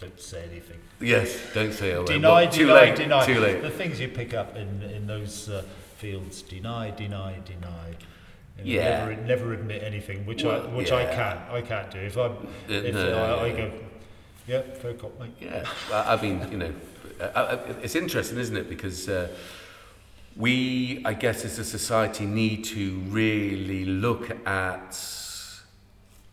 don't 0.00 0.20
say 0.20 0.44
anything. 0.50 0.78
Yes, 1.00 1.38
don't 1.54 1.72
say 1.72 1.90
it. 1.92 2.06
Deny, 2.06 2.46
too 2.46 2.66
deny, 2.66 2.74
late. 2.74 2.96
deny. 2.96 3.24
Too 3.24 3.40
late. 3.40 3.62
The 3.62 3.70
things 3.70 4.00
you 4.00 4.08
pick 4.08 4.34
up 4.34 4.56
in 4.56 4.82
in 4.82 5.06
those 5.06 5.48
uh, 5.48 5.62
fields: 5.96 6.42
deny, 6.42 6.90
deny, 6.90 7.38
deny. 7.44 7.94
You 8.64 8.76
know, 8.76 8.82
Yeah. 8.82 8.98
Never, 9.06 9.22
never 9.22 9.52
admit 9.52 9.82
anything, 9.82 10.26
which 10.26 10.44
I 10.44 10.48
Well, 10.48 10.70
which 10.70 10.92
I 10.92 11.04
can't. 11.04 11.40
I 11.50 11.62
can't 11.62 11.90
do. 11.90 11.98
If 11.98 12.16
I 12.18 12.30
if 12.68 12.94
no, 12.94 13.18
I, 13.18 13.44
I 13.44 13.46
yeah. 13.46 13.56
go, 13.56 13.72
yeah, 14.46 14.62
fair 14.62 14.94
cop, 14.94 15.18
mate. 15.20 15.34
Yeah, 15.40 15.64
well, 15.90 16.04
I 16.06 16.20
mean, 16.20 16.46
you 16.50 16.58
know, 16.58 16.72
uh, 17.20 17.24
uh, 17.24 17.74
it's 17.82 17.94
interesting, 17.94 18.38
isn't 18.38 18.56
it? 18.56 18.68
Because 18.68 19.08
uh, 19.08 19.28
we, 20.36 21.02
I 21.04 21.14
guess, 21.14 21.44
as 21.44 21.58
a 21.58 21.64
society, 21.64 22.26
need 22.26 22.64
to 22.66 23.00
really 23.08 23.84
look 23.84 24.30
at. 24.46 24.98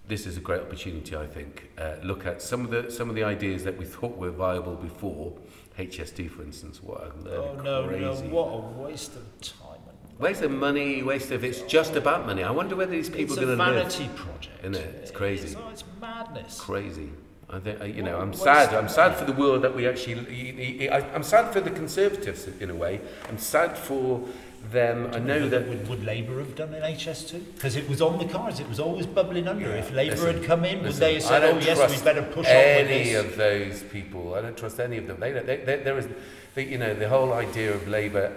This 0.08 0.26
is 0.26 0.38
a 0.38 0.40
great 0.40 0.62
opportunity, 0.62 1.18
I 1.18 1.28
think. 1.28 1.70
Uh, 1.78 1.96
look 2.02 2.26
at 2.26 2.42
some 2.42 2.64
of 2.64 2.72
the 2.72 2.90
some 2.90 3.10
of 3.10 3.16
the 3.16 3.24
ideas 3.24 3.64
that 3.66 3.78
we 3.78 3.86
thought 3.86 4.18
were 4.18 4.32
viable 4.32 4.76
before. 4.76 5.34
HS2, 5.78 6.32
for 6.32 6.42
instance, 6.42 6.82
what 6.82 7.02
a 7.02 7.12
Oh 7.30 7.62
no, 7.64 7.88
no, 7.88 8.14
what 8.32 8.48
a 8.48 8.82
waste 8.82 9.16
of 9.16 9.42
time. 9.42 9.78
Waste 10.20 10.42
of 10.42 10.52
money, 10.52 11.04
waste 11.04 11.32
of. 11.32 11.44
It's 11.44 11.62
just 11.62 11.96
about 11.96 12.26
money. 12.26 12.44
I 12.44 12.50
wonder 12.50 12.76
whether 12.76 12.92
these 12.92 13.10
people 13.10 13.38
are 13.40 13.46
going 13.46 13.58
to 13.58 13.64
live. 13.64 13.86
It's 13.86 13.96
a 13.96 14.00
vanity 14.00 14.20
project. 14.22 14.60
Isn't 14.62 14.76
it? 14.76 14.96
It's 15.04 15.12
crazy. 15.12 15.48
It's, 15.50 15.56
it's 15.72 15.84
madness. 16.02 16.60
crazy. 16.60 17.10
I 17.50 17.60
think 17.60 17.80
uh, 17.80 17.86
you 17.86 18.02
know. 18.02 18.20
I'm 18.20 18.34
sad. 18.34 18.74
I'm 18.74 18.90
sad 18.90 19.16
for 19.16 19.26
the 19.26 19.34
world 19.34 19.62
that 19.62 19.76
we 19.76 19.88
actually. 19.88 20.90
I'm 20.90 21.24
sad 21.24 21.54
for 21.54 21.62
the 21.62 21.70
Conservatives 21.70 22.48
in 22.60 22.72
a 22.72 22.76
way. 22.76 23.00
I'm 23.30 23.38
sad 23.38 23.78
for 23.78 24.28
them. 24.72 25.12
I 25.14 25.20
know 25.20 25.48
that. 25.50 25.68
would, 25.68 25.88
would 25.88 26.04
Labour 26.04 26.40
have 26.40 26.56
done 26.56 26.74
an 26.74 26.82
HS2? 26.82 27.54
Because 27.54 27.76
it 27.76 27.88
was 27.88 28.02
on 28.02 28.18
the 28.18 28.26
cards. 28.26 28.60
It 28.60 28.68
was 28.68 28.80
always 28.80 29.06
bubbling 29.06 29.48
under. 29.48 29.70
if 29.70 29.94
Labour 29.94 30.16
Listen, 30.16 30.38
had 30.38 30.44
come 30.46 30.66
in, 30.66 30.78
would 30.78 30.88
listen, 30.88 31.00
they 31.00 31.14
have 31.14 31.24
said, 31.24 31.44
"Oh 31.44 31.60
yes, 31.60 31.96
we 31.96 32.04
better 32.04 32.24
push 32.24 32.48
on 32.48 32.54
with 32.54 32.90
any 32.90 33.14
of 33.14 33.38
those 33.38 33.84
people. 33.84 34.34
I 34.34 34.42
don't 34.42 34.58
trust 34.58 34.80
any 34.80 34.98
of 34.98 35.06
them. 35.06 35.20
They, 35.20 35.32
they, 35.32 35.58
they, 35.58 35.78
there 35.78 35.98
is, 36.00 36.08
the, 36.56 36.64
you 36.64 36.80
know, 36.80 36.96
the 36.96 37.08
whole 37.08 37.34
idea 37.34 37.72
of 37.72 37.88
Labour. 37.88 38.36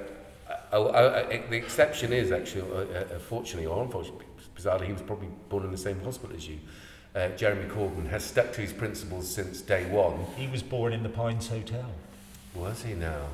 I, 0.73 0.77
uh, 0.77 1.29
the 1.51 1.57
exception 1.57 2.13
is 2.13 2.31
actually, 2.31 2.63
uh, 2.63 2.75
uh, 2.75 3.17
uh 3.17 3.19
fortunately 3.19 3.67
or 3.67 3.83
unfortunately, 3.83 4.27
bizarrely, 4.57 4.87
he 4.87 4.93
was 4.93 5.03
probably 5.03 5.29
born 5.49 5.65
in 5.65 5.73
the 5.73 5.79
same 5.79 6.01
hospital 6.01 6.37
as 6.37 6.49
you. 6.49 6.59
Uh, 7.15 7.29
Jeremy 7.31 7.69
Corbyn 7.69 8.09
has 8.09 8.25
stuck 8.25 8.53
to 8.53 8.61
his 8.61 8.73
principles 8.73 9.29
since 9.29 9.61
day 9.61 9.85
one. 9.87 10.27
He 10.37 10.47
was 10.47 10.63
born 10.63 10.93
in 10.93 11.03
the 11.03 11.09
Pines 11.09 11.49
Hotel. 11.49 11.91
Was 12.55 12.83
he 12.83 12.95
now? 12.95 13.27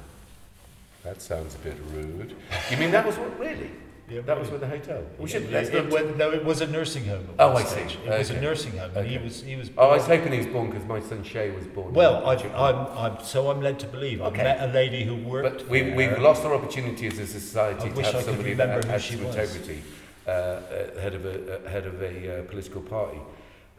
That 1.02 1.20
sounds 1.20 1.54
a 1.54 1.58
bit 1.58 1.76
rude. 1.92 2.34
You 2.70 2.78
mean 2.78 2.90
that 2.90 3.06
was 3.06 3.16
what, 3.16 3.38
really? 3.38 3.70
Yeah, 4.08 4.20
That 4.20 4.38
was 4.38 4.50
with 4.52 4.60
the 4.60 4.68
hotel. 4.68 5.02
We 5.18 5.28
should. 5.28 5.42
it- 5.42 5.50
let's 5.52 5.68
it 5.68 5.74
not- 5.74 5.90
was- 6.06 6.16
no, 6.16 6.30
it 6.30 6.44
was 6.44 6.60
a 6.60 6.66
nursing 6.68 7.06
home. 7.06 7.26
at 7.38 7.44
Oh, 7.44 7.52
one 7.54 7.62
I 7.62 7.66
see. 7.66 7.72
stage. 7.88 7.98
It 8.06 8.18
was 8.18 8.30
a 8.30 8.34
Okay. 8.34 8.40
nursing 8.42 8.76
home, 8.78 8.90
and 8.94 9.06
he 9.08 9.16
Okay. 9.16 9.24
was 9.24 9.42
he 9.42 9.56
was. 9.56 9.70
Oh, 9.76 9.88
I 9.90 9.96
was 9.96 10.06
hoping 10.06 10.30
he 10.32 10.38
was 10.38 10.46
born 10.46 10.70
because 10.70 10.86
my 10.86 11.00
son 11.00 11.24
Shay 11.24 11.50
was 11.50 11.66
born. 11.66 11.92
Well, 11.92 12.22
Chippenham. 12.36 12.60
I'm, 12.60 12.86
I'm 13.16 13.24
so 13.24 13.50
I'm 13.50 13.60
led 13.60 13.80
to 13.80 13.86
believe. 13.88 14.20
Okay. 14.22 14.40
I 14.42 14.44
met 14.44 14.62
a 14.70 14.72
lady 14.72 15.02
who 15.02 15.16
worked. 15.16 15.58
But 15.58 15.68
we, 15.68 15.80
there. 15.82 15.96
we've 15.96 16.18
lost 16.20 16.44
our 16.44 16.54
opportunity 16.54 17.08
as 17.08 17.18
a 17.18 17.26
society 17.26 17.86
I 17.86 17.88
to 17.88 17.94
wish 17.96 18.06
have 18.06 18.14
I 18.14 18.18
could 18.18 18.26
somebody 18.26 18.54
that 18.54 18.62
remember 18.68 18.86
who 18.86 18.92
has 18.92 19.02
she 19.02 19.16
some 19.16 19.24
was. 19.26 19.34
integrity, 19.34 19.82
uh, 20.28 20.30
uh, 20.30 21.00
head 21.00 21.14
of 21.14 21.24
a 21.26 21.34
uh, 21.66 21.68
head 21.68 21.86
of 21.86 22.00
a 22.00 22.38
uh, 22.38 22.42
political 22.44 22.82
party. 22.82 23.18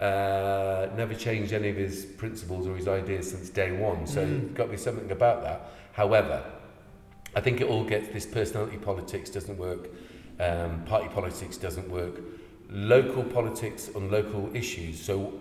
Uh, 0.01 0.87
never 0.97 1.13
changed 1.15 1.53
any 1.53 1.69
of 1.69 1.77
his 1.77 2.05
principles 2.05 2.67
or 2.67 2.75
his 2.75 2.87
ideas 2.87 3.31
since 3.31 3.49
day 3.49 3.71
one. 3.71 4.05
So 4.05 4.21
Mm. 4.21 4.41
there's 4.41 4.51
got 4.57 4.63
to 4.65 4.71
be 4.71 4.77
something 4.77 5.09
about 5.09 5.41
that. 5.43 5.69
However, 5.93 6.43
I 7.35 7.39
think 7.41 7.61
it 7.61 7.67
all 7.67 7.83
gets 7.85 8.09
this 8.09 8.25
personality 8.25 8.77
politics 8.77 9.29
doesn't 9.29 9.57
work, 9.57 9.87
Um, 10.39 10.83
party 10.85 11.07
politics 11.09 11.57
doesn't 11.57 11.89
work. 11.89 12.21
Local 12.69 13.23
politics 13.23 13.89
on 13.95 14.11
local 14.11 14.49
issues. 14.55 15.01
So 15.01 15.33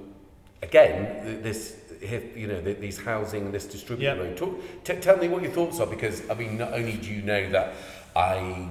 again, 0.62 1.42
this 1.42 1.76
you 2.00 2.46
know 2.46 2.60
these 2.60 2.98
housing, 2.98 3.52
this 3.52 3.66
distributor 3.66 4.24
yep. 4.24 4.36
Talk, 4.36 4.60
t- 4.84 4.96
tell 4.96 5.16
me 5.16 5.28
what 5.28 5.42
your 5.42 5.52
thoughts 5.52 5.80
are 5.80 5.86
because 5.86 6.28
I 6.30 6.34
mean, 6.34 6.58
not 6.58 6.72
only 6.72 6.96
do 6.96 7.10
you 7.10 7.22
know 7.22 7.50
that 7.50 7.74
I 8.14 8.68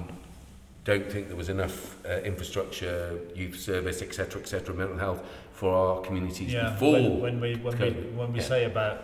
don't 0.84 1.10
think 1.10 1.26
there 1.28 1.36
was 1.36 1.48
enough 1.48 1.96
uh, 2.06 2.20
infrastructure, 2.20 3.18
youth 3.34 3.58
service, 3.58 4.02
etc., 4.02 4.40
etc., 4.40 4.74
mental 4.74 4.96
health 4.96 5.20
for 5.52 5.74
our 5.74 6.00
communities 6.02 6.52
yeah, 6.52 6.70
before. 6.70 6.92
When, 6.92 7.20
when 7.20 7.40
we 7.40 7.56
when 7.56 7.74
COVID. 7.74 7.96
we 7.96 8.16
when 8.16 8.32
we 8.32 8.38
yeah. 8.38 8.44
say 8.44 8.64
about 8.64 8.96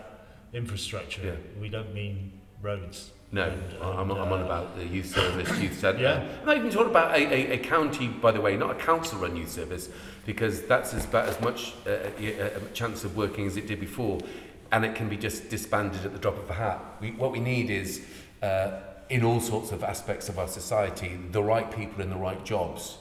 infrastructure, 0.52 1.24
yeah. 1.24 1.60
we 1.60 1.68
don't 1.68 1.92
mean 1.92 2.32
roads. 2.62 3.10
No, 3.32 3.44
and, 3.44 3.72
and, 3.72 3.82
I'm, 3.82 4.10
uh, 4.10 4.14
I'm 4.14 4.32
on 4.32 4.42
uh, 4.42 4.44
about 4.44 4.76
the 4.76 4.86
youth 4.86 5.14
service, 5.14 5.58
youth 5.58 5.78
centre. 5.78 6.02
Yeah. 6.02 6.26
I'm 6.40 6.46
not 6.46 6.56
even 6.56 6.70
talking 6.70 6.90
about 6.90 7.14
a, 7.14 7.22
a, 7.22 7.52
a 7.54 7.58
county, 7.58 8.08
by 8.08 8.30
the 8.30 8.40
way, 8.40 8.56
not 8.56 8.70
a 8.70 8.74
council-run 8.74 9.36
youth 9.36 9.50
service, 9.50 9.88
because 10.26 10.62
that's 10.62 10.94
as, 10.94 11.04
about 11.06 11.28
as 11.28 11.40
much 11.40 11.74
uh, 11.86 11.90
uh 11.90 12.10
a, 12.18 12.40
uh, 12.40 12.58
a 12.58 12.72
chance 12.72 13.04
of 13.04 13.16
working 13.16 13.46
as 13.46 13.56
it 13.56 13.66
did 13.66 13.80
before, 13.80 14.20
and 14.70 14.84
it 14.84 14.94
can 14.94 15.08
be 15.08 15.16
just 15.16 15.48
disbanded 15.48 16.04
at 16.04 16.12
the 16.12 16.18
drop 16.18 16.38
of 16.38 16.48
a 16.50 16.54
hat. 16.54 16.80
We, 17.00 17.12
what 17.12 17.32
we 17.32 17.40
need 17.40 17.70
is, 17.70 18.04
uh, 18.42 18.80
in 19.08 19.24
all 19.24 19.40
sorts 19.40 19.72
of 19.72 19.82
aspects 19.82 20.28
of 20.28 20.38
our 20.38 20.48
society, 20.48 21.18
the 21.30 21.42
right 21.42 21.70
people 21.70 22.02
in 22.02 22.10
the 22.10 22.16
right 22.16 22.42
jobs 22.44 22.98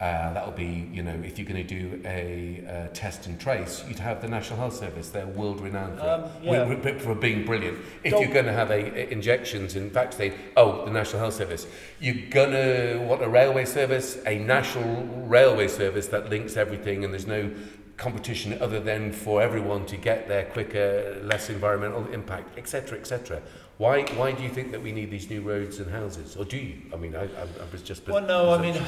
Uh, 0.00 0.32
that 0.34 0.44
will 0.44 0.52
be, 0.52 0.88
you 0.92 1.02
know, 1.04 1.14
if 1.24 1.38
you're 1.38 1.46
going 1.46 1.64
to 1.66 1.80
do 1.80 2.02
a 2.04 2.64
uh, 2.68 2.92
test 2.92 3.26
and 3.26 3.38
trace, 3.40 3.84
you'd 3.88 3.98
have 3.98 4.20
the 4.20 4.26
National 4.28 4.58
Health 4.58 4.74
Service. 4.74 5.08
They're 5.10 5.26
world 5.26 5.60
renowned 5.60 5.98
for, 6.00 6.08
Um, 6.08 6.24
yeah. 6.42 6.64
we- 6.66 6.74
we- 6.74 6.98
for 6.98 7.14
being 7.14 7.44
brilliant. 7.46 7.78
If 8.02 8.10
Don't- 8.10 8.22
you're 8.22 8.32
going 8.32 8.46
to 8.46 8.52
have 8.52 8.70
a, 8.70 8.74
a 8.98 9.08
injections 9.12 9.76
and 9.76 9.92
vaccine, 9.92 10.32
oh, 10.56 10.84
the 10.84 10.90
National 10.90 11.20
Health 11.20 11.34
Service. 11.34 11.68
You're 12.00 12.26
going 12.28 12.50
to 12.50 12.98
want 13.06 13.22
a 13.22 13.28
railway 13.28 13.64
service, 13.64 14.18
a 14.26 14.36
national 14.36 15.04
railway 15.26 15.68
service 15.68 16.08
that 16.08 16.28
links 16.28 16.56
everything, 16.56 17.04
and 17.04 17.12
there's 17.14 17.28
no 17.28 17.52
competition 17.96 18.60
other 18.60 18.80
than 18.80 19.12
for 19.12 19.40
everyone 19.40 19.86
to 19.86 19.96
get 19.96 20.26
there 20.26 20.44
quicker, 20.46 21.20
less 21.22 21.48
environmental 21.48 22.04
impact, 22.12 22.58
etc., 22.58 22.98
etc. 22.98 23.40
Why, 23.78 24.02
why 24.16 24.32
do 24.32 24.42
you 24.42 24.48
think 24.48 24.72
that 24.72 24.82
we 24.82 24.90
need 24.92 25.10
these 25.12 25.30
new 25.30 25.40
roads 25.40 25.78
and 25.78 25.88
houses? 25.90 26.36
Or 26.36 26.44
do 26.44 26.56
you? 26.56 26.74
I 26.92 26.96
mean, 26.96 27.14
I, 27.14 27.22
I, 27.22 27.26
I 27.26 27.66
was 27.72 27.82
just... 27.82 28.06
Well, 28.08 28.20
no, 28.26 28.52
I 28.52 28.58
mean, 28.60 28.80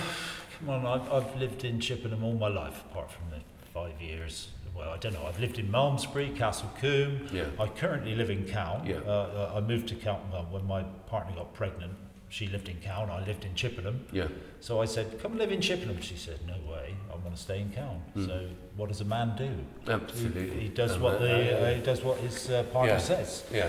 come 0.58 0.70
on, 0.70 0.86
I've, 0.86 1.12
I've 1.12 1.36
lived 1.36 1.64
in 1.64 1.80
Chippenham 1.80 2.22
all 2.24 2.34
my 2.34 2.48
life, 2.48 2.82
apart 2.90 3.10
from 3.10 3.30
the 3.30 3.38
five 3.72 4.00
years. 4.00 4.48
Well, 4.74 4.90
I 4.90 4.98
don't 4.98 5.14
know. 5.14 5.24
I've 5.26 5.40
lived 5.40 5.58
in 5.58 5.70
Malmesbury, 5.70 6.30
Castle 6.36 6.70
Combe. 6.80 7.26
Yeah. 7.32 7.46
I 7.58 7.66
currently 7.66 8.14
live 8.14 8.28
in 8.28 8.44
Cowan. 8.44 8.84
Yeah. 8.86 8.96
Uh, 8.96 9.52
I 9.56 9.60
moved 9.60 9.88
to 9.88 9.94
Cowan 9.94 10.20
well, 10.30 10.46
when 10.50 10.66
my 10.66 10.82
partner 11.08 11.34
got 11.34 11.54
pregnant. 11.54 11.94
She 12.28 12.46
lived 12.48 12.68
in 12.68 12.76
Cowan. 12.80 13.08
I 13.08 13.24
lived 13.24 13.44
in 13.46 13.54
Chippenham. 13.54 14.04
Yeah. 14.12 14.28
So 14.60 14.82
I 14.82 14.84
said, 14.84 15.18
"Come 15.22 15.38
live 15.38 15.50
in 15.50 15.60
Chippenham." 15.62 16.00
She 16.02 16.16
said, 16.16 16.40
"No 16.46 16.56
way. 16.70 16.94
I 17.10 17.16
want 17.16 17.34
to 17.34 17.40
stay 17.40 17.60
in 17.60 17.70
Cowan." 17.72 18.02
So 18.26 18.48
what 18.76 18.88
does 18.88 19.00
a 19.00 19.04
man 19.04 19.34
do? 19.38 19.50
Absolutely. 19.90 20.50
He, 20.50 20.60
he 20.62 20.68
does 20.68 20.98
what 20.98 21.20
the 21.20 21.56
uh, 21.56 21.66
uh, 21.70 21.74
he 21.74 21.80
does 21.80 22.02
what 22.02 22.18
his 22.18 22.50
uh, 22.50 22.64
partner 22.64 22.94
Yeah. 22.94 22.98
says. 22.98 23.44
yeah. 23.50 23.68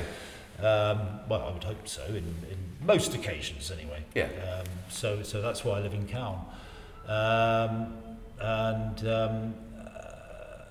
Um, 0.59 1.19
well, 1.29 1.43
I 1.47 1.51
would 1.51 1.63
hope 1.63 1.87
so, 1.87 2.03
in, 2.07 2.15
in 2.15 2.57
most 2.81 3.13
occasions 3.13 3.71
anyway. 3.71 4.03
Yeah. 4.15 4.25
Um, 4.25 4.65
so, 4.89 5.21
so 5.21 5.39
that's 5.39 5.63
why 5.63 5.77
I 5.77 5.81
live 5.81 5.93
in 5.93 6.07
Cowan. 6.07 6.39
Um, 7.07 7.93
and 8.39 9.07
um, 9.07 9.53
uh, 9.79 10.63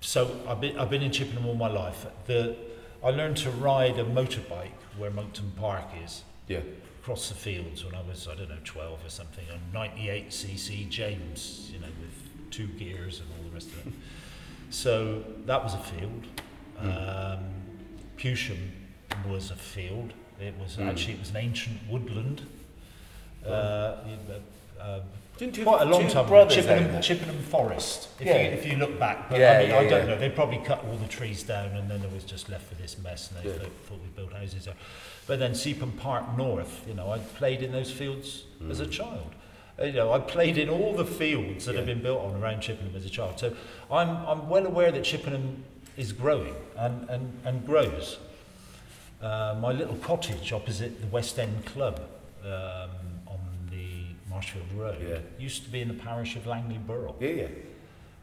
so 0.00 0.40
I've 0.48 0.60
been, 0.60 0.78
I've 0.78 0.90
been 0.90 1.02
in 1.02 1.12
Chippenham 1.12 1.46
all 1.46 1.54
my 1.54 1.68
life. 1.68 2.06
The, 2.26 2.56
I 3.04 3.10
learned 3.10 3.36
to 3.38 3.50
ride 3.50 3.98
a 3.98 4.04
motorbike 4.04 4.70
where 4.96 5.10
Monkton 5.10 5.52
Park 5.56 5.84
is, 6.04 6.22
Yeah. 6.48 6.60
across 7.02 7.28
the 7.28 7.34
fields 7.34 7.84
when 7.84 7.94
I 7.94 8.02
was, 8.02 8.26
I 8.28 8.34
don't 8.34 8.48
know, 8.48 8.56
12 8.64 9.04
or 9.04 9.08
something, 9.10 9.44
on 9.52 9.60
98cc 9.90 10.88
James, 10.88 11.70
you 11.72 11.78
know, 11.80 11.86
with 12.00 12.50
two 12.50 12.66
gears 12.68 13.20
and 13.20 13.28
all 13.36 13.48
the 13.48 13.54
rest 13.54 13.68
of 13.68 13.86
it. 13.86 13.92
So 14.70 15.22
that 15.46 15.62
was 15.62 15.74
a 15.74 15.78
field. 15.78 16.26
Um, 16.80 17.44
Pewsham 18.16 18.70
was 19.28 19.52
a 19.52 19.56
field. 19.56 20.12
It 20.40 20.54
was 20.58 20.76
Mm. 20.78 20.88
actually 20.90 21.12
it 21.12 21.20
was 21.20 21.30
an 21.30 21.36
ancient 21.36 21.78
woodland. 21.88 22.42
Uh, 23.46 23.48
uh, 24.80 25.00
Didn't 25.36 25.56
you 25.56 25.64
quite 25.64 25.82
a 25.82 25.84
long 25.86 26.02
time 26.06 26.18
ago. 26.26 26.28
brothers 26.28 26.54
Chippenham. 26.56 27.02
Chippenham 27.02 27.38
Forest. 27.42 28.08
If, 28.20 28.26
Yeah. 28.26 28.36
you, 28.42 28.48
if 28.50 28.64
you 28.66 28.76
look 28.76 28.98
back, 29.00 29.28
but 29.28 29.40
Yeah, 29.40 29.52
I 29.54 29.58
mean, 29.62 29.70
yeah, 29.70 29.78
I 29.78 29.88
don't 29.88 30.06
know. 30.06 30.16
They 30.18 30.30
probably 30.30 30.58
cut 30.58 30.84
all 30.84 30.96
the 30.96 31.08
trees 31.08 31.42
down, 31.42 31.70
and 31.76 31.90
then 31.90 32.00
there 32.02 32.10
was 32.10 32.22
just 32.24 32.48
left 32.48 32.66
for 32.68 32.76
this 32.76 32.96
mess, 32.98 33.30
and 33.30 33.42
they 33.44 33.50
Yeah. 33.50 33.58
thought, 33.88 33.98
we 34.00 34.08
built 34.14 34.32
houses 34.32 34.66
there. 34.66 34.74
But 35.26 35.40
then 35.40 35.52
Cepen 35.52 35.96
Park 35.98 36.36
North, 36.36 36.82
you 36.86 36.94
know, 36.94 37.10
I 37.10 37.18
played 37.18 37.62
in 37.62 37.72
those 37.72 37.90
fields 37.90 38.44
as 38.70 38.78
a 38.80 38.86
child. 38.86 39.32
Uh, 39.80 39.86
You 39.86 39.92
know, 39.94 40.12
I 40.12 40.20
played 40.20 40.56
in 40.56 40.68
all 40.68 40.94
the 40.94 41.04
fields 41.04 41.64
that 41.64 41.74
have 41.74 41.84
Mm. 41.84 41.88
Been 41.94 42.02
built 42.02 42.20
on 42.20 42.40
around 42.40 42.60
Chippenham 42.60 42.94
as 42.94 43.04
a 43.04 43.10
child. 43.10 43.40
So 43.40 43.56
I'm, 43.90 44.10
I'm 44.26 44.48
well 44.48 44.66
aware 44.66 44.92
that 44.92 45.02
Chippenham 45.02 45.64
is 45.96 46.12
growing 46.12 46.54
and, 46.76 47.08
and, 47.10 47.40
and 47.44 47.66
grows. 47.66 48.18
Uh, 49.20 49.56
my 49.60 49.72
little 49.72 49.96
cottage 49.96 50.52
opposite 50.52 51.00
the 51.00 51.06
West 51.08 51.38
End 51.40 51.64
Club 51.64 52.00
um, 52.44 52.90
Marshfield 54.34 54.66
Road 54.76 54.96
Yeah. 55.08 55.18
used 55.38 55.62
to 55.64 55.70
be 55.70 55.80
in 55.80 55.88
the 55.88 55.94
parish 55.94 56.34
of 56.36 56.46
Langley 56.46 56.78
Burrell. 56.78 57.16
Yeah, 57.20 57.28
yeah. 57.28 57.48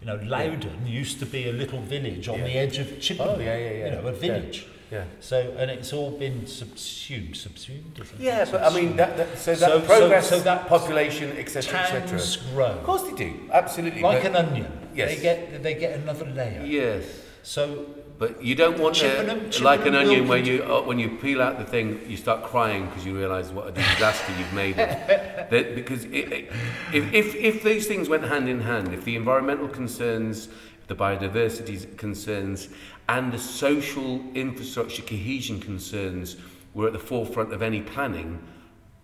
You 0.01 0.07
know, 0.07 0.19
Lowden 0.23 0.85
used 0.85 1.19
to 1.19 1.25
be 1.25 1.47
a 1.49 1.53
little 1.53 1.79
village 1.79 2.27
on 2.27 2.39
Yeah. 2.39 2.45
the 2.45 2.53
edge 2.57 2.77
of 2.79 2.87
Chippenham. 2.99 3.35
Oh, 3.37 3.39
yeah, 3.39 3.57
yeah, 3.57 3.69
yeah. 3.71 3.85
You 3.85 3.91
know, 4.01 4.07
a 4.07 4.11
village. 4.11 4.65
Yeah. 4.91 5.05
So, 5.21 5.53
and 5.57 5.71
it's 5.71 5.93
all 5.93 6.11
been 6.11 6.45
subsumed. 6.47 7.37
Subsumed? 7.37 8.01
Yeah, 8.19 8.43
but 8.51 8.61
I 8.61 8.75
mean, 8.75 8.97
that, 8.97 9.15
that, 9.15 9.37
so 9.39 9.51
that 9.55 9.59
So- 9.69 9.79
so- 9.79 9.85
progress, 9.85 10.27
so 10.29 10.39
that- 10.41 10.67
population, 10.67 11.31
etc., 11.37 11.79
etc. 11.79 12.01
towns 12.09 12.35
Of 12.35 12.53
grow 12.53 12.73
course 12.83 13.03
they 13.03 13.15
do, 13.15 13.33
absolutely. 13.53 14.01
like 14.01 14.23
but, 14.23 14.31
an 14.31 14.35
onion. 14.47 14.67
Yes. 14.93 15.15
They 15.15 15.21
get 15.21 15.63
they 15.63 15.75
get 15.75 15.93
another 15.97 16.25
layer. 16.25 16.63
yes, 16.65 17.05
So 17.43 17.85
but 18.21 18.43
you 18.43 18.53
don't 18.53 18.77
want 18.77 18.93
Chippenham- 18.93 19.49
to, 19.49 19.63
like 19.63 19.83
an 19.87 19.95
onion 19.95 20.27
where 20.27 20.37
you 20.37 20.63
uh, 20.63 20.83
when 20.83 20.99
you 20.99 21.09
peel 21.09 21.41
out 21.41 21.57
the 21.57 21.65
thing, 21.65 21.99
you 22.07 22.15
start 22.15 22.43
crying 22.43 22.85
because 22.85 23.03
you 23.03 23.17
realise 23.17 23.49
what 23.49 23.69
a 23.69 23.71
disaster 23.71 24.31
you've 24.37 24.53
made. 24.53 24.77
Of. 24.77 24.89
that, 25.49 25.73
because 25.73 26.03
it, 26.05 26.31
it, 26.31 26.51
if, 26.93 27.11
if 27.15 27.33
if 27.33 27.63
these 27.63 27.87
things 27.87 28.09
went 28.09 28.23
hand 28.23 28.47
in 28.47 28.61
hand, 28.61 28.93
if 28.93 29.05
the 29.05 29.15
environmental 29.15 29.67
concerns, 29.67 30.49
the 30.85 30.93
biodiversity 30.93 31.97
concerns, 31.97 32.69
and 33.09 33.33
the 33.33 33.39
social 33.39 34.23
infrastructure 34.35 35.01
cohesion 35.01 35.59
concerns 35.59 36.37
were 36.75 36.85
at 36.85 36.93
the 36.93 36.99
forefront 36.99 37.51
of 37.51 37.63
any 37.63 37.81
planning, 37.81 38.39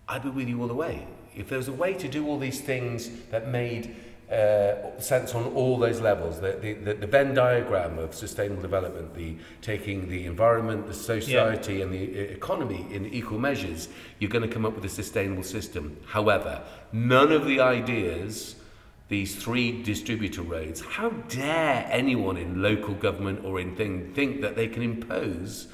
I'd 0.06 0.22
be 0.22 0.30
with 0.30 0.48
you 0.48 0.60
all 0.60 0.68
the 0.68 0.74
way. 0.74 1.08
If 1.34 1.48
there 1.48 1.58
was 1.58 1.66
a 1.66 1.72
way 1.72 1.92
to 1.94 2.06
do 2.06 2.28
all 2.28 2.38
these 2.38 2.60
things 2.60 3.10
that 3.32 3.48
made 3.48 3.96
uh, 4.30 5.00
sense 5.00 5.34
on 5.34 5.46
all 5.54 5.78
those 5.78 6.00
levels, 6.02 6.38
the, 6.40 6.52
the, 6.60 6.74
the, 6.74 6.94
the 6.94 7.06
Venn 7.06 7.32
diagram 7.32 7.98
of 7.98 8.14
sustainable 8.14 8.60
development, 8.60 9.14
the 9.14 9.36
taking 9.62 10.08
the 10.10 10.26
environment, 10.26 10.86
the 10.86 10.92
society, 10.92 11.80
and 11.80 11.92
the 11.92 12.02
uh, 12.02 12.22
economy 12.32 12.86
in 12.90 13.06
equal 13.06 13.38
measures, 13.38 13.88
you're 14.18 14.30
going 14.30 14.46
to 14.46 14.52
come 14.52 14.66
up 14.66 14.74
with 14.74 14.84
a 14.84 14.88
sustainable 14.88 15.42
system. 15.42 15.96
However, 16.06 16.62
none 16.92 17.32
of 17.32 17.46
the 17.46 17.60
ideas, 17.60 18.56
these 19.08 19.34
three 19.34 19.82
distributor 19.82 20.42
roads, 20.42 20.82
how 20.82 21.08
dare 21.08 21.88
anyone 21.90 22.36
in 22.36 22.60
local 22.60 22.94
government 22.94 23.46
or 23.46 23.58
in 23.60 23.74
thing 23.76 24.12
think 24.12 24.42
that 24.42 24.56
they 24.56 24.68
can 24.68 24.82
impose? 24.82 25.68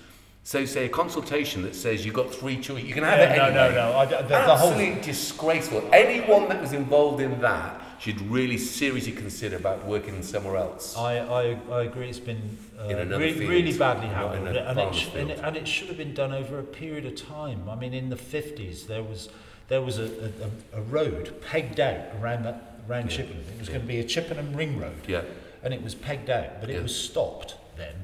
So, 0.45 0.64
say 0.67 0.85
a 0.85 0.88
consultation 0.90 1.62
that 1.62 1.75
says 1.75 2.05
you've 2.05 2.14
got 2.14 2.33
three 2.33 2.61
choices, 2.61 2.87
you 2.87 2.95
can 2.95 3.03
have 3.03 3.19
Yeah, 3.19 3.33
it 3.33 3.37
no, 3.37 3.45
anyway. 3.47 3.75
no, 3.75 3.90
no. 3.93 3.97
I, 3.99 4.05
the, 4.05 4.29
the 4.29 4.38
whole 4.57 4.71
Absolutely 4.73 5.01
disgraceful. 5.01 5.88
Anyone 5.93 6.49
that 6.51 6.61
was 6.61 6.75
involved 6.75 7.23
in 7.23 7.40
that 7.40 7.81
should 8.05 8.21
really 8.31 8.59
seriously 8.59 9.12
consider 9.12 9.57
about 9.57 9.87
working 9.87 10.23
somewhere 10.23 10.59
else. 10.59 10.95
I, 10.95 11.19
I, 11.21 11.59
I 11.73 11.83
agree. 11.85 12.11
It's 12.11 12.19
been 12.19 12.59
uh, 12.79 12.85
re- 13.17 13.33
field, 13.33 13.49
really 13.49 13.79
badly 13.79 14.09
handled, 14.09 14.55
and 14.57 14.79
it, 14.79 14.95
sh- 14.95 15.09
and, 15.14 15.31
it, 15.31 15.40
and 15.43 15.57
it 15.57 15.67
should 15.67 15.88
have 15.88 15.97
been 15.97 16.12
done 16.12 16.31
over 16.31 16.59
a 16.59 16.62
period 16.62 17.07
of 17.07 17.17
time. 17.17 17.67
I 17.67 17.75
mean, 17.77 17.95
in 17.95 18.11
the 18.11 18.17
fifties, 18.17 18.87
there 18.87 19.03
was 19.03 19.31
there 19.69 19.81
was 19.81 19.99
a, 19.99 20.31
a, 20.75 20.79
a 20.79 20.83
road 20.83 21.33
pegged 21.40 21.81
out 21.81 22.05
around 22.21 22.45
that 22.45 22.79
around 22.90 23.11
Yeah, 23.11 23.17
Chippenham. 23.17 23.45
It 23.55 23.59
was 23.59 23.69
yeah. 23.69 23.75
going 23.77 23.87
to 23.87 23.88
be 23.88 24.01
a 24.01 24.05
Chippenham 24.05 24.55
ring 24.55 24.79
road, 24.79 25.01
yeah, 25.09 25.23
and 25.62 25.73
it 25.73 25.83
was 25.83 25.95
pegged 25.95 26.29
out, 26.29 26.61
but 26.61 26.69
it 26.69 26.75
Yeah. 26.75 26.83
was 26.83 26.95
stopped 26.95 27.55
then 27.79 27.95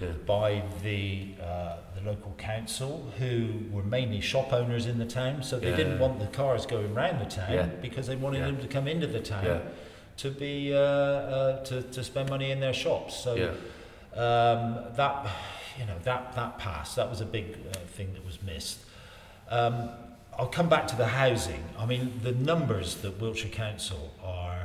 yeah, 0.00 0.08
by 0.26 0.62
the 0.82 1.28
uh, 1.42 1.76
the 1.94 2.02
local 2.10 2.32
council, 2.38 3.10
who 3.18 3.48
were 3.70 3.82
mainly 3.82 4.20
shop 4.20 4.52
owners 4.52 4.86
in 4.86 4.98
the 4.98 5.04
town. 5.06 5.42
So 5.42 5.58
they 5.58 5.74
didn't 5.74 5.98
want 5.98 6.18
the 6.20 6.26
cars 6.26 6.66
going 6.66 6.94
round 6.94 7.20
the 7.20 7.24
town 7.30 7.52
Yeah. 7.52 7.66
because 7.82 8.06
they 8.06 8.16
wanted 8.16 8.38
Yeah. 8.38 8.46
them 8.46 8.58
to 8.58 8.68
come 8.68 8.86
into 8.88 9.06
the 9.06 9.20
town 9.20 9.44
yeah, 9.44 9.60
to 10.18 10.30
be 10.30 10.72
uh, 10.72 10.78
uh, 10.78 11.64
to, 11.64 11.82
to 11.82 12.04
spend 12.04 12.30
money 12.30 12.50
in 12.50 12.60
their 12.60 12.74
shops. 12.74 13.16
So 13.16 13.34
yeah. 13.34 13.50
um, 14.20 14.94
that 14.96 15.26
you 15.78 15.86
know 15.86 15.98
that 16.04 16.34
that 16.34 16.58
passed. 16.58 16.96
That 16.96 17.08
was 17.10 17.20
a 17.20 17.26
big 17.26 17.58
uh, 17.74 17.78
thing 17.96 18.12
that 18.14 18.24
was 18.24 18.42
missed. 18.42 18.78
Um, 19.50 19.90
I'll 20.38 20.46
come 20.46 20.68
back 20.68 20.86
to 20.88 20.96
the 20.96 21.06
housing. 21.08 21.64
I 21.76 21.84
mean, 21.86 22.20
the 22.22 22.30
numbers 22.32 22.96
that 22.96 23.20
Wiltshire 23.20 23.50
Council 23.50 24.14
are 24.22 24.57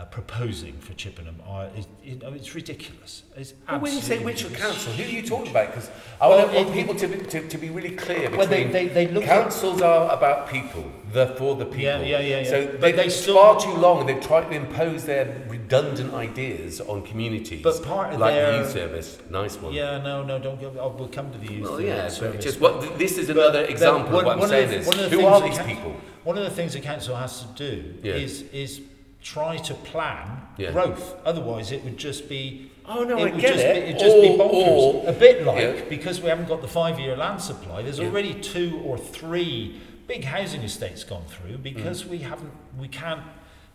uh, 0.00 0.04
proposing 0.06 0.72
for 0.78 0.94
Chippenham 0.94 1.36
are 1.46 1.68
is, 1.76 1.86
you 2.02 2.16
know, 2.16 2.32
it's 2.32 2.54
ridiculous. 2.54 3.22
It's 3.36 3.52
But 3.52 3.82
when 3.82 3.92
you 3.92 4.00
say 4.00 4.18
which. 4.18 4.40
Council, 4.54 4.92
who 4.92 5.02
are 5.02 5.06
you 5.06 5.22
talking 5.22 5.50
about? 5.50 5.66
Because 5.68 5.90
I 6.20 6.26
Well, 6.28 6.46
want, 6.46 6.68
it- 6.68 6.72
people 6.72 6.94
to, 6.94 7.06
be- 7.06 7.18
to, 7.26 7.46
to 7.48 7.58
be 7.58 7.68
really 7.70 7.90
clear 7.90 8.30
Well, 8.30 8.46
they, 8.46 8.64
they, 8.64 8.86
they 8.88 9.06
look 9.08 9.24
councils 9.24 9.82
are 9.82 10.10
about 10.10 10.48
people, 10.48 10.90
the 11.12 11.26
for 11.38 11.54
the 11.56 11.66
people. 11.66 11.80
Yeah, 11.82 12.00
yeah, 12.00 12.20
yeah, 12.20 12.38
yeah. 12.40 12.48
So 12.50 12.78
But 12.80 12.96
they, 12.96 13.08
still- 13.10 13.34
far 13.34 13.60
too 13.60 13.74
long. 13.74 14.00
And 14.00 14.08
they've 14.08 14.22
tried 14.26 14.48
to 14.48 14.52
impose 14.56 15.04
their 15.04 15.44
redundant 15.48 16.14
ideas 16.14 16.80
on 16.80 17.02
communities. 17.02 17.62
But 17.62 17.82
part 17.82 18.14
of 18.14 18.20
like 18.20 18.34
their- 18.34 18.52
the 18.52 18.58
youth 18.58 18.70
service, 18.72 19.18
nice 19.28 19.56
one. 19.60 19.74
Yeah, 19.74 19.98
no, 19.98 20.22
no, 20.24 20.38
don't 20.38 20.58
go. 20.60 20.68
I'll, 20.80 20.92
we'll 20.92 21.08
come 21.08 21.30
to 21.32 21.38
the 21.38 21.52
youth. 21.52 21.62
Well, 21.68 21.80
yeah, 21.80 22.02
but 22.04 22.12
service. 22.12 22.44
just 22.44 22.60
what 22.60 22.98
this 22.98 23.18
is 23.18 23.28
another 23.28 23.62
the- 23.64 23.70
example 23.70 24.12
one- 24.14 24.20
of 24.26 24.38
what 24.38 24.42
I'm 24.44 24.48
saying 24.48 24.70
the- 24.70 24.78
is 24.78 24.86
one 24.86 24.98
of 24.98 25.10
the 25.10 25.16
who 25.16 25.22
things 25.22 25.32
are 25.32 25.40
the 25.40 25.48
these 25.48 25.58
people? 25.76 25.94
One 26.24 26.36
of 26.38 26.44
the 26.44 26.50
things 26.50 26.72
the 26.74 26.80
council 26.80 27.16
has 27.16 27.42
to 27.42 27.46
do 27.56 27.94
Yeah. 28.02 28.14
is 28.14 28.42
is 28.52 28.80
try 29.22 29.56
to 29.58 29.74
plan 29.74 30.42
Yeah. 30.56 30.72
growth. 30.72 31.14
Otherwise, 31.24 31.72
it 31.72 31.84
would 31.84 31.96
just 31.96 32.28
be. 32.28 32.70
Oh 32.86 33.04
no, 33.04 33.16
it 33.18 33.20
I 33.20 33.24
would 33.32 33.40
get 33.40 33.52
just 33.54 33.64
it. 33.64 33.74
Be, 33.74 33.80
it'd 33.90 33.98
just 34.00 34.20
be 34.20 34.28
Or- 34.30 34.38
bonkers. 34.38 35.04
or- 35.04 35.08
a 35.08 35.12
bit 35.12 35.44
like 35.44 35.60
Yeah. 35.60 35.84
because 35.88 36.20
we 36.20 36.28
haven't 36.28 36.48
got 36.48 36.60
the 36.62 36.68
five-year 36.68 37.16
land 37.16 37.40
supply. 37.40 37.82
There's 37.82 37.98
Yeah. 37.98 38.06
already 38.06 38.34
two 38.34 38.80
or 38.84 38.98
three 38.98 39.80
big 40.06 40.24
housing 40.24 40.62
estates 40.62 41.04
gone 41.04 41.24
through 41.28 41.58
Mm. 41.58 41.62
because 41.62 42.04
we 42.06 42.18
haven't 42.18 42.52
we 42.78 42.88
can't 42.88 43.20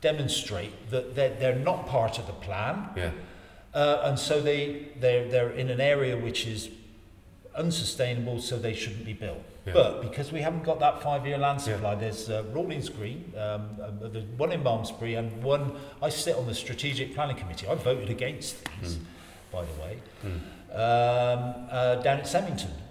demonstrate 0.02 0.90
that 0.92 1.16
they're, 1.16 1.30
they're 1.40 1.56
not 1.56 1.88
part 1.88 2.20
of 2.20 2.28
the 2.28 2.34
plan. 2.34 2.90
Yeah, 2.98 3.12
Uh, 3.74 4.02
and 4.06 4.20
so 4.20 4.40
they, 4.42 4.88
they're, 5.00 5.28
they're 5.28 5.50
in 5.52 5.70
an 5.70 5.82
area 5.82 6.16
which 6.18 6.46
is 6.46 6.70
unsustainable, 7.58 8.40
so 8.42 8.58
they 8.58 8.74
shouldn't 8.74 9.06
be 9.06 9.14
built. 9.14 9.42
Yeah. 9.66 9.74
But 9.74 10.02
because 10.02 10.32
we 10.32 10.42
haven't 10.42 10.64
got 10.64 10.80
that 10.80 11.02
five-year 11.02 11.38
land 11.38 11.60
Yeah. 11.60 11.76
supply, 11.76 11.96
there's 11.96 12.30
uh, 12.30 12.44
Rawlings 12.54 12.90
Green, 12.90 13.34
um, 13.38 13.70
uh, 13.82 14.08
there's 14.10 14.26
one 14.38 14.52
in 14.52 14.62
Malmesbury, 14.64 15.16
and 15.16 15.44
one. 15.44 15.72
I 16.02 16.10
sit 16.10 16.36
on 16.36 16.46
the 16.48 16.54
strategic 16.56 17.14
planning 17.16 17.36
committee. 17.38 17.68
I 17.68 17.76
voted 17.76 18.10
against 18.10 18.58
these, 18.82 18.96
Mm. 18.96 19.06
by 19.52 19.64
the 19.66 19.82
way. 19.82 19.98
Mm. 20.26 20.40
Um, 20.76 21.56
uh, 21.72 21.96
down 22.04 22.20
at 22.20 22.26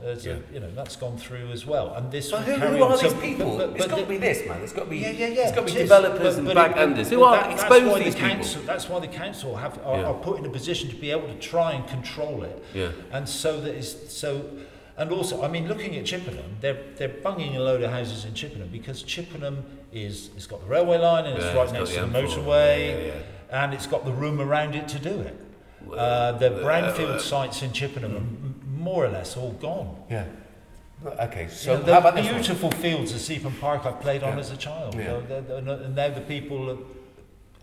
There's 0.01 0.25
a- 0.25 0.31
Yeah. 0.31 0.37
you 0.55 0.61
know 0.61 0.71
that's 0.75 0.97
gone 0.97 1.19
through 1.19 1.51
as 1.53 1.67
well, 1.67 1.93
and 1.95 2.11
this. 2.11 2.31
But 2.31 2.41
who, 2.45 2.53
who 2.55 2.83
are 2.83 2.97
So- 2.97 3.11
these 3.11 3.21
people? 3.21 3.59
but- 3.59 3.71
it's 3.71 3.79
but 3.79 3.91
got 3.91 3.99
to 3.99 4.07
be 4.07 4.17
this, 4.17 4.49
man. 4.49 4.63
It's 4.63 4.73
got 4.73 4.85
to 4.85 4.91
be. 4.91 4.99
yeah, 4.99 5.11
yeah, 5.11 5.27
yeah. 5.27 5.43
It's 5.49 5.53
got 5.53 5.67
to 5.67 5.73
it 5.73 5.75
be 5.77 5.83
developers 5.83 6.39
and 6.39 6.47
but 6.47 6.55
back 6.55 6.71
it- 6.73 6.79
enders. 6.79 7.11
Who 7.11 7.23
are 7.25 7.37
that- 7.37 7.51
that's 7.59 7.69
why 7.69 7.99
these 8.03 8.15
the 8.15 8.21
people? 8.21 8.37
council, 8.37 8.63
That's 8.65 8.89
why 8.89 9.01
the 9.01 9.09
council 9.09 9.57
have 9.57 9.79
are, 9.85 9.99
Yeah. 9.99 10.05
are 10.07 10.15
put 10.15 10.39
in 10.39 10.47
a 10.47 10.49
position 10.49 10.89
to 10.89 10.97
be 10.97 11.11
able 11.11 11.29
to 11.29 11.35
try 11.35 11.73
and 11.73 11.87
control 11.87 12.43
it, 12.43 12.65
Yeah. 12.73 12.89
and 13.13 13.29
so 13.29 13.61
that 13.61 13.75
is 13.75 13.95
so. 14.09 14.43
And 14.97 15.11
also, 15.11 15.43
I 15.43 15.49
mean, 15.49 15.69
looking 15.69 15.95
at 15.97 16.05
Chippenham, 16.07 16.57
they're 16.63 16.79
they're 16.97 17.09
bunging 17.09 17.55
a 17.57 17.61
load 17.61 17.83
of 17.83 17.91
houses 17.91 18.25
in 18.25 18.33
Chippenham 18.33 18.69
because 18.73 19.03
Chippenham 19.03 19.65
is 19.93 20.31
it's 20.37 20.47
got 20.47 20.61
the 20.63 20.69
railway 20.69 20.97
line 20.99 21.27
and 21.27 21.37
it's 21.37 21.45
Yeah, 21.47 21.55
right 21.55 21.65
it's 21.65 21.73
next 21.73 21.91
to 21.91 22.01
the 22.01 22.07
M4, 22.07 22.23
motorway, 22.45 23.13
and 23.51 23.75
it's 23.75 23.87
got 23.87 24.05
the 24.07 24.13
room 24.13 24.41
around 24.41 24.75
it 24.75 24.89
to 24.89 24.99
do 24.99 25.21
it. 25.21 25.37
Uh, 25.93 26.33
the 26.33 26.55
uh, 26.55 26.65
brownfield 26.65 27.17
uh, 27.17 27.19
sites 27.19 27.63
in 27.63 27.73
Chippenham 27.73 28.17
are 28.17 28.79
more 28.81 29.05
or 29.05 29.09
less 29.09 29.37
all 29.37 29.53
gone. 29.53 29.97
Yeah. 30.11 30.25
Okay. 31.05 31.49
So 31.49 31.77
the 31.77 31.93
how 31.93 32.01
about 32.01 32.15
this 32.15 32.27
one? 32.27 32.35
beautiful 32.37 32.71
fields 32.71 33.13
of 33.13 33.19
Cepen 33.21 33.59
Park 33.61 33.85
I 33.85 33.93
played 33.93 34.23
on 34.23 34.35
Yeah. 34.35 34.41
as 34.41 34.51
a 34.51 34.57
child. 34.57 34.95
Yeah. 34.95 35.21
They're- 35.29 35.43
they're 35.43 35.61
not- 35.63 35.81
and 35.81 35.95
now 35.95 36.09
the 36.09 36.21
people. 36.23 36.71
Are, 36.71 36.79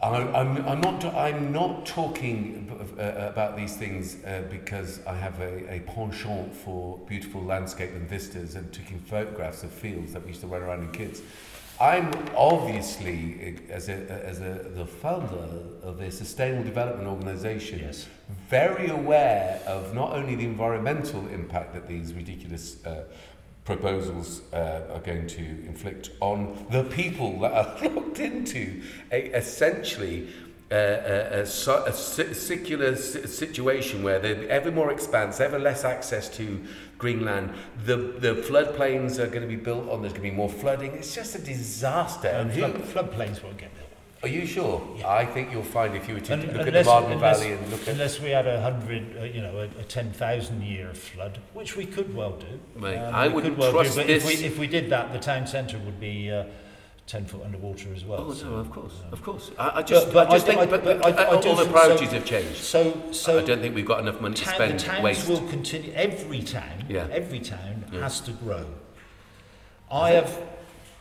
I'm, 0.04 0.36
I'm, 0.36 0.68
I'm 0.68 0.82
not. 0.82 1.06
I'm 1.06 1.52
not 1.52 1.86
talking 1.86 2.72
uh, 3.00 3.28
about 3.30 3.56
these 3.56 3.76
things 3.78 4.18
uh, 4.26 4.42
because 4.50 5.00
I 5.06 5.14
have 5.16 5.40
a, 5.40 5.76
a 5.76 5.80
penchant 5.82 6.56
for 6.56 6.98
beautiful 7.08 7.44
landscape 7.44 7.92
and 7.94 8.10
vistas 8.10 8.56
and 8.56 8.74
taking 8.74 8.98
photographs 9.00 9.62
of 9.64 9.72
fields 9.72 10.12
that 10.14 10.24
we 10.24 10.30
used 10.30 10.42
to 10.42 10.48
run 10.48 10.64
around 10.64 10.82
in 10.82 10.92
kids. 10.92 11.22
I'm 11.82 12.12
obviously, 12.38 13.58
uh, 13.68 13.74
as 13.74 13.90
a, 13.90 13.94
as 13.94 14.40
a 14.40 14.70
the 14.76 14.86
founder 14.86 15.48
of 15.82 16.00
a 16.00 16.12
sustainable 16.12 16.64
development 16.64 17.08
organisation, 17.08 17.80
yes. 17.80 18.06
very 18.50 18.90
aware 18.90 19.60
of 19.66 19.96
not 19.96 20.14
only 20.14 20.36
the 20.36 20.46
environmental 20.46 21.28
impact 21.30 21.74
that 21.74 21.88
these 21.88 22.14
ridiculous 22.14 22.86
uh, 22.86 23.06
proposals 23.66 24.42
uh, 24.54 24.82
are 24.94 25.00
going 25.00 25.26
to 25.26 25.42
inflict 25.42 26.12
on 26.20 26.68
the 26.70 26.84
people 26.84 27.40
that 27.40 27.52
are 27.52 27.90
locked 27.90 28.20
into 28.20 28.84
a, 29.12 29.36
essentially 29.36 30.28
uh, 30.72 30.76
a, 30.76 31.40
a, 31.42 31.46
so- 31.48 31.84
a 31.86 31.92
secular 31.92 32.96
situation 32.96 34.04
where 34.04 34.20
there's 34.20 34.48
ever 34.50 34.72
more 34.72 34.92
expanse, 34.92 35.40
ever 35.40 35.58
less 35.58 35.84
access 35.84 36.30
to 36.30 36.64
Greenland. 37.02 37.50
The, 37.86 37.98
the 37.98 38.36
floodplains 38.36 39.18
are 39.18 39.26
going 39.28 39.42
to 39.42 39.48
be 39.48 39.56
built 39.56 39.90
on, 39.90 40.02
there's 40.02 40.14
going 40.14 40.24
to 40.24 40.30
be 40.30 40.36
more 40.36 40.50
flooding. 40.50 40.92
It's 40.94 41.14
just 41.16 41.36
a 41.36 41.40
disaster. 41.40 42.28
And 42.28 42.54
flood, 42.54 42.76
floodplains 42.94 43.44
won't 43.44 43.58
get 43.58 43.72
built. 43.76 43.90
are 44.24 44.30
you 44.30 44.46
sure? 44.46 44.76
Yeah. 44.98 45.10
I 45.10 45.26
think 45.26 45.52
you'll 45.52 45.64
find 45.64 45.96
if 45.96 46.08
you 46.08 46.14
were 46.14 46.20
to 46.22 46.34
Un- 46.34 46.42
look 46.42 46.50
at 46.50 46.54
the 46.62 46.68
unless- 46.68 46.86
Marden 46.86 47.12
unless- 47.14 47.40
Valley 47.40 47.54
and 47.54 47.72
look 47.72 47.82
at 47.82 47.88
Unless 47.88 48.20
we 48.22 48.30
had 48.30 48.46
a 48.48 48.62
hundred, 48.62 49.18
uh, 49.20 49.24
you 49.24 49.42
know, 49.42 49.58
a, 49.58 49.64
a 49.82 49.84
ten 49.84 50.12
thousand 50.14 50.62
year 50.62 50.94
flood, 50.94 51.40
which 51.56 51.76
we 51.76 51.86
could 51.88 52.16
well 52.16 52.34
do. 52.38 52.60
Mate, 52.80 52.98
Um, 53.00 53.16
I 53.16 53.30
could 53.30 53.58
well 53.58 53.72
trust 53.72 53.96
do, 53.96 54.02
but 54.02 54.08
this. 54.08 54.24
If 54.24 54.40
we, 54.40 54.46
if 54.46 54.60
we 54.60 54.68
did 54.68 54.92
that, 54.92 55.12
the 55.12 55.20
town 55.20 55.48
centre 55.48 55.80
would 55.80 56.00
be 56.00 56.32
uh, 56.32 56.44
ten 57.12 57.26
foot 57.26 57.42
underwater 57.44 57.94
as 57.94 58.06
well. 58.06 58.28
Oh 58.30 58.34
so, 58.34 58.50
no, 58.50 58.56
of 58.56 58.72
course, 58.72 58.94
uh, 59.06 59.12
of 59.12 59.22
course. 59.22 59.52
I, 59.60 59.80
I 59.80 59.82
just, 59.82 60.14
but 60.14 60.30
I 60.30 60.32
just 60.32 60.46
I- 60.46 60.48
think, 60.48 60.60
I- 60.62 60.66
but, 60.66 60.84
but 60.86 61.02
but, 61.02 61.20
I- 61.20 61.24
I 61.24 61.36
all 61.36 61.56
the 61.56 61.66
priorities 61.66 62.08
so- 62.10 62.16
have 62.16 62.26
changed. 62.26 62.56
So, 62.56 63.12
so 63.12 63.40
I 63.40 63.44
don't 63.44 63.60
think 63.60 63.76
we've 63.76 63.86
got 63.86 64.00
enough 64.00 64.22
money 64.22 64.36
to 64.36 64.48
spend 64.48 64.80
the 64.80 64.84
towns 64.86 65.04
waste. 65.04 65.28
will 65.28 65.46
continue. 65.50 65.92
Every 65.94 66.42
town, 66.42 66.86
Yeah. 66.88 67.08
every 67.12 67.40
town 67.40 67.84
Yeah. 67.92 68.00
has 68.00 68.22
to 68.22 68.32
grow. 68.32 68.66
I 69.92 70.12
have 70.12 70.32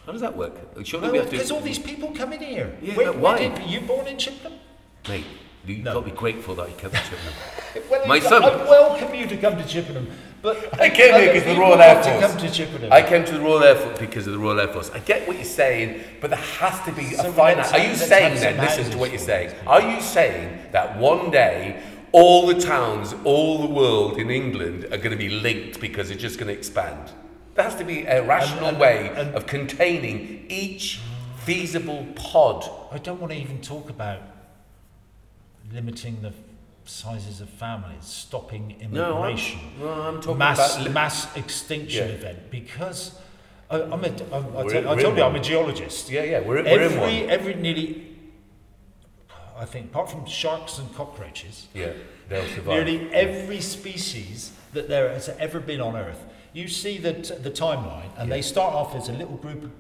How 0.05 0.13
does 0.13 0.23
that 0.23 0.37
work? 0.37 0.55
Surely 0.85 1.07
no, 1.07 1.13
we 1.13 1.19
have 1.19 1.31
because 1.31 1.53
all 1.53 1.61
these 1.61 1.79
people 1.79 2.11
come 2.13 2.33
in 2.33 2.41
here. 2.41 2.77
Yeah, 2.83 2.95
Where- 2.95 3.13
but 3.13 3.21
where 3.21 3.33
why? 3.37 3.49
did- 3.49 3.71
you 3.71 3.81
born 3.83 4.09
in 4.09 4.17
Chippenham? 4.19 4.59
Mate, 5.09 5.25
you've 5.65 5.85
No. 5.85 5.93
got 5.95 6.01
to 6.07 6.11
be 6.11 6.17
grateful 6.17 6.57
that 6.57 6.69
you 6.71 6.75
kept 6.75 6.95
the 6.95 6.99
children. 7.09 7.89
Well, 7.89 8.07
My 8.09 8.19
son- 8.19 8.43
I 8.43 8.49
welcome 8.69 9.15
you 9.15 9.27
to 9.29 9.37
come 9.37 9.57
to 9.59 9.65
Chippenham, 9.65 10.09
but 10.43 10.80
I 10.80 10.88
came 10.88 11.14
here 11.14 11.30
other 11.30 11.32
'cause 11.34 11.45
the 11.45 11.57
Royal 11.61 11.80
Air 11.80 11.95
have 11.95 12.05
to 12.05 12.11
Force. 12.12 12.26
come 12.32 12.36
to 12.38 12.51
Chippenham. 12.53 12.93
I 12.93 13.03
came 13.03 13.24
to 13.24 13.32
the 13.32 13.41
Royal 13.41 13.62
Air 13.64 13.74
Force 13.76 13.99
because 13.99 14.26
of 14.26 14.32
the 14.32 14.38
Royal 14.38 14.61
Air 14.61 14.68
Force. 14.68 14.91
I 14.95 14.99
get 15.01 15.26
what 15.28 15.36
you're 15.36 15.45
saying, 15.45 16.03
but 16.20 16.30
there 16.30 16.38
has 16.38 16.80
to 16.86 16.93
be 16.93 17.14
a 17.14 17.32
finance. 17.32 17.72
Are 17.72 17.78
you 17.78 17.95
saying 17.95 18.41
then? 18.41 18.57
Listen 18.59 18.91
to 18.91 18.99
what 18.99 19.11
you're 19.11 19.18
saying. 19.18 19.55
Are 19.66 19.82
you 19.82 20.01
saying 20.01 20.59
that 20.72 20.99
one 20.99 21.30
day 21.30 21.76
all 22.12 22.47
the 22.47 22.61
towns, 22.61 23.14
all 23.24 23.59
the 23.61 23.72
world 23.72 24.18
in 24.18 24.30
England 24.30 24.84
are 24.86 24.97
going 24.99 25.11
to 25.12 25.16
be 25.16 25.28
linked 25.28 25.80
because 25.80 26.11
it's 26.11 26.20
just 26.22 26.38
going 26.38 26.49
to 26.49 26.55
expand? 26.55 27.11
There 27.55 27.64
has 27.64 27.76
to 27.76 27.84
be 27.84 28.05
a 28.05 28.22
rational 28.22 28.68
and- 28.70 28.78
way 28.80 29.11
and- 29.14 29.34
of 29.34 29.47
containing 29.47 30.47
each 30.49 31.01
feasible 31.45 32.07
pod. 32.14 32.64
I 32.93 32.99
don't 32.99 33.20
want 33.20 33.32
to 33.32 33.38
even 33.38 33.61
talk 33.61 33.91
about 33.91 34.20
limiting 35.72 36.22
the 36.22 36.32
sizes 36.85 37.41
of 37.41 37.49
families, 37.51 38.05
stopping 38.05 38.76
No, 38.91 39.05
I'm, 39.05 39.31
immigration, 39.31 39.61
well, 39.81 40.03
I'm 40.03 40.20
talking 40.20 40.39
mass 40.39 40.76
about. 40.81 40.93
mass 40.93 41.37
extinction 41.37 42.09
Yeah. 42.09 42.14
event, 42.14 42.51
because 42.51 43.18
I, 43.70 43.83
I'm 43.83 43.93
a, 44.05 44.09
I'm, 44.33 44.57
I, 44.57 44.66
tell, 44.68 44.89
I 44.89 44.97
told 45.01 45.12
in 45.12 45.16
you 45.18 45.22
I'm 45.24 45.37
a 45.37 45.41
geologist. 45.41 46.11
yeah, 46.11 46.24
yeah, 46.24 46.41
we're, 46.41 46.57
we're 46.57 46.59
in 46.59 46.66
every 46.66 46.99
one. 46.99 47.31
every 47.31 47.55
nearly, 47.55 48.07
I 49.57 49.64
think, 49.64 49.87
apart 49.91 50.11
from 50.11 50.26
sharks 50.26 50.78
and 50.78 50.93
cockroaches, 50.95 51.68
Yeah, 51.74 51.93
they'll 52.28 52.47
survive. 52.49 52.66
Nearly 52.87 53.12
every 53.14 53.61
species 53.61 54.53
that 54.72 54.89
there 54.89 55.09
has 55.11 55.28
ever 55.28 55.61
been 55.61 55.81
on 55.81 55.97
Earth. 55.97 56.24
You 56.53 56.66
see 56.66 56.99
the, 56.99 57.12
t- 57.14 57.35
the 57.37 57.51
timeline, 57.51 58.11
and 58.18 58.28
Yeah. 58.28 58.37
they 58.37 58.43
start 58.43 58.74
off 58.74 58.95
as 58.97 59.09
a 59.09 59.12
little 59.12 59.37
group, 59.37 59.70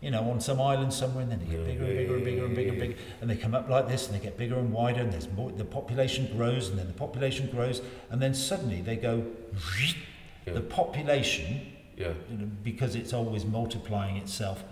you 0.00 0.10
know, 0.12 0.30
on 0.30 0.40
some 0.40 0.60
island 0.60 0.92
somewhere, 0.92 1.22
and 1.22 1.32
then 1.32 1.40
they 1.40 1.46
get 1.46 1.66
bigger 1.66 1.84
and 1.84 1.94
bigger 1.96 2.14
and 2.14 2.24
bigger 2.24 2.44
and 2.44 2.54
bigger 2.54 2.70
and 2.70 2.78
bigger, 2.80 2.94
and 3.20 3.28
they 3.30 3.36
come 3.36 3.54
up 3.54 3.68
like 3.68 3.88
this, 3.88 4.06
and 4.06 4.14
they 4.18 4.22
get 4.22 4.38
bigger 4.38 4.56
and 4.56 4.72
wider, 4.72 5.00
and 5.00 5.12
there's 5.12 5.28
more. 5.32 5.50
The 5.50 5.64
population 5.64 6.28
grows, 6.36 6.68
and 6.68 6.78
then 6.78 6.86
the 6.86 6.92
population 6.92 7.48
grows, 7.50 7.82
and 8.10 8.22
then 8.22 8.32
suddenly 8.34 8.80
they 8.80 8.96
go. 8.96 9.24
Yeah. 10.46 10.52
The 10.54 10.60
population, 10.62 11.60
Yeah. 11.96 12.12
you 12.30 12.38
know, 12.38 12.50
because 12.62 12.94
it's 12.94 13.12
always 13.12 13.44
multiplying 13.44 14.16
itself, 14.16 14.64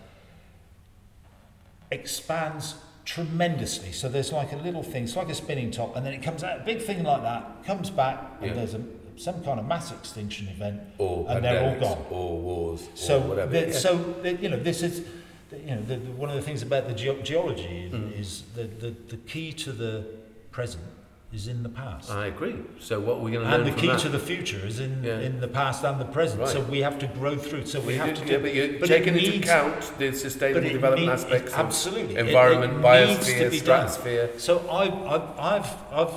expands 1.91 2.77
tremendously. 3.05 3.93
So 3.93 4.09
there's 4.09 4.33
like 4.33 4.53
a 4.53 4.57
little 4.57 4.83
thing, 4.83 5.05
it's 5.05 5.17
like 5.17 5.29
a 5.29 5.35
spinning 5.35 5.71
top, 5.71 5.97
and 5.97 6.05
then 6.05 6.13
it 6.13 6.23
comes 6.23 6.43
out, 6.43 6.61
a 6.61 6.65
big 6.65 6.83
thing 6.83 7.03
like 7.05 7.23
that, 7.23 7.65
comes 7.65 7.91
back, 7.91 8.21
and 8.41 8.49
Yeah. 8.51 8.55
there's 8.55 8.75
a, 8.75 8.81
some 9.17 9.43
kind 9.45 9.59
of 9.61 9.67
mass 9.67 9.93
extinction 9.93 10.49
event, 10.49 10.81
Or 10.99 11.27
and 11.29 11.45
they're 11.45 11.63
all 11.75 11.81
gone. 11.81 12.05
Or 12.11 12.39
wars. 12.39 12.89
So, 12.95 13.19
or 13.23 13.29
whatever. 13.29 13.53
the, 13.53 13.67
yeah. 13.69 13.73
so 13.73 13.97
the, 14.23 14.35
you 14.35 14.49
know, 14.49 14.59
this 14.59 14.83
is, 14.83 15.05
you 15.53 15.75
know, 15.75 15.83
the, 15.83 15.97
one 15.97 16.29
of 16.29 16.37
the 16.37 16.43
things 16.43 16.63
about 16.63 16.87
the 16.89 16.95
geo 16.95 17.21
geology 17.23 17.91
Mm. 17.93 18.19
is 18.21 18.43
the, 18.55 18.65
the, 18.65 18.91
the 19.09 19.17
key 19.19 19.53
to 19.53 19.73
the 19.73 20.05
present 20.51 20.85
is 21.33 21.49
in 21.49 21.63
the 21.63 21.69
past. 21.69 22.11
I 22.11 22.27
agree. 22.27 22.57
So 22.79 23.01
what 23.01 23.17
are 23.17 23.21
we 23.21 23.33
going 23.33 23.47
to 23.47 23.53
and 23.55 23.67
the 23.67 23.73
key 23.73 23.89
that? 23.89 23.99
to 24.01 24.09
the 24.09 24.19
future 24.19 24.65
is 24.65 24.79
in, 24.81 25.03
Yeah. 25.03 25.19
in 25.19 25.41
the 25.41 25.49
past 25.49 25.83
and 25.85 26.01
the 26.01 26.05
present. 26.05 26.41
Right. 26.41 26.49
So 26.51 26.61
we 26.63 26.81
have 26.83 26.99
to 27.01 27.07
grow 27.09 27.37
through. 27.37 27.67
So 27.67 27.81
we 27.81 27.95
You 27.95 27.99
have 28.01 28.15
do- 28.15 28.25
to 28.25 28.33
yeah, 28.33 28.39
but 28.39 28.55
you're 28.55 28.79
but 28.79 28.89
taking 28.89 29.15
into 29.17 29.31
needs- 29.31 29.47
account 29.49 29.99
the 29.99 30.13
sustainable 30.13 30.69
development 30.69 31.09
need- 31.09 31.13
aspects 31.13 31.53
it- 31.53 31.59
absolutely. 31.59 32.17
It- 32.17 32.27
environment, 32.27 32.75
it 32.75 33.09
needs 33.09 33.27
to 33.27 33.33
biosphere, 33.33 33.51
be 33.51 33.57
done. 33.59 33.89
stratosphere. 33.89 34.31
So 34.39 34.59
I, 34.71 34.85
I, 34.89 35.57
I've, 35.57 35.75
I've 35.93 36.15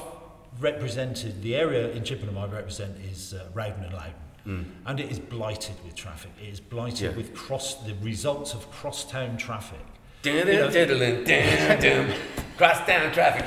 represented 0.59 1.41
the 1.41 1.55
area 1.55 1.89
in 1.91 2.03
Chippenham 2.03 2.37
I 2.37 2.45
represent 2.47 2.95
is 3.11 3.33
uh, 3.33 3.45
Rowden 3.53 3.83
and 3.83 3.93
Lowden. 3.93 4.13
Mm. 4.47 4.65
And 4.85 4.99
it 4.99 5.11
is 5.11 5.19
blighted 5.19 5.75
with 5.83 5.95
traffic. 5.95 6.31
It 6.41 6.49
is 6.53 6.59
blighted 6.59 7.11
Yeah. 7.11 7.17
with 7.17 7.33
cross 7.35 7.75
the 7.75 7.93
results 8.01 8.53
of 8.53 8.69
cross-town 8.71 9.37
traffic. 9.37 9.79
Cross 12.57 12.85
down 12.87 13.11
traffic. 13.13 13.45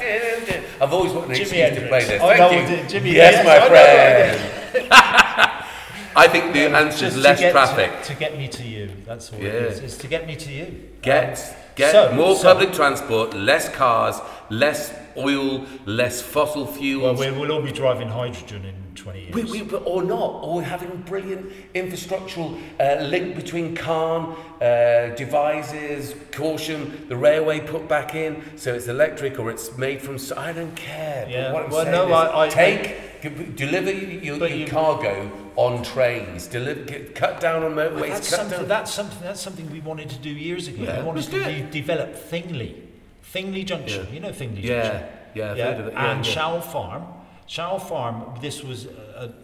I've 0.80 0.90
always 0.92 1.12
wanted 1.12 1.30
an 1.32 1.36
Jimi 1.36 1.40
excuse 1.42 1.74
to 1.82 1.88
play 1.88 2.04
this. 2.04 2.22
I 2.22 2.36
Thank 2.38 2.68
know 2.68 2.76
you. 2.76 2.82
Jimi- 2.88 3.12
yes, 3.12 3.44
my 3.44 3.60
friend. 3.68 4.88
I 6.16 6.28
think 6.28 6.52
the 6.54 6.60
answer 6.74 7.06
is 7.06 7.14
to 7.14 7.20
less 7.20 7.40
get 7.40 7.52
traffic. 7.52 7.90
To, 8.04 8.12
to 8.14 8.18
get 8.18 8.38
me 8.38 8.48
to 8.48 8.62
you. 8.62 8.90
That's 9.04 9.30
all 9.32 9.38
Yeah. 9.38 9.48
it 9.48 9.62
is. 9.72 9.78
It's 9.80 9.96
to 9.98 10.06
get 10.06 10.26
me 10.26 10.36
to 10.36 10.50
you. 10.50 10.88
Get 11.02 11.38
Um, 11.38 11.54
get 11.74 11.92
so- 11.92 12.12
more 12.14 12.36
so- 12.36 12.42
public 12.54 12.72
transport, 12.72 13.34
less 13.34 13.68
cars, 13.68 14.20
less 14.48 14.94
oil, 15.16 15.66
less 15.86 16.20
fossil 16.22 16.64
Well, 16.64 16.72
fuels. 16.74 17.20
we, 17.20 17.30
we'll 17.30 17.52
all 17.52 17.62
be 17.62 17.72
driving 17.72 18.08
hydrogen 18.08 18.64
in 18.64 18.74
20 18.94 19.20
years. 19.20 19.34
We, 19.34 19.62
we, 19.62 19.70
or 19.78 20.02
not, 20.02 20.40
or 20.44 20.62
having 20.62 20.90
a 20.90 20.94
brilliant 20.94 21.50
infrastructural 21.74 22.60
uh, 22.80 23.02
link 23.02 23.34
between 23.36 23.74
Calne, 23.74 24.34
uh, 24.60 25.14
Devizes, 25.16 26.14
caution, 26.30 27.06
the 27.08 27.16
railway 27.16 27.60
put 27.60 27.88
back 27.88 28.14
in, 28.14 28.42
so 28.56 28.74
it's 28.74 28.88
electric 28.88 29.38
or 29.38 29.50
it's 29.50 29.76
made 29.78 30.00
from. 30.02 30.18
I 30.36 30.52
don't 30.52 30.74
care. 30.76 31.26
Yeah, 31.28 31.44
But 31.50 31.54
what 31.54 31.64
I'm 31.64 31.70
well, 31.70 31.84
saying 31.84 31.92
no, 31.94 32.06
is, 32.06 32.12
I- 32.12 32.40
I- 32.44 32.48
take, 32.48 33.22
g- 33.22 33.28
deliver 33.56 33.90
your, 33.90 34.36
your 34.36 34.46
you- 34.48 34.66
cargo 34.66 35.30
on 35.56 35.82
trains. 35.82 36.46
Deliver, 36.46 36.82
get, 36.84 37.14
cut 37.14 37.40
down 37.40 37.62
on 37.62 37.74
Well, 37.76 37.90
motorways. 37.90 38.08
that's, 38.10 38.30
cut 38.30 38.38
something, 38.40 38.58
down. 38.60 38.68
that's 38.68 38.92
something. 38.94 39.20
That's 39.22 39.40
something 39.40 39.70
we 39.70 39.80
wanted 39.80 40.10
to 40.10 40.18
do 40.18 40.30
years 40.30 40.68
ago. 40.68 40.82
Yeah, 40.84 41.00
we 41.00 41.04
wanted 41.06 41.24
to 41.24 41.38
de- 41.44 41.62
develop 41.70 42.14
Thingley, 42.14 42.74
Thingley 43.32 43.64
Junction. 43.64 44.06
Yeah. 44.08 44.12
You 44.14 44.20
know 44.20 44.30
Thingley 44.30 44.62
yeah, 44.62 44.82
Junction. 44.82 45.08
yeah, 45.34 45.44
of 45.52 45.86
it. 45.86 45.92
Yeah, 45.92 46.12
and 46.12 46.26
yeah. 46.26 46.60
Farm, 46.60 47.04
Showell 47.46 47.80
Farm. 47.80 48.38
This 48.40 48.62
was 48.62 48.86
uh, 48.86 48.90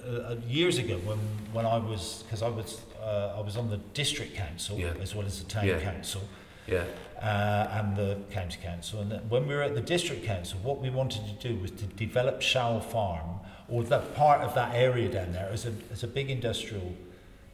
uh, 0.07 0.11
uh, 0.11 0.37
years 0.47 0.79
ago 0.79 0.97
when 1.05 1.19
when 1.53 1.67
I 1.67 1.79
was 1.79 2.23
because 2.25 2.43
I 2.43 2.49
was 2.49 2.81
uh, 3.03 3.39
I 3.39 3.41
was 3.41 3.57
on 3.57 3.71
the 3.71 3.79
district 3.95 4.35
council 4.37 4.79
Yeah. 4.79 4.93
as 5.03 5.15
well 5.15 5.27
as 5.27 5.39
the 5.43 5.49
town 5.49 5.67
Yeah. 5.67 5.81
council 5.81 6.23
Yeah. 6.67 6.85
uh, 7.23 7.79
and 7.79 7.97
the 7.97 8.19
county 8.31 8.59
council. 8.63 9.01
And 9.01 9.31
when 9.31 9.47
we 9.49 9.55
were 9.55 9.63
at 9.63 9.75
the 9.75 9.81
district 9.95 10.25
council, 10.27 10.59
what 10.63 10.81
we 10.83 10.91
wanted 10.91 11.23
to 11.27 11.49
do 11.49 11.57
was 11.61 11.71
to 11.71 11.87
develop 11.97 12.41
Showell 12.43 12.81
Farm 12.83 13.41
or 13.69 13.83
that 13.85 14.15
part 14.15 14.41
of 14.43 14.55
that 14.55 14.75
area 14.75 15.09
down 15.09 15.33
there 15.33 15.49
as 15.53 15.65
a 15.67 15.73
as 15.93 16.03
a 16.03 16.07
big 16.09 16.29
industrial 16.31 16.93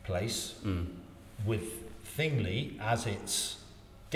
place 0.04 0.54
Mm. 0.64 0.86
with 1.46 1.62
Thingley 2.16 2.78
as 2.80 3.06
its 3.06 3.56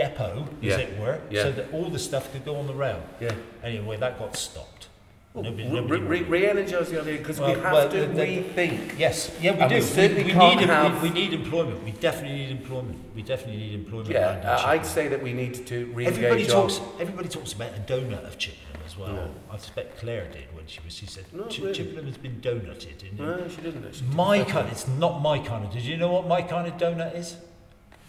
depot, 0.03 0.47
Yeah. 0.61 0.75
as 0.75 0.81
it 0.81 0.99
were, 0.99 1.19
Yeah. 1.31 1.43
so 1.45 1.53
that 1.53 1.67
all 1.73 1.89
the 1.91 1.99
stuff 1.99 2.31
could 2.33 2.45
go 2.45 2.55
on 2.57 2.67
the 2.67 2.75
rail. 2.75 3.01
Yeah. 3.21 3.33
Anyway, 3.65 3.97
that 3.99 4.19
got 4.19 4.37
stopped. 4.37 4.87
Nobody- 5.35 5.65
Re- 5.65 5.69
nobody 5.81 6.03
re- 6.03 6.23
re-energise 6.23 6.89
the 6.91 7.01
idea 7.01 7.19
because 7.19 7.39
we 7.39 7.47
have 7.53 7.73
well, 7.73 7.89
to 7.89 8.01
the- 8.01 8.07
the- 8.07 8.23
rethink. 8.23 8.99
Yes, 8.99 9.31
yeah, 9.41 9.53
we 9.55 9.61
And 9.61 9.71
do. 9.71 9.77
we 9.77 9.83
certainly 9.83 10.25
we, 10.25 10.33
can't 10.33 10.59
need, 10.61 10.69
have- 10.69 11.03
we, 11.03 11.11
we 11.11 11.15
need 11.15 11.33
employment. 11.33 11.85
We 11.85 11.93
definitely 11.93 12.39
need 12.39 12.51
employment. 12.51 12.99
We 13.15 13.23
definitely 13.23 13.59
need 13.65 13.75
employment. 13.75 14.11
Yeah, 14.11 14.41
uh, 14.45 14.67
I'd 14.73 14.87
say 14.87 15.07
that 15.09 15.23
we 15.23 15.33
need 15.33 15.67
to 15.67 15.77
re-engage 15.95 16.25
Everybody 16.25 16.47
talks. 16.47 16.81
Everybody 16.99 17.29
talks 17.29 17.53
about 17.53 17.71
a 17.77 17.81
donut 17.93 18.25
of 18.27 18.37
Chippenham 18.39 18.83
as 18.87 18.97
well. 18.99 19.15
Yeah. 19.15 19.55
I 19.55 19.57
suspect 19.59 19.99
Claire 20.01 20.27
did 20.33 20.47
when 20.57 20.67
she 20.67 20.81
was. 20.85 20.95
She 20.95 21.07
said 21.07 21.25
Not 21.33 21.51
"Chi- 21.51 21.63
really. 21.63 21.75
Chippenham 21.75 22.07
has 22.07 22.17
been 22.17 22.41
donutted. 22.41 22.99
And 23.09 23.19
No, 23.21 23.49
she 23.49 23.61
didn't 23.61 23.85
actually. 23.87 24.09
my 24.15 24.43
kind. 24.45 24.69
It's 24.73 24.89
not 24.89 25.21
my 25.23 25.39
kind 25.39 25.65
of. 25.67 25.73
Did 25.73 25.83
you 25.83 25.97
know 25.97 26.11
what 26.11 26.27
my 26.27 26.43
kind 26.43 26.67
of 26.67 26.77
donut 26.79 27.15
is? 27.15 27.37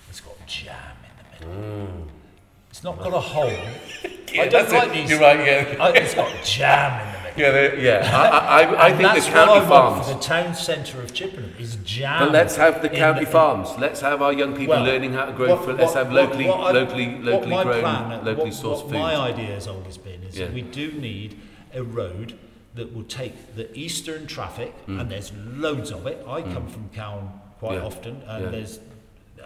It's 0.09 0.21
got 0.21 0.33
jam 0.47 0.73
middle. 1.41 2.07
It's 2.69 2.83
not 2.83 2.99
got 2.99 3.13
a 3.13 3.19
hole. 3.19 3.51
Yeah, 4.31 4.43
I 4.43 4.47
don't 4.47 4.71
like 4.71 4.89
it. 4.89 4.93
these. 4.93 5.09
You're 5.09 5.19
right, 5.21 5.39
yeah. 5.43 5.75
I, 5.83 5.89
it's 5.93 6.13
got 6.13 6.43
jam 6.45 7.01
in 7.01 7.13
the 7.13 7.29
middle. 7.29 7.41
Yeah, 7.41 7.51
they- 7.51 7.83
yeah. 7.83 8.11
I, 8.15 8.61
I, 8.61 8.85
I, 8.85 8.89
think 8.91 9.01
that's 9.01 9.25
the 9.25 9.31
what 9.31 9.45
county 9.47 9.51
I 9.65 9.69
want 9.69 9.97
for 9.97 10.03
farms. 10.03 10.07
the 10.07 10.19
town 10.23 10.53
centre 10.53 11.01
of 11.01 11.13
Chippenham 11.15 11.51
is 11.57 11.77
jam. 11.77 12.19
But 12.25 12.31
let's 12.31 12.55
have 12.55 12.83
the 12.83 12.89
county 12.89 13.25
the- 13.25 13.31
farms. 13.31 13.69
Let's 13.79 14.01
have 14.01 14.21
our 14.21 14.31
young 14.31 14.55
people 14.55 14.75
Well, 14.75 14.83
learning 14.83 15.13
how 15.13 15.25
to 15.25 15.31
grow. 15.33 15.55
what- 15.55 15.65
food. 15.65 15.79
Let's 15.79 15.95
what- 15.95 16.05
have 16.05 16.13
locally, 16.13 16.45
what 16.45 16.75
locally, 16.75 17.17
locally 17.17 17.49
my 17.49 17.63
grown, 17.63 17.81
plan- 17.81 18.23
locally 18.23 18.51
what, 18.51 18.59
sourced 18.63 18.83
food. 18.83 18.91
My 18.93 19.15
idea 19.15 19.47
has 19.55 19.65
always 19.67 19.97
been 19.97 20.21
is 20.21 20.37
Yeah. 20.37 20.45
that 20.45 20.53
we 20.53 20.61
do 20.61 20.91
need 20.91 21.39
a 21.73 21.81
road 21.81 22.37
that 22.75 22.93
will 22.95 23.03
take 23.05 23.55
the 23.55 23.75
eastern 23.75 24.27
traffic, 24.27 24.75
Mm. 24.85 25.01
and 25.01 25.09
there's 25.09 25.31
loads 25.33 25.89
of 25.89 26.05
it. 26.05 26.23
I 26.29 26.43
come 26.43 26.67
from 26.67 26.87
Cowan 26.93 27.29
quite 27.59 27.79
Yeah. 27.79 27.83
often, 27.85 28.21
and 28.27 28.43
Yeah. 28.45 28.51
there's 28.51 28.79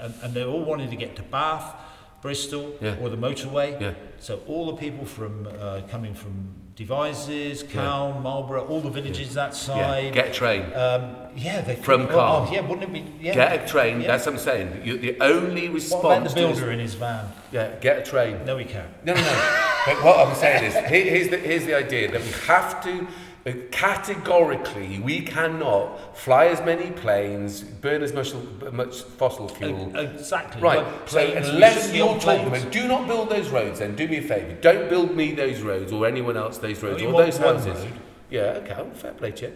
and, 0.03 0.13
and 0.21 0.33
they're 0.33 0.47
all 0.47 0.63
wanting 0.63 0.89
to 0.89 0.95
get 0.95 1.15
to 1.15 1.23
Bath, 1.23 1.73
Bristol, 2.21 2.75
Yeah. 2.81 2.95
or 3.01 3.09
the 3.09 3.17
motorway. 3.17 3.79
Yeah. 3.81 3.93
So 4.19 4.41
all 4.47 4.67
the 4.67 4.77
people 4.77 5.05
from 5.05 5.47
uh, 5.59 5.81
coming 5.89 6.13
from 6.13 6.33
Devizes, 6.75 7.63
Cowan, 7.63 8.23
Marlborough, 8.23 8.65
all 8.67 8.81
the 8.81 8.89
villages 8.89 9.33
that 9.35 9.51
Yeah, 9.51 9.51
side. 9.51 10.13
get 10.13 10.29
a 10.29 10.33
train. 10.33 10.63
um, 10.73 11.15
yeah, 11.35 11.61
they 11.61 11.75
From 11.75 12.07
well, 12.07 12.45
Caen. 12.45 12.49
oh, 12.49 12.53
yeah, 12.53 12.61
wouldn't 12.61 12.83
it 12.83 12.93
be? 12.93 13.05
Yeah. 13.25 13.33
Get 13.35 13.63
a 13.63 13.67
train. 13.67 14.01
Yeah. 14.01 14.07
That's 14.07 14.25
what 14.25 14.33
I'm 14.35 14.39
saying. 14.41 14.81
You, 14.83 14.97
the 14.97 15.17
only 15.21 15.67
What 15.67 15.75
response 15.75 16.03
about 16.03 16.29
the 16.29 16.35
builder 16.35 16.71
in 16.71 16.79
his 16.79 16.95
van? 16.95 17.27
yeah, 17.51 17.75
get 17.79 17.99
a 17.99 18.03
train. 18.03 18.43
No, 18.45 18.57
he 18.57 18.65
can't. 18.65 18.89
No, 19.05 19.13
no, 19.13 19.21
no. 19.21 19.59
but 19.85 20.03
what 20.03 20.27
I'm 20.27 20.35
saying 20.35 20.63
is, 20.65 20.73
here- 20.89 21.05
here's 21.13 21.29
the, 21.29 21.37
here's 21.37 21.65
the 21.65 21.75
idea 21.77 22.11
that 22.11 22.21
we 22.21 22.31
have 22.47 22.83
to, 22.85 23.07
uh, 23.45 23.51
categorically, 23.71 24.99
we 24.99 25.21
cannot 25.21 26.17
fly 26.17 26.45
as 26.45 26.61
many 26.61 26.91
planes, 26.91 27.61
burn 27.61 28.01
as 28.01 28.13
much, 28.13 28.33
much 28.71 29.01
fossil 29.01 29.47
fuel. 29.49 29.95
Exactly. 29.95 30.61
Right, 30.61 30.85
so 31.05 31.19
unless 31.19 31.93
you're 31.93 32.17
talking 32.19 32.47
about, 32.47 32.71
do 32.71 32.87
not 32.87 33.07
build 33.07 33.29
those 33.29 33.49
roads 33.49 33.79
then, 33.79 33.95
do 33.95 34.07
me 34.07 34.17
a 34.17 34.21
favour. 34.21 34.53
Don't 34.61 34.89
build 34.89 35.15
me 35.15 35.33
those 35.33 35.61
roads 35.61 35.91
or 35.91 36.07
anyone 36.07 36.37
else 36.37 36.57
those 36.57 36.81
roads 36.81 37.01
or 37.01 37.11
those 37.11 37.37
houses. 37.37 37.83
road? 37.83 37.93
Yeah, 38.29 38.41
okay, 38.63 38.75
well, 38.75 38.91
fair 38.91 39.13
play 39.13 39.31
to 39.31 39.47
you. 39.47 39.53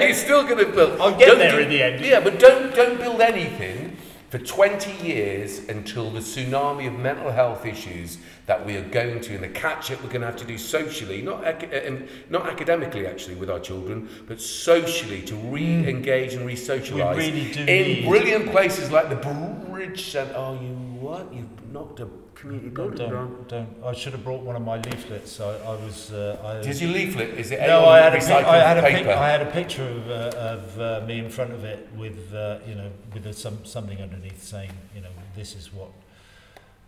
He's 0.00 0.20
still 0.24 0.42
going 0.44 0.58
to 0.58 0.72
build. 0.72 1.00
I'll 1.00 1.16
get 1.16 1.26
don't 1.26 1.38
there 1.38 1.52
do- 1.52 1.58
in 1.58 1.68
the 1.68 1.82
end. 1.82 2.04
Yeah, 2.04 2.18
but 2.20 2.38
don't 2.40 2.74
don't 2.74 2.98
build 2.98 3.20
anything 3.20 3.87
for 4.28 4.38
20 4.38 5.06
years 5.06 5.60
until 5.68 6.10
the 6.10 6.20
tsunami 6.20 6.86
of 6.86 6.92
mental 6.98 7.30
health 7.30 7.64
issues 7.64 8.18
that 8.44 8.64
we 8.64 8.76
are 8.76 8.84
going 8.88 9.20
to 9.20 9.34
and 9.34 9.42
the 9.42 9.48
catch 9.48 9.90
up 9.90 10.02
we're 10.02 10.08
going 10.08 10.20
to 10.20 10.26
have 10.26 10.36
to 10.36 10.44
do 10.44 10.58
socially, 10.58 11.22
not 11.22 11.46
ac- 11.46 11.68
uh, 11.72 11.88
um, 11.88 12.06
not 12.28 12.46
academically 12.46 13.06
actually 13.06 13.34
with 13.36 13.48
our 13.48 13.60
children, 13.60 14.08
but 14.26 14.40
socially 14.40 15.22
to 15.22 15.34
re-engage 15.34 16.34
and 16.34 16.46
re-socialise 16.46 17.16
really 17.16 18.00
in 18.00 18.08
brilliant 18.08 18.50
places 18.50 18.90
like 18.90 19.08
the 19.08 19.16
Bridge 19.16 20.10
Centre. 20.10 20.34
Oh, 20.36 20.54
you 20.54 20.74
what? 21.00 21.32
You've 21.32 21.72
knocked 21.72 22.00
a 22.00 22.06
community 22.38 22.68
building 22.68 22.98
down. 22.98 23.10
don't, 23.10 23.48
don't. 23.48 23.84
I 23.84 23.92
should 23.92 24.12
have 24.12 24.24
brought 24.24 24.42
one 24.42 24.56
of 24.56 24.62
my 24.62 24.76
leaflets. 24.80 25.40
I, 25.40 25.56
I 25.58 25.74
was. 25.84 26.12
Uh, 26.12 26.38
I, 26.44 26.64
Did 26.64 26.80
you 26.80 26.88
leaflet? 26.88 27.30
Is 27.30 27.50
it 27.50 27.60
no, 27.60 27.84
I 27.86 27.98
had 27.98 28.14
a, 28.14 28.18
pic- 28.18 28.30
I 28.30 28.68
had 28.68 28.78
a, 28.78 28.82
pic- 28.82 28.94
paper? 28.96 29.10
I 29.10 29.28
had 29.28 29.42
a 29.42 29.50
picture 29.50 29.88
of, 29.88 30.10
uh, 30.10 30.36
of 30.36 30.80
uh, 30.80 31.06
me 31.06 31.18
in 31.18 31.30
front 31.30 31.52
of 31.52 31.64
it 31.64 31.88
with, 31.96 32.32
uh, 32.32 32.58
you 32.66 32.74
know, 32.74 32.90
with 33.12 33.26
a, 33.26 33.32
some 33.32 33.64
something 33.64 34.00
underneath 34.00 34.42
saying, 34.42 34.70
you 34.94 35.00
know, 35.00 35.10
this 35.34 35.54
is 35.54 35.72
what 35.72 35.90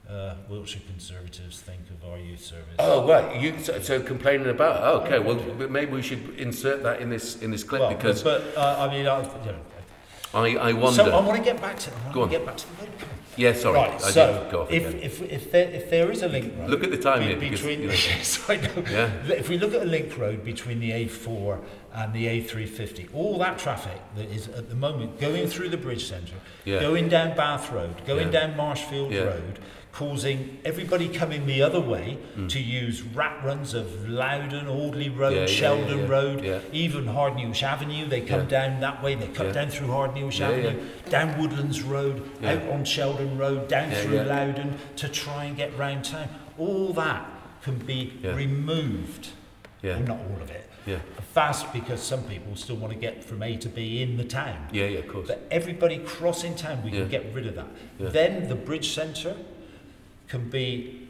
uh, 0.09 0.35
Wiltshire 0.49 0.83
Conservatives 0.87 1.61
think 1.61 1.81
of 1.91 2.09
our 2.09 2.19
youth 2.19 2.45
service. 2.45 2.77
Oh 2.79 3.07
right, 3.09 3.41
you 3.41 3.59
so, 3.61 3.81
so 3.81 4.01
complaining 4.01 4.49
about. 4.49 4.83
Oh, 4.83 5.05
okay, 5.05 5.19
well 5.19 5.37
maybe 5.69 5.93
we 5.93 6.03
should 6.03 6.39
insert 6.39 6.83
that 6.83 7.01
in 7.01 7.11
this 7.11 7.43
in 7.43 7.51
this 7.51 7.65
clip 7.65 7.81
well, 7.81 7.95
because 7.95 8.23
but 8.23 8.57
uh, 8.57 8.77
I 8.79 8.93
mean, 8.93 9.07
I, 9.07 9.21
you 9.23 9.53
know. 9.53 9.59
I, 10.33 10.57
I 10.57 10.73
wonder. 10.73 11.05
So 11.05 11.11
I 11.11 11.21
want 11.21 11.39
to 11.39 11.45
get 11.45 11.61
back 11.61 11.79
to. 11.81 11.91
I 11.91 11.95
want 12.03 12.15
Go 12.15 12.21
to 12.21 12.25
on. 12.25 12.31
get 12.31 12.47
back 12.47 12.57
to 12.57 12.67
the 12.67 12.87
yeah, 13.37 13.55
sorry, 13.55 13.77
Right, 13.79 13.95
I 13.95 14.11
so 14.11 14.43
did 14.43 14.51
go 14.51 14.63
off 14.63 14.71
if, 14.73 14.87
again. 14.89 15.01
if, 15.03 15.23
if, 15.23 15.53
there, 15.53 15.71
if 15.71 15.89
there 15.89 16.11
is 16.11 16.23
a 16.23 16.29
link 16.29 16.53
road 16.59 16.69
Look 16.69 16.85
at 16.85 16.91
the 16.91 16.99
time 16.99 17.21
be- 17.21 17.27
here, 17.27 17.37
because, 17.37 17.61
between 17.61 17.81
you 17.83 17.87
know. 17.87 17.93
yes, 18.09 18.51
I 18.51 18.57
know. 18.57 18.85
Yeah. 18.91 19.11
if 19.33 19.49
we 19.49 19.57
look 19.57 19.73
at 19.73 19.83
a 19.83 19.87
link 19.87 20.19
road 20.19 20.45
between 20.45 20.81
the 20.81 20.91
A4 20.91 21.59
and 21.95 22.13
the 22.13 22.27
A350, 22.27 23.15
all 23.15 23.39
that 23.39 23.59
traffic 23.59 23.99
that 24.17 24.27
is 24.31 24.49
at 24.49 24.69
the 24.69 24.75
moment 24.75 25.19
going 25.21 25.47
through 25.49 25.71
the 25.71 25.77
bridge 25.77 26.07
centre, 26.07 26.35
Yeah. 26.65 26.81
going 26.81 27.09
down 27.09 27.35
Bath 27.37 27.71
Road, 27.73 27.95
going 28.07 28.33
Yeah. 28.33 28.47
down 28.47 28.57
Marshfield. 28.57 29.15
Road, 29.15 29.59
causing 29.93 30.59
everybody 30.65 31.09
coming 31.09 31.47
the 31.47 31.61
other 31.63 31.81
way 31.81 32.17
Mm. 32.37 32.49
to 32.49 32.61
use 32.61 33.03
rat 33.03 33.41
runs 33.45 33.75
of 33.75 34.09
Lowden, 34.09 34.69
Audley 34.69 35.09
Road, 35.09 35.35
Yeah, 35.37 35.47
Sheldon 35.47 35.89
yeah, 35.99 36.05
yeah. 36.05 36.09
Road, 36.09 36.63
even 36.73 37.07
Hardenhuish 37.07 37.63
Avenue. 37.63 38.07
They 38.09 38.21
come 38.21 38.47
down 38.47 38.81
that 38.81 39.03
way, 39.03 39.15
they 39.17 39.27
cut 39.29 39.53
down 39.53 39.69
through 39.69 39.89
Hardenhuish 39.89 40.41
Avenue, 40.41 40.81
down 41.09 41.39
Woodlands 41.39 41.83
Road, 41.83 42.23
out 42.45 42.63
on 42.71 42.85
Sheldon 42.85 43.37
Road, 43.37 43.69
down 43.69 43.91
through. 43.91 44.21
Lowden 44.21 44.77
to 44.97 45.09
try 45.09 45.45
and 45.45 45.57
get 45.57 45.77
round 45.77 46.05
town. 46.05 46.29
All 46.57 46.93
that 46.93 47.27
can 47.63 47.77
be 47.79 48.13
removed. 48.23 49.31
Yeah. 49.83 49.97
Well, 49.97 50.07
not 50.07 50.19
all 50.31 50.43
of 50.43 50.51
it. 50.51 50.67
Yeah. 50.87 50.99
Fast 51.35 51.73
because 51.73 52.03
some 52.03 52.23
people 52.25 52.57
still 52.57 52.77
want 52.77 52.93
to 52.93 52.99
get 52.99 53.23
from 53.25 53.43
A 53.43 53.57
to 53.57 53.69
B 53.69 54.03
in 54.03 54.17
the 54.17 54.25
town. 54.25 54.69
Yeah, 54.73 54.87
yeah, 54.87 54.99
of 55.01 55.09
course. 55.09 55.29
But 55.29 55.47
everybody 55.51 55.99
crossing 55.99 56.55
town, 56.55 56.83
we 56.83 56.91
can 56.91 57.09
get 57.09 57.33
rid 57.35 57.47
of 57.47 57.55
that. 57.57 57.67
Then 57.99 58.49
the 58.49 58.55
bridge 58.55 58.91
centre 58.91 59.37
can 60.31 60.49
be 60.49 61.09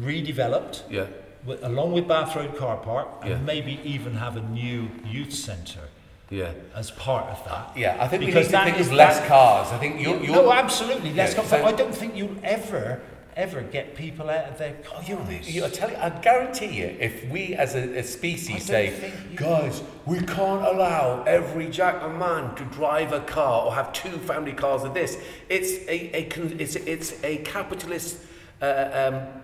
redeveloped 0.00 0.82
Yeah, 0.88 1.06
with, 1.44 1.62
along 1.62 1.92
with 1.92 2.08
Bath 2.08 2.34
Road 2.34 2.56
Car 2.56 2.76
Park 2.78 3.08
and 3.22 3.30
Yeah. 3.30 3.38
maybe 3.38 3.80
even 3.84 4.14
have 4.14 4.36
a 4.36 4.40
new 4.40 4.88
youth 5.04 5.32
centre 5.34 5.88
yeah. 6.30 6.52
as 6.74 6.90
part 6.92 7.26
of 7.28 7.44
that. 7.44 7.76
Yeah, 7.76 7.96
I 8.00 8.08
think 8.08 8.20
we 8.20 8.26
Because 8.26 8.46
need 8.46 8.46
to 8.46 8.52
that 8.52 8.64
think 8.64 8.78
is 8.78 8.86
of 8.88 8.94
less 8.94 9.26
cars. 9.28 9.68
I 9.72 9.78
think 9.78 10.00
you're, 10.00 10.16
you're 10.22 10.36
no, 10.36 10.52
absolutely. 10.52 11.12
Let's 11.12 11.34
Yeah, 11.34 11.42
go. 11.42 11.48
so- 11.48 11.64
I 11.66 11.72
don't 11.72 11.94
think 11.94 12.16
you'll 12.16 12.36
ever, 12.42 13.00
ever 13.36 13.62
get 13.62 13.94
people 13.94 14.28
out 14.28 14.44
of 14.44 14.58
their 14.58 14.74
cars. 14.74 15.08
You, 15.08 15.64
I 15.64 15.68
tell 15.68 15.90
you, 15.90 15.96
I 15.96 16.10
guarantee 16.10 16.66
you, 16.66 16.96
if 17.00 17.28
we 17.30 17.54
as 17.54 17.74
a 17.74 18.02
species 18.02 18.64
say, 18.64 19.12
guys, 19.36 19.82
we 20.06 20.18
can't 20.18 20.64
allow 20.64 21.22
every 21.24 21.68
jack 21.70 22.02
and 22.02 22.18
man 22.18 22.54
to 22.56 22.64
drive 22.64 23.12
a 23.12 23.20
car 23.20 23.66
or 23.66 23.74
have 23.74 23.92
two 23.92 24.18
family 24.18 24.52
cars 24.52 24.82
of 24.84 24.94
this, 24.94 25.16
it's 25.48 25.72
a, 25.88 26.16
a 26.16 26.28
it's, 26.58 26.76
it's 26.76 27.24
a 27.24 27.38
capitalist 27.38 28.18
uh, 28.60 29.10
um, 29.12 29.42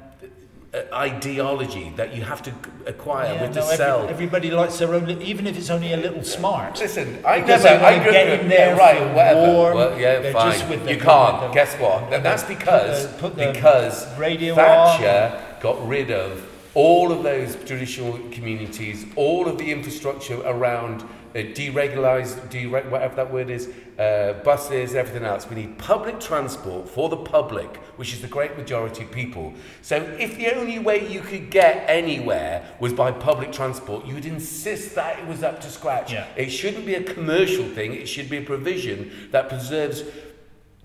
Uh, 0.75 0.81
ideology 0.93 1.91
that 1.97 2.15
you 2.15 2.23
have 2.23 2.43
to 2.43 2.53
acquire 2.85 3.33
Yeah, 3.33 3.41
with 3.41 3.55
no, 3.55 3.63
to 3.63 3.67
every- 3.69 3.77
sell. 3.79 4.07
everybody 4.07 4.51
likes 4.51 4.77
their 4.79 4.95
own, 4.95 5.09
even 5.23 5.47
if 5.47 5.57
it's 5.57 5.71
only 5.71 5.95
a 5.95 5.97
little 5.97 6.23
smart. 6.23 6.79
Listen, 6.79 7.21
I 7.25 7.41
Because 7.41 7.65
never, 7.65 7.83
I 7.87 7.99
grew 8.03 8.13
get 8.13 8.41
in 8.41 8.51
yeah, 8.51 8.57
there, 8.57 8.77
right, 8.77 8.99
feel 8.99 9.09
whatever. 9.09 9.41
warm, 9.53 9.75
Well, 9.79 9.99
yeah, 9.99 10.19
they're 10.19 10.31
fine. 10.35 10.53
just 10.53 10.69
with 10.69 10.85
the- 10.85 10.93
you 10.93 11.01
can't. 11.01 11.41
the- 11.41 11.49
Guess 11.55 11.75
what? 11.77 12.13
And 12.13 12.23
that's 12.23 12.43
because 12.43 13.07
Put 13.07 13.17
the- 13.17 13.19
put 13.23 13.37
the 13.39 13.53
because 13.53 14.19
radio 14.19 14.55
Thatcher 14.57 15.33
got 15.63 15.89
rid 15.89 16.11
of 16.11 16.43
all 16.75 17.13
of 17.13 17.23
those 17.23 17.57
traditional 17.65 18.19
communities, 18.31 19.07
all 19.17 19.49
of 19.49 19.57
the 19.57 19.73
infrastructure 19.73 20.39
around 20.45 21.03
uh, 21.35 21.43
dere- 21.55 22.83
whatever 22.91 23.17
that 23.17 23.33
word 23.33 23.51
is, 23.51 23.69
uh, 23.99 24.35
buses, 24.45 24.95
everything 24.95 25.25
else. 25.25 25.49
We 25.49 25.57
need 25.57 25.79
public 25.79 26.21
transport 26.21 26.89
for 26.89 27.09
the 27.09 27.17
public, 27.17 27.77
which 27.97 28.13
is 28.13 28.21
the 28.21 28.29
great 28.29 28.57
majority 28.57 29.05
of 29.05 29.11
people. 29.11 29.55
So 29.83 29.97
if 29.97 30.37
the 30.37 30.55
only 30.57 30.79
way 30.79 31.09
you 31.09 31.21
could 31.21 31.51
get 31.51 31.85
anywhere 31.89 32.65
was 32.79 32.93
by 32.93 33.11
public 33.11 33.53
transport, 33.53 34.07
you 34.07 34.15
would 34.15 34.27
insist 34.27 34.95
that 34.95 35.19
it 35.19 35.27
was 35.27 35.43
up 35.43 35.61
to 35.63 35.71
scratch. 35.71 36.13
Yeah. 36.13 36.27
It 36.37 36.51
shouldn't 36.51 36.87
be 36.87 36.95
a 36.95 37.03
commercial 37.03 37.65
thing, 37.65 37.95
it 37.95 38.09
should 38.09 38.31
be 38.31 38.39
a 38.39 38.43
provision 38.43 39.29
that 39.33 39.49
preserves 39.49 40.03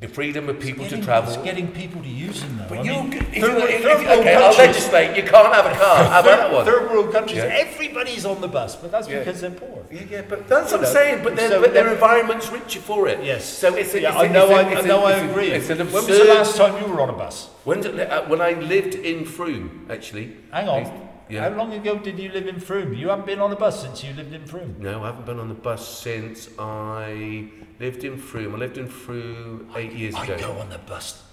the 0.03 0.09
freedom 0.09 0.49
of 0.49 0.59
people 0.59 0.83
Getting- 0.83 0.99
to 0.99 1.05
travel. 1.05 1.33
It's 1.33 1.41
getting 1.43 1.67
people 1.71 2.01
to 2.01 2.09
use 2.09 2.41
them 2.41 2.57
though. 2.57 2.65
But 2.67 2.79
I 2.79 2.81
you, 2.83 2.91
mean, 2.91 3.13
if 3.13 3.41
third- 3.41 3.57
you, 3.61 3.67
if, 3.67 3.83
third 3.83 4.01
if, 4.01 4.07
world 4.07 4.19
okay, 4.19 4.35
I'll 4.35 4.57
legislate. 4.57 5.15
You 5.15 5.23
can't 5.23 5.53
have 5.53 5.65
a 5.65 5.75
car. 5.79 6.03
How 6.03 6.19
about 6.19 6.23
that 6.39 6.51
one? 6.51 6.65
Third 6.65 6.91
world 6.91 7.13
countries, 7.13 7.37
Yeah. 7.37 7.63
everybody's 7.65 8.25
on 8.25 8.41
the 8.41 8.49
bus, 8.49 8.75
but 8.75 8.91
that's 8.91 9.07
Yeah. 9.07 9.19
because 9.19 9.39
they're 9.39 9.51
poor. 9.51 9.85
Yeah, 9.89 10.01
yeah, 10.11 10.21
but 10.27 10.49
that's 10.49 10.71
You 10.73 10.77
what 10.79 10.87
I'm 10.87 10.93
saying. 10.93 11.23
But, 11.23 11.37
their 11.37 11.49
so 11.51 11.61
but 11.61 11.73
their 11.73 11.87
environment's 11.93 12.51
richer 12.51 12.81
for 12.81 13.07
it. 13.07 13.19
Yes. 13.23 13.45
So 13.45 13.75
it's 13.75 13.93
a, 13.93 14.01
yeah, 14.01 14.09
it's 14.09 14.17
I 14.17 14.25
a- 14.25 14.29
know. 14.33 14.43
it's 14.49 14.51
a- 14.51 14.55
I, 14.55 14.71
it's 14.73 14.83
I 14.83 14.87
know. 14.87 14.99
a- 14.99 15.05
I 15.05 15.11
it's 15.13 15.21
a- 15.21 15.29
agree. 15.31 15.47
It's 15.51 15.69
an 15.69 15.77
when 15.77 15.93
was 15.93 16.07
the 16.07 16.25
last 16.25 16.57
time 16.57 16.73
you 16.83 16.93
were 16.93 16.99
on 16.99 17.09
a 17.09 17.13
bus? 17.13 17.47
When, 17.63 17.79
did, 17.79 17.97
uh, 17.97 18.23
when 18.23 18.41
I 18.41 18.51
lived 18.59 18.95
in 18.95 19.23
Frome, 19.23 19.85
actually. 19.89 20.35
Hang 20.51 20.67
I 20.67 20.71
on. 20.83 21.09
Yeah. 21.29 21.49
How 21.49 21.55
long 21.55 21.73
ago 21.73 21.97
did 21.97 22.19
you 22.19 22.29
live 22.31 22.47
in 22.47 22.59
Frome? 22.59 22.93
You 22.93 23.09
haven't 23.09 23.25
been 23.25 23.39
on 23.39 23.51
a 23.51 23.55
bus 23.55 23.81
since 23.81 24.03
you 24.03 24.13
lived 24.13 24.33
in 24.33 24.45
Frome. 24.45 24.75
No, 24.79 25.03
I 25.03 25.07
haven't 25.07 25.25
been 25.25 25.39
on 25.39 25.47
the 25.49 25.55
bus 25.55 25.87
since 25.87 26.49
I 26.59 27.49
lived 27.79 28.03
in 28.03 28.17
Frome. 28.17 28.55
I 28.55 28.57
lived 28.57 28.77
in 28.77 28.87
Frome 28.87 29.69
eight 29.75 29.93
years 29.93 30.15
I 30.15 30.25
ago. 30.25 30.35
I 30.35 30.39
go 30.39 30.51
on 30.59 30.69
the 30.69 30.79
bus 30.79 31.23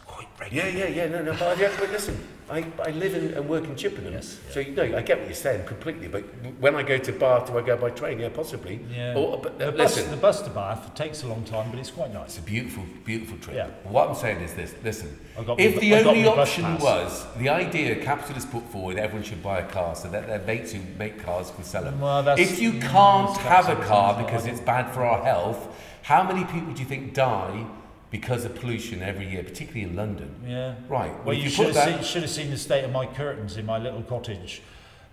Yeah, 0.50 0.68
yeah, 0.68 0.86
yeah, 0.88 1.06
no, 1.08 1.22
no, 1.22 1.34
but, 1.38 1.58
yeah, 1.58 1.70
but 1.78 1.90
listen, 1.90 2.18
I, 2.50 2.64
I 2.84 2.90
live 2.90 3.14
in, 3.14 3.34
and 3.34 3.48
work 3.48 3.64
in 3.64 3.76
Chippenham, 3.76 4.12
Yes, 4.14 4.40
yeah. 4.46 4.54
so 4.54 4.60
you 4.60 4.72
know, 4.72 4.82
I 4.82 5.02
get 5.02 5.18
what 5.18 5.26
you're 5.26 5.34
saying 5.34 5.66
completely, 5.66 6.08
but 6.08 6.22
when 6.58 6.74
I 6.74 6.82
go 6.82 6.98
to 6.98 7.12
Bath, 7.12 7.46
do 7.46 7.58
I 7.58 7.62
go 7.62 7.76
by 7.76 7.90
train? 7.90 8.18
Yeah, 8.18 8.30
possibly. 8.30 8.80
Yeah. 8.92 9.14
Or, 9.14 9.38
but 9.38 9.58
the, 9.58 9.68
uh, 9.68 9.70
bus, 9.70 9.96
listen, 9.96 10.10
the 10.10 10.16
bus 10.16 10.42
to 10.42 10.50
Bath 10.50 10.94
takes 10.94 11.22
a 11.22 11.28
long 11.28 11.44
time, 11.44 11.70
but 11.70 11.78
it's 11.78 11.90
quite 11.92 12.12
nice. 12.12 12.30
it's 12.30 12.38
a 12.38 12.42
beautiful, 12.42 12.84
beautiful 13.04 13.38
trip. 13.38 13.54
Yeah. 13.56 13.68
What 13.84 14.08
I'm 14.08 14.16
saying 14.16 14.40
is 14.40 14.54
this, 14.54 14.74
listen, 14.82 15.16
if 15.58 15.74
my- 15.76 15.80
the 15.80 15.94
I 15.94 16.02
only 16.02 16.26
option 16.26 16.78
was, 16.78 17.26
the 17.36 17.48
idea 17.48 18.02
capitalists 18.02 18.50
put 18.50 18.64
forward, 18.64 18.96
everyone 18.98 19.22
should 19.24 19.42
buy 19.42 19.60
a 19.60 19.68
car 19.68 19.94
so 19.94 20.08
that 20.08 20.26
their 20.26 20.40
mates 20.40 20.72
who 20.72 20.80
make 20.98 21.22
cars 21.22 21.50
can 21.52 21.62
sell 21.64 21.84
them. 21.84 22.00
Well, 22.00 22.22
that's- 22.22 22.50
if 22.50 22.60
you 22.60 22.72
can't 22.80 23.36
have 23.38 23.68
a 23.68 23.76
car 23.84 24.20
because 24.22 24.46
it's 24.46 24.60
bad 24.60 24.92
for 24.92 25.04
our 25.04 25.22
health, 25.22 25.68
how 26.02 26.24
many 26.24 26.44
people 26.46 26.72
do 26.72 26.80
you 26.82 26.88
think 26.88 27.14
die 27.14 27.66
because 28.10 28.44
of 28.44 28.54
pollution 28.56 29.02
every 29.02 29.30
year, 29.30 29.42
particularly 29.42 29.82
in 29.82 29.96
London? 29.96 30.34
Yeah. 30.46 30.74
Right. 30.88 31.12
Well, 31.24 31.36
if 31.36 31.44
you, 31.44 31.44
put 31.44 31.52
should 31.52 31.66
have, 31.66 31.74
that- 31.74 31.94
seen, 31.96 32.04
should 32.04 32.22
have 32.22 32.30
seen 32.30 32.50
the 32.50 32.58
state 32.58 32.84
of 32.84 32.92
my 32.92 33.06
curtains 33.06 33.56
in 33.56 33.66
my 33.66 33.78
little 33.78 34.02
cottage, 34.02 34.62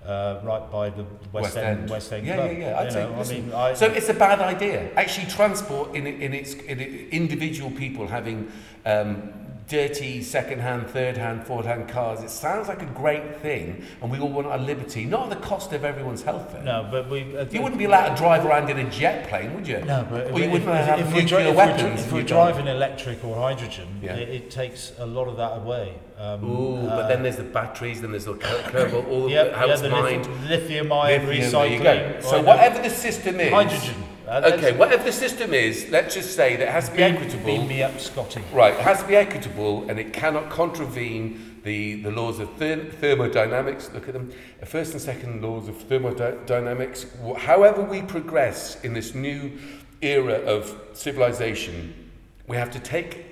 uh, 0.06 0.40
right 0.44 0.72
by 0.72 0.90
the 0.90 1.06
West, 1.32 1.58
End, 1.58 1.90
West 1.90 2.12
End 2.12 2.26
yeah, 2.26 2.36
Club. 2.36 2.52
Yeah, 2.52 2.58
yeah, 2.58 2.80
I'd 2.80 2.86
You 2.86 2.92
say, 2.92 3.04
I 3.04 3.42
mean, 3.42 3.54
I, 3.54 3.74
so 3.74 3.88
it's 3.88 4.10
a 4.10 4.14
bad 4.14 4.40
idea. 4.40 4.92
Actually, 4.96 5.28
transport 5.28 5.96
in, 5.96 6.08
in 6.08 6.34
its 6.34 6.54
in 6.54 6.80
individual 6.80 7.72
people 7.72 8.08
having 8.08 8.52
um, 8.86 9.34
dirty 9.68 10.24
second-hand, 10.24 10.88
third-hand, 10.90 11.46
fourth-hand 11.46 11.90
cars. 11.90 12.24
It 12.24 12.30
sounds 12.30 12.68
like 12.70 12.82
a 12.82 12.86
great 12.86 13.42
thing, 13.42 13.84
and 14.02 14.10
we 14.10 14.18
all 14.20 14.30
want 14.30 14.48
our 14.48 14.58
liberty, 14.58 15.04
not 15.04 15.24
at 15.32 15.42
the 15.42 15.46
cost 15.46 15.74
of 15.74 15.84
everyone's 15.84 16.24
health. 16.24 16.54
Though. 16.54 16.62
no, 16.62 16.88
but 16.90 17.10
we. 17.10 17.36
Uh, 17.38 17.46
You 17.52 17.62
wouldn't 17.62 17.78
be 17.80 17.86
allowed 17.86 18.10
to 18.10 18.16
drive 18.16 18.46
around 18.46 18.70
in 18.70 18.78
a 18.80 18.90
jet 18.90 19.28
plane, 19.28 19.54
would 19.56 19.68
you? 19.68 19.80
No, 19.84 20.08
but 20.10 20.32
Or 20.32 20.40
you 20.40 20.46
if, 20.46 20.52
wouldn't 20.54 20.70
if, 20.70 20.86
have 20.86 21.00
if 21.02 21.14
nuclear 21.14 21.44
dri- 21.48 21.52
weapons. 21.56 22.02
if 22.06 22.12
we're 22.14 22.24
driving 22.24 22.68
electric 22.68 23.24
or 23.26 23.36
hydrogen, 23.36 23.88
Yeah. 24.02 24.16
it, 24.16 24.30
it 24.30 24.52
takes 24.52 24.94
a 25.00 25.06
lot 25.06 25.28
of 25.28 25.36
that 25.38 25.58
away. 25.58 25.96
Um, 26.18 26.44
Ooh, 26.50 26.88
uh, 26.88 26.96
but 27.02 27.08
then 27.10 27.22
there's 27.24 27.36
the 27.38 27.44
batteries, 27.44 28.02
then 28.02 28.12
there's 28.12 28.26
the 28.26 28.34
curve, 28.36 28.94
all 29.08 29.30
yeah, 29.30 29.54
how 29.56 29.66
yeah, 29.68 29.74
it's 29.74 29.82
the 29.82 29.90
mined. 29.90 30.26
lithium, 30.26 30.48
lithium 30.50 30.92
ion 30.94 31.28
Lithium, 31.28 31.52
recycling. 31.52 31.84
there 31.84 32.08
you 32.16 32.22
go. 32.22 32.28
So 32.28 32.42
whatever 32.42 32.82
the 32.82 32.90
system 32.90 33.40
is, 33.40 33.52
hydrogen. 33.54 34.04
Okay, 34.28 34.76
whatever 34.76 35.04
the 35.04 35.12
system 35.12 35.54
is, 35.54 35.90
let's 35.90 36.14
just 36.14 36.36
say 36.36 36.58
that 36.58 36.68
it 36.68 36.72
has 36.72 36.90
to 36.90 36.92
be 36.92 36.98
beam- 36.98 37.16
equitable. 37.16 37.46
Beam 37.46 37.68
me 37.68 37.82
up, 37.82 37.98
Scotty. 38.00 38.44
Right, 38.54 38.74
it 38.74 38.82
has 38.82 39.02
to 39.02 39.08
be 39.08 39.16
equitable 39.16 39.90
and 39.90 39.98
it 39.98 40.12
cannot 40.12 40.50
contravene 40.50 41.62
the, 41.64 42.02
the 42.02 42.12
laws 42.12 42.40
of 42.40 42.52
ther- 42.56 42.86
thermodynamics. 43.00 43.90
Look 43.94 44.08
at 44.08 44.14
them. 44.14 44.34
The 44.60 44.66
first 44.66 44.92
and 44.92 45.02
second 45.02 45.42
laws 45.42 45.70
of 45.70 45.78
thermodynamics. 45.84 47.06
However, 47.38 47.82
we 47.82 48.02
progress 48.02 48.84
in 48.84 48.94
this 48.94 49.16
new 49.16 49.58
era 50.02 50.34
of 50.34 50.78
civilization, 50.94 52.12
we 52.48 52.58
have 52.58 52.72
to 52.72 52.80
take 52.80 53.26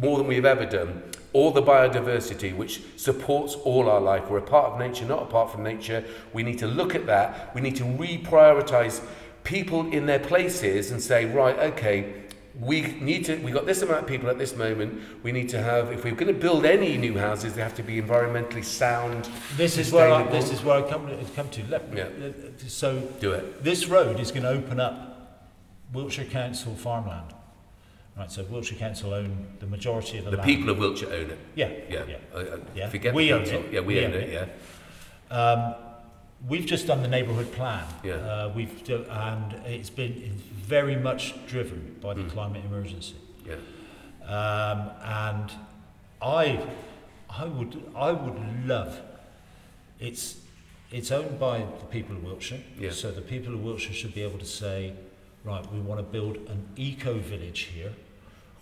more 0.00 0.18
than 0.18 0.26
we've 0.26 0.44
ever 0.44 0.66
done 0.66 1.02
all 1.32 1.52
the 1.52 1.62
biodiversity 1.62 2.54
which 2.56 2.82
supports 2.96 3.54
all 3.54 3.88
our 3.88 4.00
life. 4.00 4.28
We're 4.28 4.38
a 4.38 4.42
part 4.42 4.72
of 4.72 4.78
nature, 4.78 5.04
not 5.04 5.22
apart 5.22 5.52
from 5.52 5.62
nature. 5.62 6.04
We 6.32 6.42
need 6.42 6.58
to 6.58 6.66
look 6.66 6.94
at 6.94 7.06
that. 7.06 7.54
We 7.54 7.60
need 7.60 7.76
to 7.76 7.84
reprioritize 7.84 9.00
people 9.44 9.90
in 9.92 10.06
their 10.06 10.18
places 10.18 10.90
and 10.90 11.02
say, 11.02 11.24
right, 11.26 11.58
okay, 11.58 12.14
we 12.58 12.82
need 13.00 13.24
to 13.24 13.36
we 13.38 13.50
got 13.52 13.64
this 13.64 13.80
amount 13.80 14.00
of 14.02 14.06
people 14.06 14.28
at 14.28 14.36
this 14.36 14.54
moment 14.56 15.00
we 15.22 15.30
need 15.32 15.48
to 15.48 15.62
have 15.62 15.92
if 15.92 16.02
we're 16.04 16.10
going 16.14 16.26
to 16.26 16.38
build 16.38 16.66
any 16.66 16.98
new 16.98 17.16
houses 17.16 17.54
they 17.54 17.62
have 17.62 17.74
to 17.76 17.82
be 17.82 18.02
environmentally 18.02 18.62
sound 18.64 19.30
This 19.56 19.78
is 19.78 19.92
where 19.92 20.12
I, 20.12 20.24
this 20.24 20.50
is 20.52 20.62
where 20.62 20.84
I 20.84 20.90
come 20.90 21.06
to, 21.06 21.16
come 21.36 21.48
to. 21.50 21.64
Let, 21.68 21.82
Yeah. 21.94 22.06
so 22.66 22.98
do 23.20 23.32
it 23.32 23.62
this 23.64 23.86
road 23.86 24.18
is 24.20 24.30
going 24.32 24.42
to 24.42 24.50
open 24.50 24.80
up 24.80 25.48
Wiltshire 25.92 26.24
Council 26.26 26.74
farmland. 26.74 27.32
Right, 28.18 28.30
so 28.30 28.42
Wiltshire 28.44 28.78
Council 28.78 29.14
own 29.14 29.46
the 29.60 29.66
majority 29.66 30.18
of 30.18 30.24
the, 30.24 30.32
the 30.32 30.36
land. 30.38 30.46
people 30.50 30.68
of 30.70 30.78
wiltshire 30.78 31.12
own 31.14 31.30
it 31.30 31.38
Yeah, 31.54 31.70
yeah, 31.88 32.04
yeah. 32.08 32.16
I, 32.34 32.40
I 32.40 32.58
Yeah. 32.74 32.88
forget 32.90 33.14
We 33.14 33.28
the 33.28 33.32
own 33.34 33.38
council 33.44 33.60
it. 33.64 33.72
yeah 33.72 33.80
we, 33.80 34.04
own 34.04 34.12
it. 34.12 34.28
yeah 35.30 35.34
Um, 35.34 35.74
we've 36.48 36.66
just 36.66 36.86
done 36.86 37.02
the 37.02 37.08
neighbourhood 37.08 37.52
plan. 37.52 37.84
Yeah. 38.02 38.14
Uh, 38.14 38.52
we've 38.54 38.82
do, 38.84 39.04
and 39.08 39.52
it's 39.66 39.90
been 39.90 40.40
very 40.52 40.96
much 40.96 41.34
driven 41.46 41.96
by 42.00 42.14
the 42.14 42.24
climate 42.24 42.64
emergency. 42.64 43.16
yeah 43.46 43.56
Um, 44.24 44.90
and 45.02 45.50
I, 46.22 46.66
I 47.28 47.44
would, 47.44 47.82
I 47.94 48.12
would 48.12 48.66
love. 48.66 49.00
It's, 49.98 50.36
it's 50.90 51.10
owned 51.10 51.38
by 51.38 51.58
the 51.58 51.86
people 51.86 52.16
of 52.16 52.24
Wiltshire. 52.24 52.60
Yeah. 52.78 52.90
So 52.90 53.10
the 53.10 53.20
people 53.20 53.54
of 53.54 53.62
Wiltshire 53.62 53.94
should 53.94 54.14
be 54.14 54.22
able 54.22 54.38
to 54.38 54.46
say, 54.46 54.94
right, 55.44 55.64
we 55.72 55.80
want 55.80 55.98
to 56.00 56.04
build 56.04 56.36
an 56.48 56.66
eco 56.76 57.18
village 57.18 57.70
here, 57.74 57.92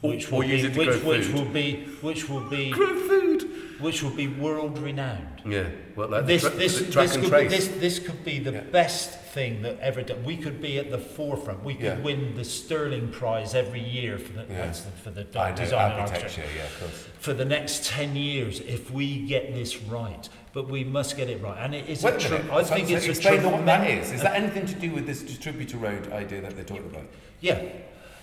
which 0.00 0.32
or 0.32 0.40
will 0.40 0.48
be, 0.48 0.68
which, 0.68 1.02
which 1.02 1.28
will 1.28 1.44
be, 1.44 1.84
which 2.00 2.28
will 2.28 2.40
be, 2.48 2.70
grow 2.70 2.94
food 3.08 3.37
which 3.80 4.02
will 4.02 4.10
be 4.10 4.26
world 4.28 4.78
renowned. 4.78 5.40
yeah 5.46 5.68
well 5.96 6.08
like 6.08 6.26
This, 6.26 6.42
tra- 6.42 6.50
this, 6.50 6.78
this, 6.80 7.16
could, 7.16 7.26
trace 7.28 7.50
this, 7.50 7.68
this 7.68 7.98
could 7.98 8.24
be 8.24 8.38
the 8.38 8.52
Yeah. 8.52 8.60
best 8.60 9.10
thing 9.34 9.62
that 9.62 9.78
ever 9.80 10.02
done. 10.02 10.24
We 10.24 10.36
could 10.36 10.60
be 10.60 10.78
at 10.78 10.90
the 10.90 10.98
forefront. 10.98 11.62
We 11.64 11.74
could 11.74 11.84
Yeah. 11.84 12.00
win 12.00 12.34
the 12.34 12.44
Stirling 12.44 13.08
Prize 13.10 13.54
every 13.54 13.80
year 13.80 14.18
for 14.18 14.32
the, 14.32 14.44
Yeah. 14.50 14.72
for 14.72 15.10
the 15.10 15.24
design 15.24 15.92
architecture 16.00 16.42
yeah 16.56 16.64
of 16.64 16.80
course 16.80 17.04
for 17.20 17.34
the 17.34 17.44
next 17.44 17.84
10 17.86 18.16
years 18.16 18.60
if 18.60 18.90
we 18.90 19.06
get 19.26 19.54
this 19.54 19.82
right. 19.82 20.28
But 20.54 20.68
we 20.68 20.82
must 20.82 21.16
get 21.16 21.28
it 21.28 21.40
right. 21.42 21.58
And 21.62 21.74
it 21.74 21.88
is 21.88 22.02
Wait 22.02 22.14
a 22.14 22.18
tre- 22.18 22.38
I 22.50 22.62
So- 22.62 22.74
think 22.74 22.88
so 22.88 22.94
it's 22.96 23.06
a 23.06 23.10
explain 23.10 23.42
what 23.44 23.64
that 23.66 23.88
is. 23.88 24.10
Is 24.12 24.22
that 24.22 24.34
anything 24.34 24.66
to 24.66 24.74
do 24.74 24.90
with 24.92 25.06
this 25.06 25.20
distributor 25.22 25.76
road 25.76 26.10
idea 26.10 26.40
that 26.40 26.56
they're 26.56 26.64
talking 26.64 26.86
about? 26.86 27.04
Yeah. 27.40 27.60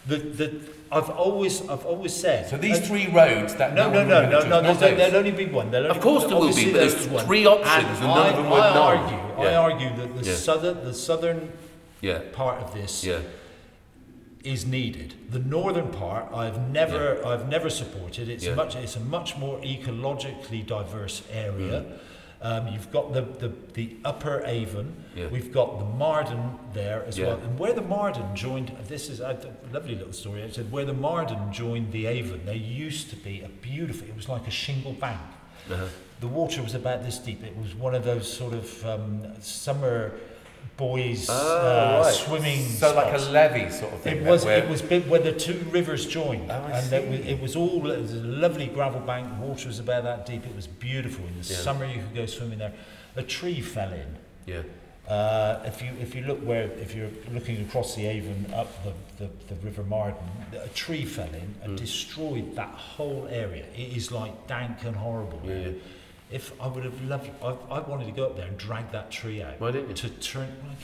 The, 0.07 0.17
the, 0.17 0.59
I've 0.91 1.09
always 1.09 1.61
I've 1.67 1.85
always 1.85 2.13
said 2.13 2.47
So 2.47 2.57
these 2.57 2.77
and- 2.77 2.85
three 2.85 3.07
roads 3.07 3.55
that 3.55 3.73
no, 3.73 3.89
no, 3.91 4.05
no, 4.05 4.21
no, 4.29 4.39
no, 4.41 4.47
no. 4.49 4.61
knows, 4.61 4.79
There's, 4.79 4.91
not 4.91 4.97
there'll 4.97 5.15
only 5.17 5.31
be 5.31 5.45
one. 5.45 5.71
There'll 5.71 5.87
Of 5.87 5.97
only- 5.97 6.03
course 6.03 6.23
there 6.25 6.35
will 6.39 6.53
be, 6.55 6.71
but 6.71 6.79
there's 6.79 7.07
one. 7.07 7.25
three 7.25 7.45
options 7.45 7.99
and 7.99 8.07
none 8.07 8.17
I, 8.17 8.29
of 8.29 8.35
them 8.37 8.53
I 8.53 8.69
argue, 8.69 9.17
I 9.37 9.43
Yeah. 9.43 9.59
argue 9.59 9.95
that 9.97 10.15
the 10.15 10.29
Yeah. 10.29 10.35
southern 10.35 10.83
the 10.85 10.93
southern 10.93 11.51
Yeah, 12.01 12.19
part 12.33 12.61
of 12.61 12.73
this 12.73 13.03
yeah, 13.03 13.19
is 14.43 14.65
needed. 14.67 15.15
The 15.31 15.39
northern 15.39 15.87
part, 15.91 16.31
I've 16.31 16.69
never, 16.69 17.25
I've 17.25 17.49
never 17.49 17.69
supported. 17.69 18.29
It's 18.29 18.45
Yeah. 18.45 18.53
much, 18.53 18.75
it's 18.75 18.95
a 18.95 18.99
much 18.99 19.35
more 19.37 19.57
ecologically 19.61 20.63
diverse 20.65 21.23
area. 21.33 21.81
Mm. 21.81 21.97
Um, 22.45 22.67
you've 22.67 22.91
got 22.91 23.11
the, 23.11 23.21
the, 23.21 23.51
the 23.73 23.95
upper 24.05 24.43
Avon. 24.45 24.93
Yeah. 25.15 25.29
We've 25.29 25.51
got 25.51 25.79
the 25.79 25.85
Marden 25.85 26.59
there 26.73 27.03
as 27.07 27.17
Yeah. 27.17 27.27
well. 27.29 27.37
And 27.39 27.57
where 27.57 27.73
the 27.73 27.81
Marden 27.81 28.35
joined, 28.35 28.71
this 28.87 29.09
is 29.09 29.19
a 29.19 29.35
lovely 29.73 29.95
little 29.95 30.13
story. 30.13 30.41
It 30.43 30.53
said 30.53 30.71
where 30.71 30.85
the 30.85 30.93
Marden 30.93 31.51
joined 31.51 31.91
the 31.91 32.05
Avon, 32.05 32.41
there 32.45 32.53
used 32.55 33.09
to 33.09 33.15
be 33.15 33.41
a 33.41 33.49
beautiful. 33.49 34.07
It 34.07 34.15
was 34.15 34.29
like 34.29 34.45
a 34.45 34.51
shingle 34.51 34.93
bank. 34.93 35.19
uh-huh. 35.71 35.87
The 36.19 36.27
water 36.27 36.61
was 36.61 36.75
about 36.75 37.03
this 37.03 37.17
deep. 37.17 37.43
It 37.43 37.57
was 37.57 37.73
one 37.73 37.95
of 37.95 38.03
those 38.05 38.31
sort 38.31 38.53
of 38.53 38.85
um, 38.85 39.41
summer 39.41 40.11
boys 40.77 41.27
Oh, 41.29 41.33
uh, 41.33 42.03
right. 42.03 42.13
swimming. 42.13 42.59
So 42.65 42.93
like 42.95 43.13
a 43.13 43.17
levee 43.31 43.71
sort 43.71 43.93
of 43.93 44.01
thing. 44.01 44.17
It 44.17 44.23
was 44.23 44.45
where- 44.45 44.57
it 44.57 44.69
was 44.69 44.81
big 44.81 45.07
where 45.07 45.19
the 45.21 45.31
two 45.33 45.59
rivers 45.71 46.05
joined, 46.05 46.51
Oh, 46.51 46.55
and 46.73 46.91
it 46.93 47.07
was, 47.09 47.19
it 47.21 47.41
was 47.41 47.55
all 47.55 47.89
it 47.91 48.01
was 48.01 48.13
a 48.13 48.17
lovely 48.17 48.67
gravel 48.67 48.99
bank. 49.01 49.27
Water 49.39 49.67
was 49.67 49.79
about 49.79 50.03
that 50.03 50.25
deep. 50.25 50.45
It 50.45 50.55
was 50.55 50.67
beautiful 50.67 51.25
in 51.25 51.41
the 51.41 51.47
Yeah. 51.53 51.59
summer. 51.59 51.85
You 51.85 52.01
could 52.01 52.15
go 52.15 52.25
swimming 52.25 52.59
there. 52.59 52.73
A 53.15 53.23
tree 53.23 53.61
fell 53.61 53.91
in. 53.93 54.17
Yeah, 54.45 54.61
Uh, 55.07 55.61
if 55.65 55.81
you 55.83 55.91
if 56.01 56.15
you 56.15 56.23
look 56.23 56.39
where 56.45 56.63
if 56.81 56.95
you're 56.95 57.11
looking 57.31 57.61
across 57.61 57.95
the 57.95 58.07
Avon 58.07 58.51
up 58.53 58.69
the, 58.83 58.93
the, 59.23 59.29
the 59.53 59.55
River 59.63 59.83
Marden, 59.83 60.17
a 60.63 60.67
tree 60.69 61.05
fell 61.05 61.29
in 61.43 61.53
and 61.63 61.73
Mm. 61.77 61.79
destroyed 61.79 62.55
that 62.55 62.69
whole 62.69 63.27
area. 63.29 63.65
It 63.77 63.95
is 63.95 64.11
like 64.11 64.47
dank 64.47 64.83
and 64.83 64.95
horrible. 64.95 65.39
Yeah. 65.45 65.69
If 66.31 66.59
I 66.59 66.67
would 66.67 66.83
have 66.83 67.01
loved, 67.03 67.29
I, 67.41 67.49
I 67.69 67.79
wanted 67.79 68.05
to 68.05 68.11
go 68.11 68.25
up 68.25 68.35
there 68.35 68.47
and 68.47 68.57
drag 68.57 68.91
that 68.91 69.11
tree 69.11 69.41
out 69.43 69.59
Why 69.59 69.71
didn't 69.71 69.89
you? 69.89 69.95
to 69.95 70.09
turn. 70.09 70.47
Well, 70.63 70.75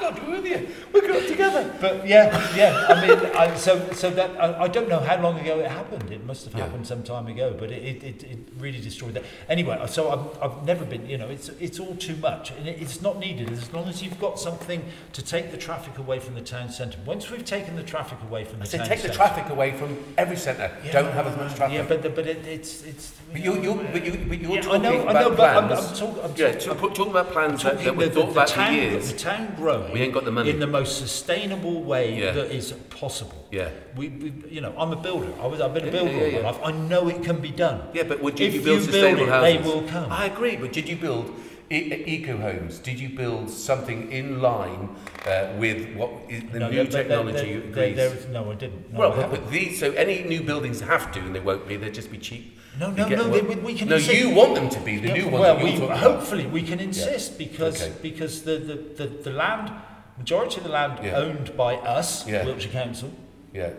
God, 0.00 0.22
we're 0.26 0.36
with 0.36 0.46
you. 0.46 0.68
We 0.92 1.00
grew 1.00 1.18
up 1.18 1.26
together. 1.26 1.74
But 1.80 2.06
yeah, 2.06 2.54
yeah. 2.54 2.86
I 2.88 3.06
mean, 3.06 3.18
I, 3.34 3.54
so 3.56 3.90
so 3.92 4.10
that 4.10 4.30
I, 4.40 4.64
I 4.64 4.68
don't 4.68 4.88
know 4.88 5.00
how 5.00 5.20
long 5.20 5.38
ago 5.38 5.58
it 5.60 5.70
happened. 5.70 6.10
It 6.10 6.24
must 6.24 6.44
have 6.44 6.54
Yeah. 6.54 6.64
happened 6.64 6.86
some 6.86 7.02
time 7.02 7.26
ago. 7.26 7.54
But 7.58 7.70
it, 7.70 7.82
it, 7.82 8.02
it, 8.04 8.22
it 8.24 8.38
really 8.58 8.80
destroyed 8.80 9.14
that. 9.14 9.24
Anyway, 9.48 9.78
so 9.88 10.10
I've, 10.10 10.42
I've 10.42 10.64
never 10.64 10.84
been. 10.84 11.08
You 11.08 11.18
know, 11.18 11.28
it's 11.28 11.48
it's 11.60 11.78
all 11.80 11.94
too 11.96 12.16
much, 12.16 12.50
and 12.52 12.68
it, 12.68 12.80
it's 12.80 13.00
not 13.02 13.18
needed. 13.18 13.50
As 13.50 13.72
long 13.72 13.88
as 13.88 14.02
you've 14.02 14.18
got 14.20 14.38
something 14.38 14.84
to 15.12 15.22
take 15.22 15.50
the 15.50 15.56
traffic 15.58 15.98
away 15.98 16.18
from 16.18 16.34
the 16.34 16.40
town 16.42 16.68
centre. 16.70 16.98
Once 17.06 17.30
we've 17.30 17.44
taken 17.44 17.76
the 17.76 17.82
traffic 17.82 18.18
away 18.28 18.44
from 18.44 18.58
the 18.60 18.66
So 18.66 18.78
town 18.78 18.86
take 18.88 19.02
the 19.02 19.08
traffic 19.08 19.48
away 19.50 19.72
from 19.72 19.96
every 20.18 20.36
centre. 20.36 20.70
Yeah, 20.84 20.92
Don't 20.92 21.12
have 21.12 21.26
as 21.26 21.36
much 21.36 21.54
traffic. 21.56 21.74
Yeah, 21.76 21.84
but 21.88 22.02
the, 22.02 22.10
but 22.10 22.26
it, 22.26 22.44
it's 22.46 22.82
it's. 22.84 23.12
But 23.32 23.40
you, 23.42 23.60
you, 23.60 23.74
but 23.92 24.04
you, 24.04 24.24
but 24.28 24.38
you're 24.40 24.50
Yeah, 24.52 24.58
I 24.58 24.62
talking 24.62 24.82
know, 24.82 24.98
I 25.06 25.10
about 25.10 25.30
know, 25.30 25.36
but 25.36 25.56
I'm, 25.56 25.66
plans. 25.68 25.86
I'm, 25.90 25.96
talk, 25.96 26.24
I'm 26.24 26.32
yeah, 26.36 26.52
talk- 26.52 26.80
t- 26.80 26.88
talking 26.94 27.10
about 27.10 27.30
plans 27.32 27.62
that, 27.64 27.82
that 27.82 27.96
we've 27.96 28.08
the, 28.14 28.20
thought 28.20 28.26
the, 28.26 28.32
about 28.32 28.48
town, 28.48 28.66
for 28.68 28.72
years. 28.74 29.12
the 29.12 29.18
town 29.18 29.54
growing 29.86 29.92
We 30.00 30.04
ain't 30.04 30.14
got 30.14 30.24
the 30.24 30.30
money. 30.32 30.50
in 30.50 30.60
the 30.60 30.66
most 30.66 30.98
sustainable 30.98 31.82
way 31.82 32.18
Yeah. 32.18 32.32
that 32.32 32.50
is 32.50 32.72
possible. 32.90 33.46
Yeah. 33.50 33.70
We, 33.96 34.08
we, 34.08 34.32
you 34.50 34.60
know, 34.60 34.74
I'm 34.78 34.92
a 34.92 34.96
builder. 34.96 35.32
I 35.40 35.46
was, 35.46 35.60
I've 35.60 35.74
been 35.74 35.84
a 35.84 35.86
Yeah, 35.86 35.92
builder 35.92 36.12
yeah, 36.12 36.36
all 36.36 36.42
my 36.42 36.50
life. 36.50 36.60
I 36.64 36.72
know 36.72 37.08
it 37.08 37.22
can 37.22 37.40
be 37.40 37.50
done. 37.50 37.82
Yeah, 37.94 38.04
but 38.04 38.22
would 38.22 38.38
you, 38.38 38.46
If 38.46 38.54
you 38.54 38.60
build 38.62 38.80
you 38.82 38.86
build 38.86 38.92
sustainable 38.92 39.24
it, 39.24 39.28
houses? 39.28 39.62
they 39.64 39.68
will 39.68 39.82
come. 39.88 40.12
I 40.12 40.26
agree, 40.26 40.56
but 40.56 40.72
did 40.72 40.88
you 40.88 40.96
build 40.96 41.30
e- 41.70 42.04
eco 42.06 42.36
homes? 42.36 42.78
Did 42.78 42.98
you 43.00 43.08
build 43.10 43.50
something 43.50 44.10
in 44.12 44.40
line 44.40 44.96
uh, 45.26 45.52
with 45.58 45.94
what 45.96 46.10
is 46.28 46.42
the 46.52 46.60
No, 46.60 46.68
new 46.70 46.86
technology 46.86 47.54
there- 47.54 47.68
agrees? 47.70 47.96
there- 47.96 48.10
there- 48.10 48.30
no, 48.32 48.50
I 48.50 48.54
didn't. 48.54 48.92
No, 48.92 48.98
well, 49.00 49.12
I 49.12 49.26
but 49.28 49.50
these, 49.50 49.78
so 49.80 49.92
any 49.92 50.22
new 50.24 50.42
buildings 50.42 50.80
have 50.80 51.12
to, 51.12 51.20
and 51.20 51.34
they 51.34 51.40
won't 51.40 51.66
be. 51.68 51.76
They'll 51.76 51.92
just 51.92 52.10
be 52.10 52.18
cheap. 52.18 52.52
No, 52.78 52.90
no, 52.90 53.08
no. 53.08 53.28
They, 53.30 53.40
we, 53.40 53.54
we 53.56 53.74
can. 53.74 53.88
no, 53.88 53.96
insist- 53.96 54.18
you 54.18 54.30
want 54.34 54.54
them 54.54 54.68
to 54.68 54.80
be 54.80 54.98
the 54.98 55.08
Yeah, 55.08 55.14
new 55.14 55.28
ones. 55.28 55.40
Well, 55.40 55.64
we, 55.64 55.72
hopefully 55.96 56.46
we 56.46 56.62
can 56.62 56.78
insist 56.80 57.38
because 57.38 57.82
Okay. 57.82 57.94
because 58.02 58.42
the, 58.42 58.58
the, 58.58 58.74
the, 58.74 59.06
the 59.06 59.30
land, 59.30 59.70
majority 60.18 60.58
of 60.58 60.64
the 60.64 60.70
land 60.70 61.00
Yeah. 61.02 61.16
owned 61.16 61.56
by 61.56 61.76
us, 61.76 62.26
Yeah. 62.28 62.44
Wiltshire 62.44 62.72
Council. 62.72 63.10
Yeah. 63.54 63.70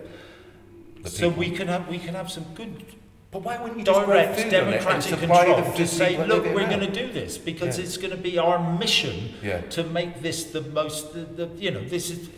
So 1.06 1.30
we 1.30 1.52
can 1.52 1.68
have 1.68 1.88
we 1.88 2.00
can 2.00 2.16
have 2.16 2.30
some 2.32 2.46
good 2.56 2.84
But 3.32 3.44
why 3.44 3.58
wouldn't 3.62 3.80
you 3.80 3.86
direct 3.86 4.40
food 4.40 4.54
on 4.54 4.54
it 4.54 4.64
and 4.64 4.72
democratic 4.72 5.20
control 5.20 5.74
to 5.74 5.86
say, 5.88 6.18
look, 6.26 6.46
we're 6.46 6.66
going 6.68 6.80
to 6.80 6.90
do 6.92 7.12
this 7.12 7.38
because 7.38 7.78
Yeah. 7.78 7.84
it's 7.86 7.98
going 7.98 8.12
to 8.12 8.18
be 8.30 8.38
our 8.40 8.58
mission 8.80 9.34
Yeah. 9.44 9.62
to 9.76 9.84
make 9.84 10.22
this 10.22 10.46
the 10.46 10.62
most, 10.62 11.14
the, 11.14 11.22
the, 11.40 11.48
you 11.58 11.72
know, 11.72 11.84
this 11.84 12.10
is, 12.10 12.30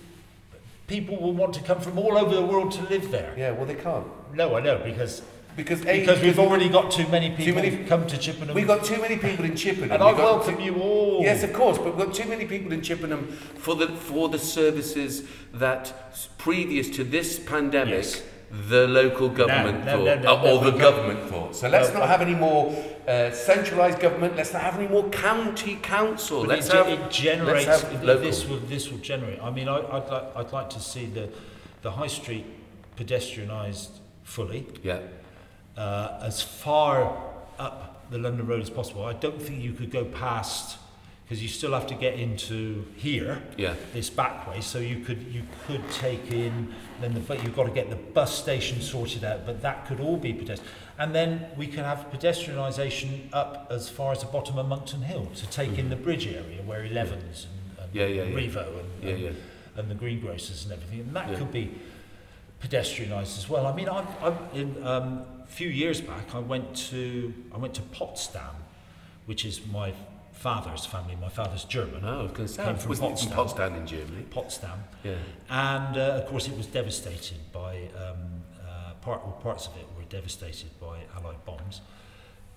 people 0.87 1.15
will 1.21 1.33
want 1.33 1.53
to 1.53 1.61
come 1.61 1.79
from 1.79 1.97
all 1.99 2.17
over 2.17 2.33
the 2.35 2.41
world 2.51 2.71
to 2.73 2.81
live 2.89 3.11
there. 3.11 3.33
Yeah, 3.37 3.51
well, 3.51 3.65
they 3.67 3.75
can't. 3.75 4.07
No, 4.35 4.55
I 4.57 4.61
know, 4.61 4.77
because, 4.83 5.21
Because, 5.59 5.81
A, 5.85 5.99
because 5.99 6.21
we've 6.21 6.39
already 6.39 6.69
got 6.69 6.89
too 6.89 7.05
many 7.09 7.31
people 7.31 7.61
many- 7.61 7.83
come 7.83 8.07
to 8.07 8.17
Chippenham. 8.17 8.55
We've 8.55 8.65
got 8.65 8.85
too 8.85 9.01
many 9.01 9.17
people 9.17 9.43
in 9.43 9.57
Chippenham. 9.57 9.91
and 9.91 10.01
I 10.01 10.07
We've 10.07 10.15
got 10.17 10.23
welcome 10.37 10.55
too- 10.55 10.63
you 10.63 10.75
all. 10.81 11.19
Yes, 11.21 11.43
of 11.43 11.51
course, 11.51 11.77
but 11.77 11.97
we've 11.97 12.05
got 12.05 12.13
too 12.15 12.29
many 12.29 12.45
people 12.45 12.71
in 12.71 12.81
Chippenham 12.81 13.27
for 13.57 13.75
the 13.75 13.87
for 13.89 14.29
the 14.29 14.39
services 14.39 15.23
that 15.53 15.93
previous 16.37 16.89
to 16.91 17.03
this 17.03 17.39
pandemic 17.39 17.93
Yes. 17.93 18.23
the 18.69 18.87
local 18.87 19.27
government 19.27 19.83
no, 19.85 19.91
thought, 19.97 20.05
no, 20.05 20.15
no, 20.21 20.35
uh, 20.37 20.43
no, 20.43 20.49
or 20.59 20.71
the 20.71 20.77
government 20.77 21.29
thought. 21.29 21.53
So 21.57 21.67
let's 21.67 21.89
No, 21.93 21.99
not 21.99 22.07
have 22.07 22.21
any 22.21 22.35
more 22.35 22.73
uh, 23.05 23.31
centralised 23.31 23.99
government. 23.99 24.37
Let's 24.37 24.53
not 24.53 24.61
have 24.61 24.77
any 24.79 24.87
more 24.87 25.09
county 25.09 25.75
council. 25.81 26.39
But 26.45 26.49
let's 26.55 26.69
it, 26.69 26.75
have 26.75 26.87
it 26.87 27.11
generates 27.11 27.67
let's 27.67 27.81
have 27.83 28.01
local. 28.03 28.23
this 28.23 28.47
will 28.47 28.59
this 28.73 28.89
will 28.89 28.99
generate. 28.99 29.39
I 29.43 29.49
mean, 29.51 29.67
I, 29.67 29.77
I'd 29.95 30.07
like 30.09 30.27
I'd 30.37 30.51
like 30.53 30.69
to 30.69 30.79
see 30.79 31.05
the 31.07 31.27
the 31.81 31.91
high 31.91 32.07
street 32.19 32.45
pedestrianised 32.97 33.89
fully. 34.23 34.65
yeah, 34.83 34.99
uh, 35.79 36.19
as 36.21 36.41
far 36.41 37.17
up 37.57 38.09
the 38.11 38.17
London 38.17 38.45
Road 38.45 38.61
as 38.61 38.69
possible. 38.69 39.05
I 39.05 39.13
don't 39.13 39.41
think 39.41 39.63
you 39.63 39.71
could 39.71 39.91
go 39.91 40.03
past 40.05 40.77
because 41.23 41.41
you 41.43 41.47
still 41.47 41.73
have 41.73 41.85
to 41.85 41.93
get 41.93 42.15
into 42.15 42.83
here, 42.95 43.39
yeah, 43.55 43.75
this 43.93 44.09
back 44.09 44.47
way. 44.47 44.61
So 44.61 44.79
you 44.79 44.99
could 44.99 45.21
you 45.31 45.43
could 45.67 45.87
take 45.91 46.31
in 46.31 46.73
then 46.99 47.13
the 47.13 47.19
but 47.19 47.43
you've 47.43 47.55
got 47.55 47.65
to 47.65 47.71
get 47.71 47.89
the 47.89 47.95
bus 47.95 48.35
station 48.37 48.81
sorted 48.81 49.23
out. 49.23 49.45
But 49.45 49.61
that 49.61 49.87
could 49.87 49.99
all 49.99 50.17
be 50.17 50.33
pedestrian, 50.33 50.73
and 50.97 51.15
then 51.15 51.45
we 51.55 51.67
can 51.67 51.83
have 51.85 52.07
pedestrianisation 52.11 53.31
up 53.31 53.67
as 53.69 53.89
far 53.89 54.11
as 54.11 54.21
the 54.21 54.27
bottom 54.27 54.57
of 54.57 54.65
Monkton 54.67 55.03
Hill 55.03 55.27
to 55.35 55.47
take 55.47 55.77
in 55.77 55.89
the 55.89 55.95
bridge 55.95 56.27
area 56.27 56.61
where 56.65 56.83
Elevens 56.83 57.45
and, 57.45 57.85
and 57.85 57.95
Yeah, 57.95 58.07
yeah, 58.07 58.23
yeah. 58.23 58.35
Revo 58.35 58.79
and, 58.79 59.03
yeah, 59.03 59.09
and 59.11 59.19
yeah. 59.19 59.29
and 59.77 59.91
the 59.91 59.95
greengrocers 59.95 60.63
and 60.63 60.73
everything, 60.73 61.01
and 61.01 61.15
that 61.15 61.29
Yeah. 61.29 61.37
could 61.37 61.51
be 61.51 61.71
pedestrianised 62.61 63.37
as 63.37 63.47
well. 63.47 63.67
I 63.67 63.73
mean, 63.75 63.87
I, 63.87 63.99
I, 64.21 64.33
in, 64.53 64.83
um, 64.85 65.25
few 65.49 65.69
years 65.69 66.01
back, 66.01 66.33
I 66.35 66.39
went 66.39 66.75
to 66.91 67.33
I 67.53 67.57
went 67.57 67.73
to 67.75 67.81
Potsdam, 67.81 68.55
which 69.25 69.45
is 69.45 69.65
my 69.67 69.93
father's 70.33 70.85
family. 70.85 71.17
My 71.19 71.29
father's 71.29 71.65
German. 71.65 72.01
Was 72.03 72.31
going 72.31 72.47
to 72.47 72.47
say, 72.47 72.63
Came 72.65 72.77
from 72.77 72.89
wasn't 72.89 73.11
it 73.11 73.19
from 73.19 73.31
Potsdam. 73.31 73.35
Potsdam 73.35 73.75
in 73.75 73.87
Germany. 73.87 74.23
Potsdam, 74.31 74.79
Yeah, 75.03 75.15
and 75.49 75.97
uh, 75.97 76.21
of 76.23 76.27
course, 76.27 76.47
it 76.47 76.55
was 76.55 76.65
devastated 76.67 77.37
by 77.51 77.89
um, 77.97 78.43
uh, 78.61 78.93
part 79.01 79.21
or 79.25 79.33
parts 79.41 79.67
of 79.67 79.75
it 79.75 79.85
were 79.97 80.03
devastated 80.09 80.69
by 80.79 80.99
Allied 81.17 81.43
bombs. 81.45 81.81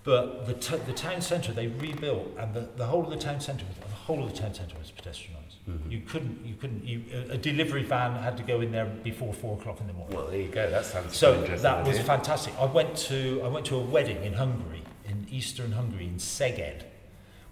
But 0.04 0.46
the, 0.46 0.54
t- 0.54 0.76
the 0.84 0.92
town 0.92 1.20
centre 1.22 1.52
they 1.52 1.68
rebuilt, 1.68 2.28
and 2.38 2.52
the, 2.54 2.68
the 2.76 2.86
whole 2.86 3.04
of 3.04 3.10
the 3.10 3.16
town 3.16 3.40
centre, 3.40 3.64
was- 3.66 3.76
the 3.88 3.94
whole 3.94 4.22
of 4.24 4.32
the 4.32 4.38
town 4.38 4.52
centre 4.54 4.76
was 4.78 4.90
pedestrianised. 4.92 5.41
Mhm. 5.68 5.92
You 5.92 6.00
couldn't, 6.00 6.44
you 6.44 6.54
couldn't. 6.54 6.84
You, 6.84 7.02
a, 7.30 7.38
delivery 7.38 7.84
van 7.84 8.16
had 8.16 8.36
to 8.36 8.42
go 8.42 8.60
in 8.60 8.72
there 8.72 8.86
before 8.86 9.32
four 9.32 9.56
o'clock 9.56 9.80
in 9.80 9.86
the 9.86 9.92
morning. 9.92 10.16
well, 10.16 10.26
there 10.26 10.40
you 10.40 10.48
go. 10.48 10.68
That 10.68 10.84
sounds 10.84 11.16
So 11.16 11.40
that 11.40 11.86
was 11.86 12.00
fantastic. 12.00 12.52
I 12.58 12.64
went 12.64 12.96
to 13.08 13.40
I 13.44 13.48
went 13.48 13.66
to 13.66 13.76
a 13.76 13.80
wedding 13.80 14.24
in 14.24 14.32
Hungary, 14.32 14.82
in 15.04 15.26
eastern 15.30 15.72
Hungary, 15.72 16.06
in 16.06 16.16
Szeged, 16.16 16.82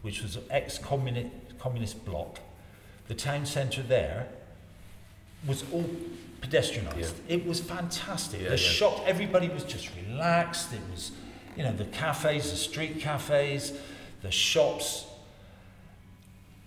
which 0.03 0.23
was 0.23 0.35
an 0.37 0.43
ex-communist 0.51 1.31
communist 1.61 2.05
bloc. 2.05 2.41
The 3.07 3.15
town 3.15 3.47
centre 3.47 3.83
there 3.83 4.29
was 5.47 5.65
all 5.73 5.89
pedestrianised. 6.41 7.15
It 7.29 7.47
was 7.47 7.61
fantastic. 7.61 8.41
Yeah, 8.41 8.49
the 8.49 8.57
yeah. 8.57 8.71
shop, 8.71 9.05
everybody 9.07 9.49
was 9.49 9.63
just 9.63 9.91
relaxed. 10.09 10.73
It 10.73 10.81
was, 10.91 11.13
you 11.57 11.63
know, 11.63 11.73
the 11.73 11.85
cafes, 11.87 12.51
the 12.51 12.57
street 12.57 12.99
cafes, 12.99 13.73
the 14.23 14.31
shops. 14.31 15.07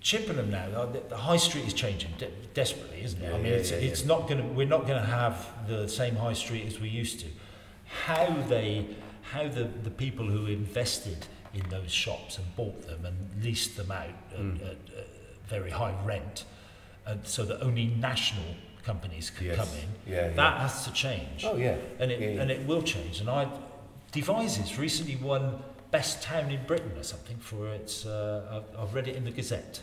Chippenham 0.03 0.51
now, 0.51 0.65
uh, 0.75 0.85
the, 0.91 0.99
the 1.09 1.17
high 1.17 1.37
street 1.37 1.65
is 1.65 1.73
changing 1.73 2.11
de- 2.17 2.29
desperately, 2.53 3.01
isn't 3.03 3.21
it? 3.21 3.29
Yeah, 3.29 3.33
I 3.35 3.37
mean, 3.37 3.45
yeah, 3.45 3.51
it's, 3.59 3.71
yeah, 3.71 3.77
it's 3.77 4.03
not 4.05 4.27
going 4.27 4.41
to. 4.41 4.47
We're 4.53 4.67
not 4.67 4.85
going 4.85 4.99
to 5.01 5.07
have 5.09 5.47
the 5.67 5.87
same 5.87 6.15
high 6.17 6.33
street 6.33 6.65
as 6.67 6.79
we 6.79 6.89
used 6.89 7.21
to. 7.21 7.27
How 8.05 8.35
they, 8.49 8.85
how 9.21 9.47
the, 9.47 9.63
the 9.63 9.89
people 9.89 10.25
who 10.27 10.47
invested 10.47 11.25
in 11.53 11.63
those 11.69 11.89
shops 11.91 12.37
and 12.37 12.45
bought 12.57 12.81
them 12.85 13.05
and 13.05 13.15
leased 13.43 13.77
them 13.77 13.91
out 13.91 14.07
at, 14.33 14.39
Mm. 14.39 14.55
at, 14.61 14.71
at 14.71 15.07
very 15.47 15.69
high 15.71 15.95
rent, 16.03 16.43
and 17.05 17.25
so 17.25 17.45
that 17.45 17.61
only 17.63 17.85
national 17.85 18.43
companies 18.83 19.29
could 19.29 19.47
Yes. 19.47 19.55
come 19.57 19.67
in. 19.79 20.11
Yeah. 20.13 20.29
That 20.29 20.59
has 20.59 20.83
to 20.85 20.91
change, 20.91 21.45
Oh 21.45 21.55
yeah. 21.55 21.77
and 21.99 22.11
it 22.11 22.39
and 22.39 22.51
it 22.51 22.65
will 22.67 22.81
change. 22.81 23.21
And 23.21 23.29
I, 23.29 23.47
Devizes 24.11 24.77
recently 24.77 25.15
won 25.15 25.63
best 25.91 26.21
town 26.21 26.51
in 26.51 26.63
Britain 26.67 26.91
or 26.97 27.03
something 27.03 27.37
for 27.37 27.67
its. 27.69 28.05
Uh, 28.05 28.61
I've, 28.75 28.79
I've 28.79 28.93
read 28.93 29.07
it 29.07 29.15
in 29.15 29.23
the 29.23 29.31
Gazette. 29.31 29.81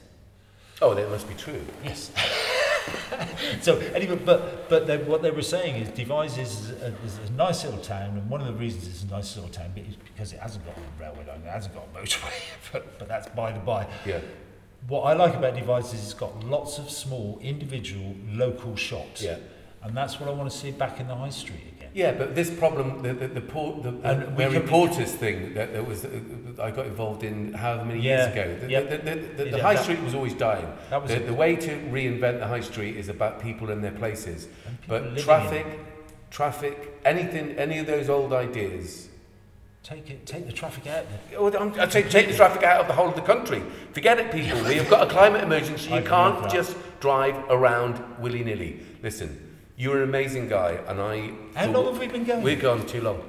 Oh, 0.83 0.95
that 0.95 1.11
must 1.11 1.29
be 1.29 1.35
true. 1.35 1.61
Yes. 1.85 2.11
so 3.61 3.79
anyway, 3.95 4.17
but 4.17 4.69
but 4.69 4.87
they, 4.87 4.97
what 4.99 5.23
they 5.23 5.31
were 5.31 5.43
saying 5.43 5.77
is 5.77 5.89
Devizes 5.91 6.39
is 6.61 6.71
a, 6.83 6.87
is 7.05 7.19
a 7.29 7.33
nice 7.33 7.65
little 7.65 7.81
town, 7.81 8.17
and 8.17 8.31
one 8.31 8.41
of 8.41 8.47
the 8.47 8.53
reasons 8.55 8.87
it's 8.89 9.03
a 9.03 9.07
nice 9.09 9.37
little 9.37 9.51
town 9.51 9.73
is 9.77 9.97
because 9.97 10.33
it 10.33 10.39
hasn't 10.41 10.65
got 10.65 10.77
a 10.77 11.03
railway 11.03 11.27
line, 11.27 11.41
it 11.45 11.51
hasn't 11.51 11.75
got 11.75 11.85
a 11.95 11.99
motorway. 11.99 12.33
But, 12.73 12.99
but 12.99 13.09
that's 13.09 13.29
by 13.29 13.53
the 13.53 13.59
by. 13.61 13.87
Yeah. 14.07 14.21
What 14.89 15.03
I 15.03 15.13
like 15.13 15.35
about 15.35 15.55
Devizes 15.55 15.95
is 15.95 16.05
it's 16.05 16.15
got 16.15 16.43
lots 16.45 16.79
of 16.79 16.89
small, 16.91 17.39
individual, 17.43 18.15
local 18.31 18.77
shops, 18.77 19.21
Yeah. 19.23 19.37
and 19.83 19.95
that's 19.95 20.19
what 20.19 20.29
I 20.31 20.33
want 20.33 20.51
to 20.51 20.57
see 20.57 20.71
back 20.71 21.01
in 21.01 21.09
the 21.09 21.15
high 21.15 21.29
street 21.31 21.65
again. 21.77 21.80
Yeah, 21.93 22.13
but 22.13 22.35
this 22.37 22.51
problem, 22.51 23.03
the 23.03 23.13
the 23.15 23.29
the, 23.29 23.41
port, 23.41 23.83
the, 23.83 23.91
the 23.91 24.33
we 24.37 24.45
Mary 24.47 24.61
Portas's 24.61 25.13
thing 25.13 25.55
that, 25.55 25.73
that 25.73 25.85
was, 25.87 26.05
uh, 26.05 26.11
I 26.63 26.71
got 26.71 26.87
involved 26.87 27.25
in 27.25 27.53
however 27.53 27.85
many 27.85 28.01
Yeah, 28.01 28.33
years 28.33 28.33
ago. 28.33 28.57
The, 28.61 28.71
yeah. 28.71 28.81
the, 28.83 28.99
the, 28.99 29.45
the, 29.51 29.63
high 29.63 29.75
that- 29.75 29.83
street 29.83 30.01
was 30.03 30.15
always 30.15 30.35
dying. 30.35 30.67
That 30.91 31.03
was 31.03 31.11
The, 31.13 31.35
way 31.35 31.57
to 31.57 31.71
reinvent 31.91 32.39
the 32.39 32.47
high 32.47 32.61
street 32.61 32.97
is 32.97 33.09
about 33.09 33.41
people 33.43 33.71
and 33.71 33.83
their 33.83 33.91
places. 33.93 34.47
And 34.67 34.79
But 34.87 35.19
traffic, 35.19 35.67
traffic, 36.31 36.97
anything, 37.05 37.53
any 37.59 37.79
of 37.79 37.87
those 37.87 38.09
old 38.09 38.33
ideas. 38.33 39.09
Take 39.83 40.11
it, 40.11 40.27
take 40.27 40.47
the 40.47 40.53
traffic 40.53 40.87
out. 40.87 41.07
I'm- 41.57 41.75
I'd 41.81 41.91
say 41.93 42.03
take 42.03 42.29
the 42.29 42.35
traffic 42.37 42.63
out 42.63 42.83
of 42.83 42.87
the 42.87 42.93
whole 42.93 43.09
of 43.09 43.17
the 43.17 43.23
country. 43.23 43.63
Forget 43.93 44.21
it, 44.21 44.31
people. 44.31 44.63
We 44.69 44.77
have 44.77 44.89
got 44.91 45.09
a 45.09 45.11
climate 45.11 45.43
emergency. 45.43 45.91
You 45.93 46.03
can't 46.03 46.49
just 46.51 46.77
drive 47.01 47.35
around 47.49 47.99
willy 48.21 48.45
nilly. 48.45 48.81
Listen, 49.03 49.50
you're 49.81 49.97
an 50.03 50.09
amazing 50.09 50.47
guy, 50.49 50.73
and 50.89 51.01
I. 51.01 51.33
How 51.59 51.71
long 51.73 51.87
have 51.87 51.99
we 51.99 52.07
been 52.07 52.25
going? 52.25 52.43
We've 52.43 52.61
gone 52.61 52.87
too 52.87 53.01
long. 53.01 53.23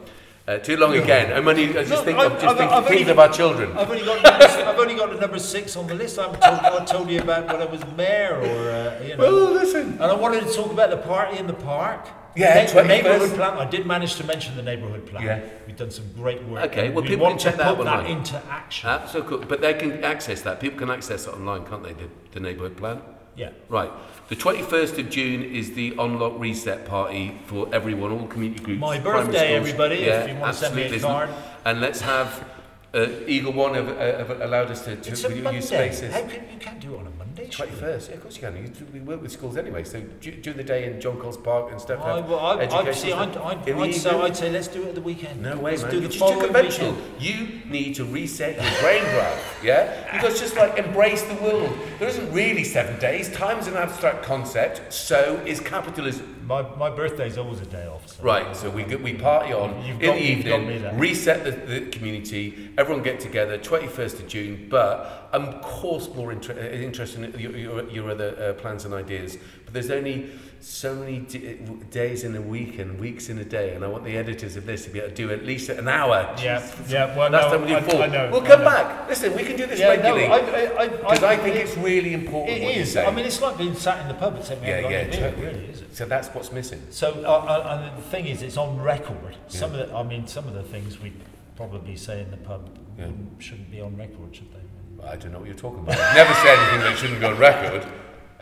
Uh, 0.47 0.58
too 0.58 0.76
long 0.76 0.93
again. 0.97 1.32
I'm 1.32 1.47
only, 1.47 1.70
I 1.70 1.84
just 1.84 1.91
Look, 1.91 2.06
think, 2.06 2.18
I'm 2.18 2.32
just 2.32 2.43
I've- 2.43 2.58
thinking 2.58 2.76
I've 2.78 2.88
things 2.88 3.02
only- 3.02 3.12
of 3.12 3.20
our 3.20 3.32
children. 3.32 3.72
I've 3.78 3.89
only 3.89 4.04
got 4.04 4.22
number, 4.24 4.45
I've 4.70 4.80
only 4.80 4.95
got 4.95 5.10
the 5.14 5.20
number 5.22 5.39
six 5.39 5.78
on 5.78 5.88
the 5.88 5.93
list. 5.93 6.20
I 6.20 6.24
haven't 6.24 6.41
told, 6.41 6.60
I 6.82 6.86
told 6.86 7.10
you 7.10 7.22
about 7.22 7.47
when 7.47 7.62
I 7.62 7.66
was 7.66 7.82
mayor 7.95 8.36
or 8.36 8.72
uh, 8.72 9.04
you 9.04 9.16
know. 9.16 9.24
Well, 9.24 9.52
listen. 9.52 9.91
and 9.93 10.04
I 10.04 10.14
wanted 10.14 10.45
to 10.45 10.54
talk 10.54 10.72
about 10.72 10.89
the 10.89 10.97
party 10.97 11.38
in 11.38 11.47
the 11.47 11.54
park. 11.54 12.10
Yeah, 12.36 12.66
the, 12.66 12.84
neighbourhood 12.84 13.32
plan. 13.36 13.58
I 13.58 13.70
did 13.70 13.86
manage 13.86 14.16
to 14.16 14.24
mention 14.26 14.56
the 14.56 14.64
neighbourhood 14.64 15.06
plan. 15.06 15.24
Yeah. 15.24 15.41
we've 15.68 15.76
done 15.78 15.91
some 15.91 16.06
great 16.16 16.41
work. 16.43 16.72
Okay, 16.72 16.89
well, 16.89 17.04
we 17.04 17.10
people 17.10 17.26
want 17.26 17.39
can 17.39 17.39
to 17.39 17.49
check 17.49 17.58
that 17.58 17.78
put 17.78 17.88
out 17.88 17.91
that 17.91 17.99
online. 18.06 18.18
into 18.20 18.41
action. 18.49 18.89
So 19.08 19.22
cool. 19.22 19.39
But 19.39 19.62
they 19.62 19.74
can 19.74 20.04
access 20.04 20.41
that. 20.41 20.60
People 20.60 20.80
can 20.80 20.89
access 20.89 21.28
it 21.28 21.34
online, 21.34 21.66
can't 21.66 21.84
they? 21.84 21.93
The, 21.93 22.08
the 22.32 22.39
neighbourhood 22.39 22.78
plan. 22.78 23.02
Yeah. 23.36 23.52
Right. 23.70 23.92
The 24.30 24.36
21st 24.36 25.00
of 25.00 25.10
June 25.10 25.44
is 25.44 25.74
the 25.74 25.96
Unlock 25.98 26.40
Reset 26.40 26.86
Party 26.86 27.38
for 27.46 27.74
everyone, 27.74 28.12
all 28.12 28.28
community 28.28 28.64
groups. 28.64 28.80
My 28.80 29.00
birthday, 29.00 29.56
everybody, 29.56 30.04
if 30.04 30.30
you 30.30 30.36
want 30.36 30.54
to 30.54 30.60
send 30.60 30.76
me 30.76 30.84
a 30.84 31.00
card. 31.00 31.30
And 31.66 31.82
let's 31.82 32.02
have 32.02 32.46
uh, 32.94 33.08
Eagle 33.26 33.54
One 33.54 33.74
have, 33.76 33.90
uh, 33.90 34.26
have 34.26 34.42
allowed 34.42 34.72
us 34.72 34.84
to, 34.86 34.96
to 34.96 35.12
use 35.54 35.68
spaces. 35.68 36.14
How 36.14 36.22
can, 36.22 36.44
you 36.52 36.60
can't 36.60 36.80
do 36.80 36.96
it 36.96 37.00
on 37.00 37.08
a 37.08 37.12
Surely. 37.52 37.72
21st, 37.74 38.10
yeah, 38.10 38.16
of 38.16 38.22
course 38.22 38.36
you 38.36 38.41
can. 38.41 38.58
You, 38.58 38.72
we 38.93 38.99
work 38.99 39.22
with 39.22 39.32
schools 39.32 39.58
anyway, 39.58 39.84
so 39.84 40.02
du- 40.22 40.32
during 40.32 40.58
the 40.58 40.64
day 40.64 40.86
in 40.86 40.99
John 41.02 41.18
Coles 41.20 41.38
Park 41.38 41.72
and 41.72 41.80
stuff. 41.80 42.02
I, 42.02 42.20
well, 42.22 42.39
I, 42.39 42.66
I'd, 42.66 42.95
see, 42.95 43.12
I'd. 43.12 43.36
I'd, 43.38 43.70
I'd, 43.70 43.93
say. 43.93 44.10
I'd 44.10 44.36
say 44.36 44.49
let's 44.49 44.68
do 44.68 44.84
it 44.84 44.89
at 44.89 44.95
the 44.95 45.02
weekend. 45.02 45.41
No 45.41 45.58
way, 45.58 45.72
let's 45.72 45.84
man. 45.84 45.91
do 45.91 45.99
the 45.99 46.08
just 46.08 46.20
following 46.20 46.45
conventional. 46.45 46.93
weekend. 46.93 47.22
You 47.22 47.70
need 47.70 47.95
to 47.95 48.06
reset 48.06 48.56
your 48.56 48.82
brain 48.82 49.04
graph, 49.04 49.60
yeah? 49.64 50.12
Because 50.12 50.39
just 50.39 50.56
like 50.56 50.78
embrace 50.78 51.24
the 51.24 51.36
world. 51.36 51.78
There 51.99 52.08
isn't 52.08 52.32
really 52.32 52.64
seven 52.64 52.99
days. 52.99 53.32
Time 53.32 53.60
is 53.60 53.68
an 53.68 53.76
abstract 53.76 54.24
concept. 54.24 54.91
So 54.93 55.41
is 55.45 55.60
capitalism. 55.60 56.41
My, 56.52 56.64
my 56.76 56.89
birthday 56.89 57.28
is 57.28 57.38
always 57.38 57.62
a 57.62 57.66
day 57.66 57.88
off. 57.88 58.10
So 58.10 58.24
Right. 58.24 58.54
So 58.54 58.70
we 58.70 58.84
we 58.84 59.14
party 59.14 59.54
on 59.54 59.70
You've 59.86 60.02
in 60.02 60.06
got- 60.10 60.16
the 60.16 60.22
you've 60.22 60.45
got 60.45 60.62
me 60.62 60.76
evening, 60.76 60.97
reset 60.99 61.45
the, 61.45 61.52
the 61.52 61.89
community. 61.91 62.72
Everyone 62.78 63.02
get 63.02 63.22
together. 63.22 63.58
Twenty 63.58 63.88
first 63.88 64.20
of 64.20 64.28
June. 64.28 64.68
But 64.70 65.30
I'm 65.32 65.45
of 65.45 65.62
course 65.62 66.10
more 66.14 66.34
inter- 66.34 66.52
interested 66.58 67.24
in 67.34 67.39
your, 67.39 67.56
your, 67.56 67.89
your 67.89 68.12
other 68.12 68.36
uh, 68.38 68.62
plans 68.62 68.84
and 68.84 68.93
ideas. 68.93 69.38
But 69.64 69.74
there's 69.74 69.91
only 69.91 70.30
so 70.62 70.93
many 70.95 71.20
d- 71.20 71.57
days 71.89 72.24
in 72.24 72.36
a 72.36 72.41
week 72.41 72.78
and 72.78 72.99
weeks 72.99 73.30
in 73.30 73.38
a 73.39 73.43
day, 73.43 73.74
and 73.74 73.84
I 73.84 73.88
want 73.88 74.03
the 74.03 74.16
editors 74.16 74.55
of 74.55 74.66
this 74.66 74.84
to 74.86 74.91
be 74.91 74.99
able 74.99 75.09
to 75.09 75.16
do 75.16 75.32
at 75.32 75.43
least 75.43 75.70
an 75.70 75.88
hour. 75.88 76.36
Yeah, 76.41 76.64
yeah. 76.88 77.16
Well, 77.18 77.32
Last 77.32 77.45
no, 77.45 77.57
time 77.57 77.62
we 77.62 77.68
did 77.68 77.78
I, 77.78 77.82
four. 77.82 78.01
I 78.03 78.07
know. 78.07 78.30
we'll 78.32 78.43
I 78.43 78.47
come 78.47 78.59
know. 78.59 78.66
back. 78.66 79.09
Listen, 79.09 79.36
we 79.36 79.43
can 79.43 79.55
do 79.55 79.66
this 79.66 79.80
Yeah, 79.80 79.95
no, 79.95 80.16
regularly 80.16 80.26
I, 80.28 80.36
I, 80.38 80.84
I, 80.84 80.88
because 80.88 81.24
I, 81.24 81.36
think 81.38 81.55
it- 81.55 81.62
it's 81.66 81.78
really 81.78 82.14
important. 82.14 82.57
It 82.59 82.86
say. 82.88 83.05
I 83.05 83.12
mean, 83.12 83.26
it's 83.26 83.41
like 83.41 83.57
being 83.57 83.76
sat 83.76 83.99
in 84.01 84.07
the 84.07 84.14
pub 84.14 84.36
and 84.36 84.45
saying, 84.45 84.64
yeah, 84.64 84.80
yeah, 84.82 84.88
it 84.89 85.14
totally. 85.14 85.45
really 85.45 85.66
is. 85.66 85.82
It? 85.82 85.95
So 85.95 86.05
that's 86.05 86.28
what's 86.30 86.51
missing. 86.51 86.82
So, 86.91 87.12
uh, 87.26 87.28
uh, 87.28 87.89
and 87.89 87.97
the 87.97 88.01
thing 88.09 88.28
is, 88.28 88.41
it's 88.43 88.57
on 88.57 88.80
record. 88.82 89.36
Some 89.47 89.74
of 89.74 89.89
the, 89.89 89.95
I 89.95 90.03
mean, 90.03 90.28
some 90.28 90.47
of 90.47 90.53
the 90.53 90.64
things 90.64 90.99
we 91.01 91.12
probably 91.55 91.95
say 91.95 92.22
in 92.22 92.30
the 92.32 92.38
pub 92.38 92.70
Yeah. 92.99 93.07
shouldn't 93.39 93.72
be 93.72 93.82
on 93.82 93.97
record, 93.97 94.36
should 94.36 94.51
they? 94.53 95.03
I 95.03 95.16
don't 95.16 95.32
know 95.32 95.39
what 95.39 95.47
you're 95.47 95.57
talking 95.57 95.80
about. 95.80 95.97
I've 95.97 96.16
Never 96.16 96.34
say 96.36 96.55
anything 96.55 96.80
that 96.82 96.97
shouldn't 96.99 97.20
go 97.20 97.32
on 97.32 97.38
record. 97.39 97.86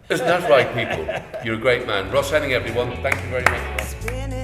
Isn't 0.09 0.25
that 0.25 0.49
right, 0.49 0.67
people? 0.73 1.05
You're 1.45 1.53
a 1.53 1.59
great 1.59 1.85
man. 1.85 2.09
Ross 2.11 2.31
Henning, 2.31 2.53
everyone. 2.53 2.89
Thank 3.03 3.21
you 3.23 3.29
very 3.29 3.43
much. 3.43 4.38